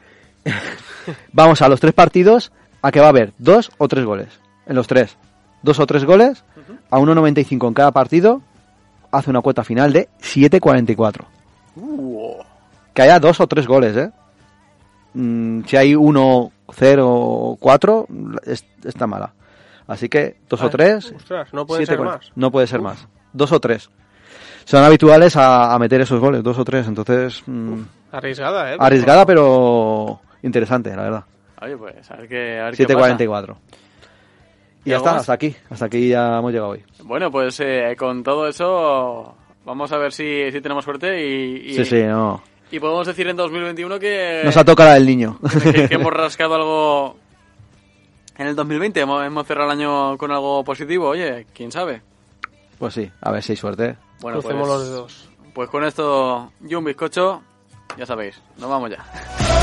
Vamos 1.33 1.61
a 1.61 1.69
los 1.69 1.79
tres 1.79 1.93
partidos 1.93 2.51
a 2.81 2.91
que 2.91 2.99
va 2.99 3.07
a 3.07 3.09
haber 3.09 3.33
dos 3.37 3.71
o 3.77 3.87
tres 3.87 4.05
goles. 4.05 4.27
En 4.65 4.75
los 4.75 4.87
tres. 4.87 5.17
Dos 5.61 5.79
o 5.79 5.85
tres 5.87 6.05
goles 6.05 6.43
a 6.91 6.97
1.95 6.99 7.67
en 7.67 7.73
cada 7.73 7.91
partido. 7.91 8.41
Hace 9.11 9.29
una 9.29 9.41
cuota 9.41 9.63
final 9.63 9.93
de 9.93 10.09
7.44. 10.21 11.25
Uh, 11.75 12.33
Que 12.93 13.01
haya 13.03 13.19
dos 13.19 13.39
o 13.39 13.47
tres 13.47 13.67
goles, 13.67 13.95
¿eh? 13.95 14.11
Mm, 15.13 15.61
si 15.65 15.77
hay 15.77 15.95
uno, 15.95 16.51
cero, 16.73 17.55
cuatro, 17.59 18.07
es- 18.45 18.65
está 18.83 19.05
mala. 19.07 19.33
Así 19.87 20.09
que 20.09 20.37
dos 20.49 20.61
o 20.61 20.69
tres. 20.69 21.13
ostras, 21.15 21.53
no 21.53 21.65
puede 21.65 21.85
ser 21.85 21.99
más. 21.99 22.31
No 22.35 22.51
puede 22.51 22.67
ser 22.67 22.81
más. 22.81 23.07
Dos 23.33 23.51
o 23.51 23.59
tres. 23.59 23.89
Son 24.65 24.83
habituales 24.83 25.35
a, 25.35 25.73
a 25.73 25.79
meter 25.79 26.01
esos 26.01 26.19
goles, 26.19 26.41
dos 26.41 26.57
o 26.57 26.63
tres. 26.65 26.87
Entonces, 26.87 27.43
mm, 27.45 27.81
Arriesgada, 28.11 28.73
¿eh? 28.73 28.77
arriesgada, 28.79 29.25
pero 29.25 30.19
interesante, 30.43 30.95
la 30.95 31.03
verdad. 31.03 31.23
oye, 31.61 31.77
pues 31.77 32.11
a 32.11 32.15
ver 32.17 32.27
qué, 32.27 32.59
a 32.59 32.65
ver 32.65 32.75
qué 32.77 32.85
pasa. 32.85 33.17
7.44. 33.17 33.55
Y 34.85 34.89
ya 34.89 34.91
¿Y 34.91 34.91
algo 34.93 35.05
está, 35.05 35.11
más? 35.13 35.21
hasta 35.21 35.33
aquí. 35.33 35.55
Hasta 35.69 35.85
aquí 35.85 36.09
ya 36.09 36.37
hemos 36.39 36.51
llegado 36.51 36.71
hoy. 36.71 36.83
Bueno, 37.03 37.31
pues 37.31 37.59
eh, 37.61 37.95
con 37.97 38.21
todo 38.23 38.47
eso 38.47 39.35
vamos 39.65 39.91
a 39.91 39.97
ver 39.97 40.11
si, 40.11 40.51
si 40.51 40.59
tenemos 40.61 40.83
suerte 40.83 41.25
y, 41.25 41.69
y, 41.71 41.73
Sí, 41.75 41.85
sí, 41.85 42.03
no. 42.03 42.43
y 42.69 42.79
podemos 42.79 43.07
decir 43.07 43.27
en 43.29 43.37
2021 43.37 43.97
que, 43.99 44.41
Nos 44.43 44.57
ha 44.57 44.65
tocado 44.65 44.89
la 44.89 44.95
del 44.95 45.05
niño. 45.05 45.39
que, 45.63 45.87
que 45.87 45.93
hemos 45.95 46.11
rascado 46.11 46.55
algo 46.55 47.17
en 48.37 48.47
el 48.47 48.55
2020. 48.55 48.99
Hemos, 48.99 49.25
hemos 49.25 49.47
cerrado 49.47 49.71
el 49.71 49.79
año 49.79 50.17
con 50.17 50.31
algo 50.31 50.63
positivo. 50.65 51.07
Oye, 51.09 51.47
quién 51.53 51.71
sabe. 51.71 52.01
Pues 52.77 52.93
sí, 52.95 53.09
a 53.21 53.31
ver 53.31 53.41
si 53.41 53.53
hay 53.53 53.57
suerte. 53.57 53.95
Bueno, 54.19 54.41
pues, 54.41 54.53
Crucemos 54.53 54.67
los 54.67 54.89
dedos. 54.89 55.29
pues 55.53 55.69
con 55.69 55.85
esto 55.85 56.51
y 56.67 56.73
un 56.75 56.83
bizcocho, 56.83 57.41
ya 57.97 58.05
sabéis, 58.05 58.41
nos 58.57 58.69
vamos 58.69 58.89
ya. 58.91 59.62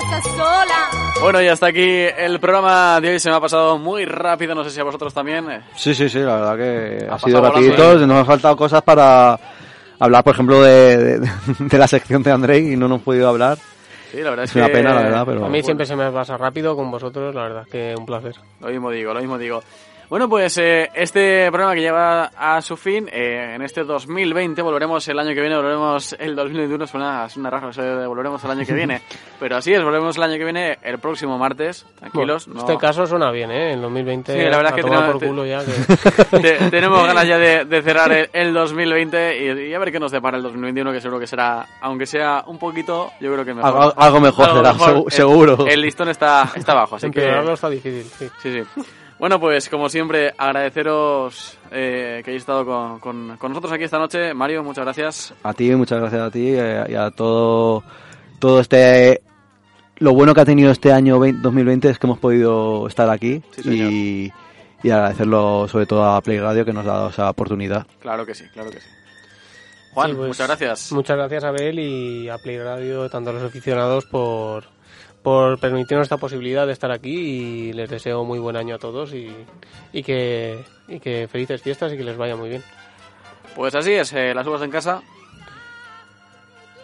casa 0.00 0.22
sola. 0.22 0.90
Bueno, 1.20 1.42
y 1.42 1.48
hasta 1.48 1.66
aquí 1.66 1.82
el 2.16 2.38
programa 2.40 3.00
de 3.00 3.10
hoy. 3.10 3.18
Se 3.20 3.30
me 3.30 3.36
ha 3.36 3.40
pasado 3.40 3.78
muy 3.78 4.04
rápido, 4.04 4.54
no 4.54 4.64
sé 4.64 4.70
si 4.70 4.80
a 4.80 4.84
vosotros 4.84 5.12
también. 5.12 5.50
Eh, 5.50 5.60
Sí, 5.76 5.94
sí, 5.94 6.08
sí, 6.08 6.18
la 6.20 6.36
verdad 6.36 6.56
que 6.56 7.06
Ha 7.10 7.14
ha, 7.14 7.18
sido 7.18 7.40
rapidito. 7.40 7.94
Nos 8.06 8.18
han 8.18 8.26
faltado 8.26 8.56
cosas 8.56 8.82
para 8.82 9.38
hablar, 9.98 10.22
por 10.24 10.34
ejemplo, 10.34 10.62
de, 10.62 10.96
de, 11.18 11.30
de 11.58 11.78
la 11.78 11.88
sección 11.88 12.22
de 12.22 12.30
Andrei 12.32 12.72
y 12.72 12.76
no 12.76 12.86
hemos 12.86 13.02
podido 13.02 13.28
hablar. 13.28 13.58
Sí, 14.12 14.22
la 14.22 14.30
verdad 14.30 14.44
es, 14.44 14.50
Es 14.50 14.56
una 14.56 14.66
que... 14.68 14.72
pena, 14.72 14.94
la 14.94 15.02
verdad, 15.02 15.24
pero... 15.26 15.44
A 15.44 15.48
mí 15.50 15.62
siempre 15.62 15.84
se 15.84 15.94
me 15.94 16.10
pasa 16.10 16.36
rápido 16.38 16.74
con 16.74 16.90
vosotros, 16.90 17.34
la 17.34 17.42
verdad 17.42 17.66
que 17.70 17.94
un 17.98 18.06
placer. 18.06 18.34
Lo 18.60 18.68
mismo 18.68 18.90
digo, 18.90 19.12
lo 19.12 19.20
mismo 19.20 19.36
digo. 19.36 19.62
Bueno, 20.10 20.26
pues 20.26 20.56
eh, 20.56 20.88
este 20.94 21.48
programa 21.50 21.74
que 21.74 21.82
lleva 21.82 22.30
a 22.34 22.62
su 22.62 22.78
fin, 22.78 23.10
eh, 23.12 23.52
en 23.56 23.60
este 23.60 23.84
2020, 23.84 24.62
volveremos 24.62 25.06
el 25.08 25.18
año 25.18 25.34
que 25.34 25.40
viene, 25.42 25.54
volveremos 25.54 26.16
el 26.18 26.34
2021, 26.34 26.86
suena, 26.86 27.28
suena 27.28 27.50
raro, 27.50 27.68
eso 27.68 27.82
de 27.82 28.06
volveremos 28.06 28.42
el 28.42 28.50
año 28.50 28.64
que 28.64 28.72
viene, 28.72 29.02
pero 29.38 29.56
así 29.56 29.74
es, 29.74 29.82
volveremos 29.84 30.16
el 30.16 30.22
año 30.22 30.38
que 30.38 30.44
viene, 30.44 30.78
el 30.82 30.98
próximo 30.98 31.36
martes, 31.36 31.84
tranquilos. 31.98 32.46
Bueno, 32.46 32.62
no- 32.62 32.66
este 32.66 32.80
caso 32.80 33.06
suena 33.06 33.30
bien, 33.30 33.50
¿eh? 33.50 33.72
En 33.74 33.82
2020 33.82 34.32
Sí, 34.32 34.38
la 34.48 34.56
verdad 34.56 34.66
es 34.66 34.72
a 34.72 34.76
que 34.76 34.82
tenemos- 34.82 35.12
por 35.12 35.26
culo 35.26 35.44
ya 35.44 35.60
que... 35.62 35.72
Te- 36.40 36.70
tenemos 36.70 37.06
ganas 37.06 37.26
ya 37.28 37.36
de, 37.36 37.64
de 37.66 37.82
cerrar 37.82 38.10
el, 38.10 38.30
el 38.32 38.54
2020 38.54 39.44
y, 39.44 39.68
y 39.68 39.74
a 39.74 39.78
ver 39.78 39.92
qué 39.92 40.00
nos 40.00 40.10
depara 40.10 40.38
el 40.38 40.42
2021, 40.42 40.90
que 40.90 41.02
seguro 41.02 41.20
que 41.20 41.26
será, 41.26 41.66
aunque 41.82 42.06
sea 42.06 42.44
un 42.46 42.58
poquito, 42.58 43.12
yo 43.20 43.30
creo 43.34 43.44
que 43.44 43.52
mejor. 43.52 43.70
Algo- 43.74 43.94
algo 43.94 44.20
mejor 44.20 44.46
será, 44.56 44.72
segu- 44.72 45.04
El- 45.04 45.12
seguro. 45.12 45.66
El, 45.68 45.82
listón 45.82 46.08
está, 46.08 46.50
está 46.54 46.72
bajo, 46.72 46.96
así 46.96 47.10
que... 47.10 47.20
Empeorarlo 47.20 47.52
está 47.52 47.68
difícil, 47.68 48.04
sí. 48.04 48.26
Sí, 48.42 48.62
sí. 48.74 48.82
Bueno, 49.18 49.40
pues 49.40 49.68
como 49.68 49.88
siempre, 49.88 50.32
agradeceros 50.38 51.58
eh, 51.72 52.22
que 52.24 52.30
hayáis 52.30 52.42
estado 52.42 52.64
con, 52.64 53.00
con- 53.00 53.36
con 53.36 53.50
nosotros 53.50 53.72
aquí 53.72 53.84
esta 53.84 53.98
noche. 53.98 54.32
Mario, 54.32 54.62
muchas 54.62 54.84
gracias. 54.84 55.34
A 55.42 55.52
ti, 55.54 55.74
muchas 55.74 55.98
gracias 56.00 56.22
a 56.22 56.30
ti 56.30 56.50
eh, 56.54 56.84
y 56.88 56.94
a 56.94 57.10
todo, 57.10 57.82
todo 58.38 58.60
este... 58.60 59.22
Lo 59.96 60.12
bueno 60.14 60.32
que 60.32 60.40
ha 60.42 60.44
tenido 60.44 60.70
este 60.70 60.92
año 60.92 61.18
20 61.18 61.40
2020 61.42 61.88
es 61.90 61.98
que 61.98 62.06
hemos 62.06 62.20
podido 62.20 62.86
estar 62.86 63.10
aquí 63.10 63.42
Sí, 63.56 63.62
señor. 63.64 63.90
y, 63.90 64.32
y 64.84 64.90
agradecerlo 64.90 65.66
sobre 65.66 65.86
todo 65.86 66.04
a 66.04 66.20
Play 66.20 66.38
Radio 66.38 66.64
que 66.64 66.72
nos 66.72 66.86
ha 66.86 66.92
dado 66.92 67.08
esa 67.08 67.28
oportunidad. 67.28 67.84
Claro 67.98 68.24
que 68.24 68.36
sí, 68.36 68.44
claro 68.52 68.70
que 68.70 68.78
sí. 68.78 68.86
Juan, 69.94 70.10
Sí, 70.10 70.16
pues, 70.16 70.28
muchas 70.28 70.46
gracias. 70.46 70.92
Muchas 70.92 71.16
gracias, 71.16 71.42
Abel, 71.42 71.80
y 71.80 72.28
a 72.28 72.38
Play 72.38 72.60
Radio, 72.60 73.10
tanto 73.10 73.30
a 73.30 73.32
los 73.32 73.42
aficionados, 73.42 74.06
por, 74.06 74.62
por 75.28 75.58
permitirnos 75.58 76.06
esta 76.06 76.16
posibilidad 76.16 76.66
de 76.66 76.72
estar 76.72 76.90
aquí 76.90 77.10
y 77.14 77.72
les 77.74 77.90
deseo 77.90 78.24
muy 78.24 78.38
buen 78.38 78.56
año 78.56 78.76
a 78.76 78.78
todos 78.78 79.12
y, 79.12 79.30
y, 79.92 80.02
que, 80.02 80.64
y 80.88 81.00
que 81.00 81.28
felices 81.30 81.60
fiestas 81.60 81.92
y 81.92 81.98
que 81.98 82.04
les 82.04 82.16
vaya 82.16 82.34
muy 82.34 82.48
bien. 82.48 82.62
Pues 83.54 83.74
así 83.74 83.92
es, 83.92 84.10
eh, 84.14 84.32
las 84.34 84.46
uvas 84.46 84.62
en 84.62 84.70
casa. 84.70 85.02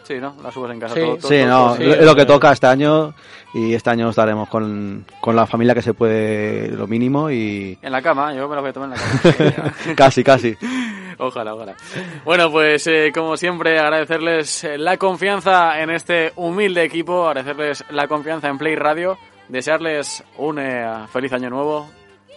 Sí, 0.03 0.17
¿no? 0.21 0.37
Las 0.43 0.55
uvas 0.59 0.73
en 0.73 0.81
casa. 0.81 0.95
Sí. 0.95 1.01
todo- 1.01 1.17
todo- 1.17 1.29
Sí, 1.31 1.39
todo- 1.39 1.47
no, 1.49 1.67
todo- 1.69 1.77
sí, 1.77 1.85
es 1.85 2.05
lo 2.05 2.15
que 2.15 2.23
eh. 2.23 2.27
toca 2.27 2.53
este 2.53 2.67
año 2.67 3.15
y 3.55 3.73
este 3.73 3.89
año 3.89 4.11
estaremos 4.11 4.47
con, 4.51 5.07
con 5.23 5.35
la 5.35 5.47
familia 5.47 5.75
que 5.75 5.81
se 5.81 5.95
puede 5.95 6.69
lo 6.69 6.87
mínimo 6.87 7.31
y 7.31 7.79
En 7.81 7.93
la 7.93 8.03
cama, 8.03 8.35
yo 8.35 8.47
me 8.47 8.57
lo 8.57 8.61
voy 8.61 8.69
a 8.71 8.73
tomar 8.75 8.91
en 8.91 8.97
la 8.97 9.55
cama. 9.57 9.75
casi, 9.97 10.23
casi. 10.23 10.55
Ojalá, 11.19 11.55
ojalá. 11.55 11.75
Bueno, 12.25 12.51
pues 12.51 12.87
eh, 12.87 13.11
como 13.15 13.37
siempre, 13.37 13.79
agradecerles 13.79 14.65
eh, 14.65 14.79
la 14.79 14.97
confianza 14.97 15.81
en 15.81 15.91
este 15.91 16.33
humilde 16.37 16.85
equipo, 16.85 17.27
agradecerles 17.27 17.85
la 17.91 18.07
confianza 18.09 18.49
en 18.49 18.59
Play 18.59 18.77
Radio, 18.77 19.19
desearles 19.49 20.25
un 20.39 20.59
eh, 20.59 21.07
feliz 21.13 21.33
año 21.33 21.51
nuevo, 21.51 21.91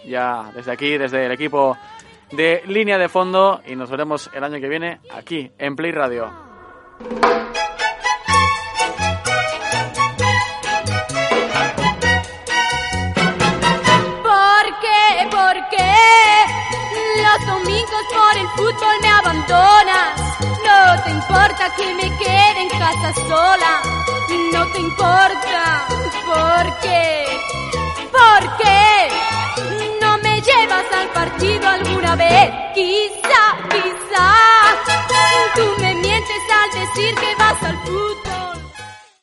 ya 0.06 0.50
desde 0.54 0.72
aquí, 0.72 0.96
desde 0.96 1.26
el 1.26 1.32
equipo 1.32 1.76
de 2.32 2.62
línea 2.66 2.98
de 2.98 3.08
fondo, 3.08 3.62
y 3.66 3.74
nos 3.74 3.90
veremos 3.90 4.30
el 4.34 4.44
año 4.44 4.60
que 4.60 4.68
viene 4.68 5.00
aquí 5.10 5.50
en 5.58 5.76
Play 5.76 5.92
Radio. 5.92 6.30
fútbol 18.58 18.96
me 19.02 19.08
abandonas. 19.08 20.10
No 20.66 21.02
te 21.04 21.10
importa 21.10 21.64
que 21.76 21.94
me 21.94 22.08
quede 22.18 22.60
en 22.62 22.70
casa 22.70 23.10
sola. 23.28 23.72
No 24.52 24.66
te 24.72 24.80
importa. 24.80 25.62
¿Por 26.30 26.64
qué? 26.82 27.26
¿Por 28.18 28.42
qué? 28.58 29.08
No 30.00 30.18
me 30.18 30.40
llevas 30.40 30.86
al 31.00 31.08
partido 31.20 31.68
alguna 31.68 32.16
vez. 32.16 32.50
Quizá, 32.74 33.44
quizá. 33.74 34.28
Tú 35.54 35.66
me 35.82 35.94
mientes 35.94 36.42
al 36.60 36.70
decir 36.80 37.14
que 37.14 37.34
vas 37.36 37.62
al 37.62 37.78
fútbol. 37.86 38.17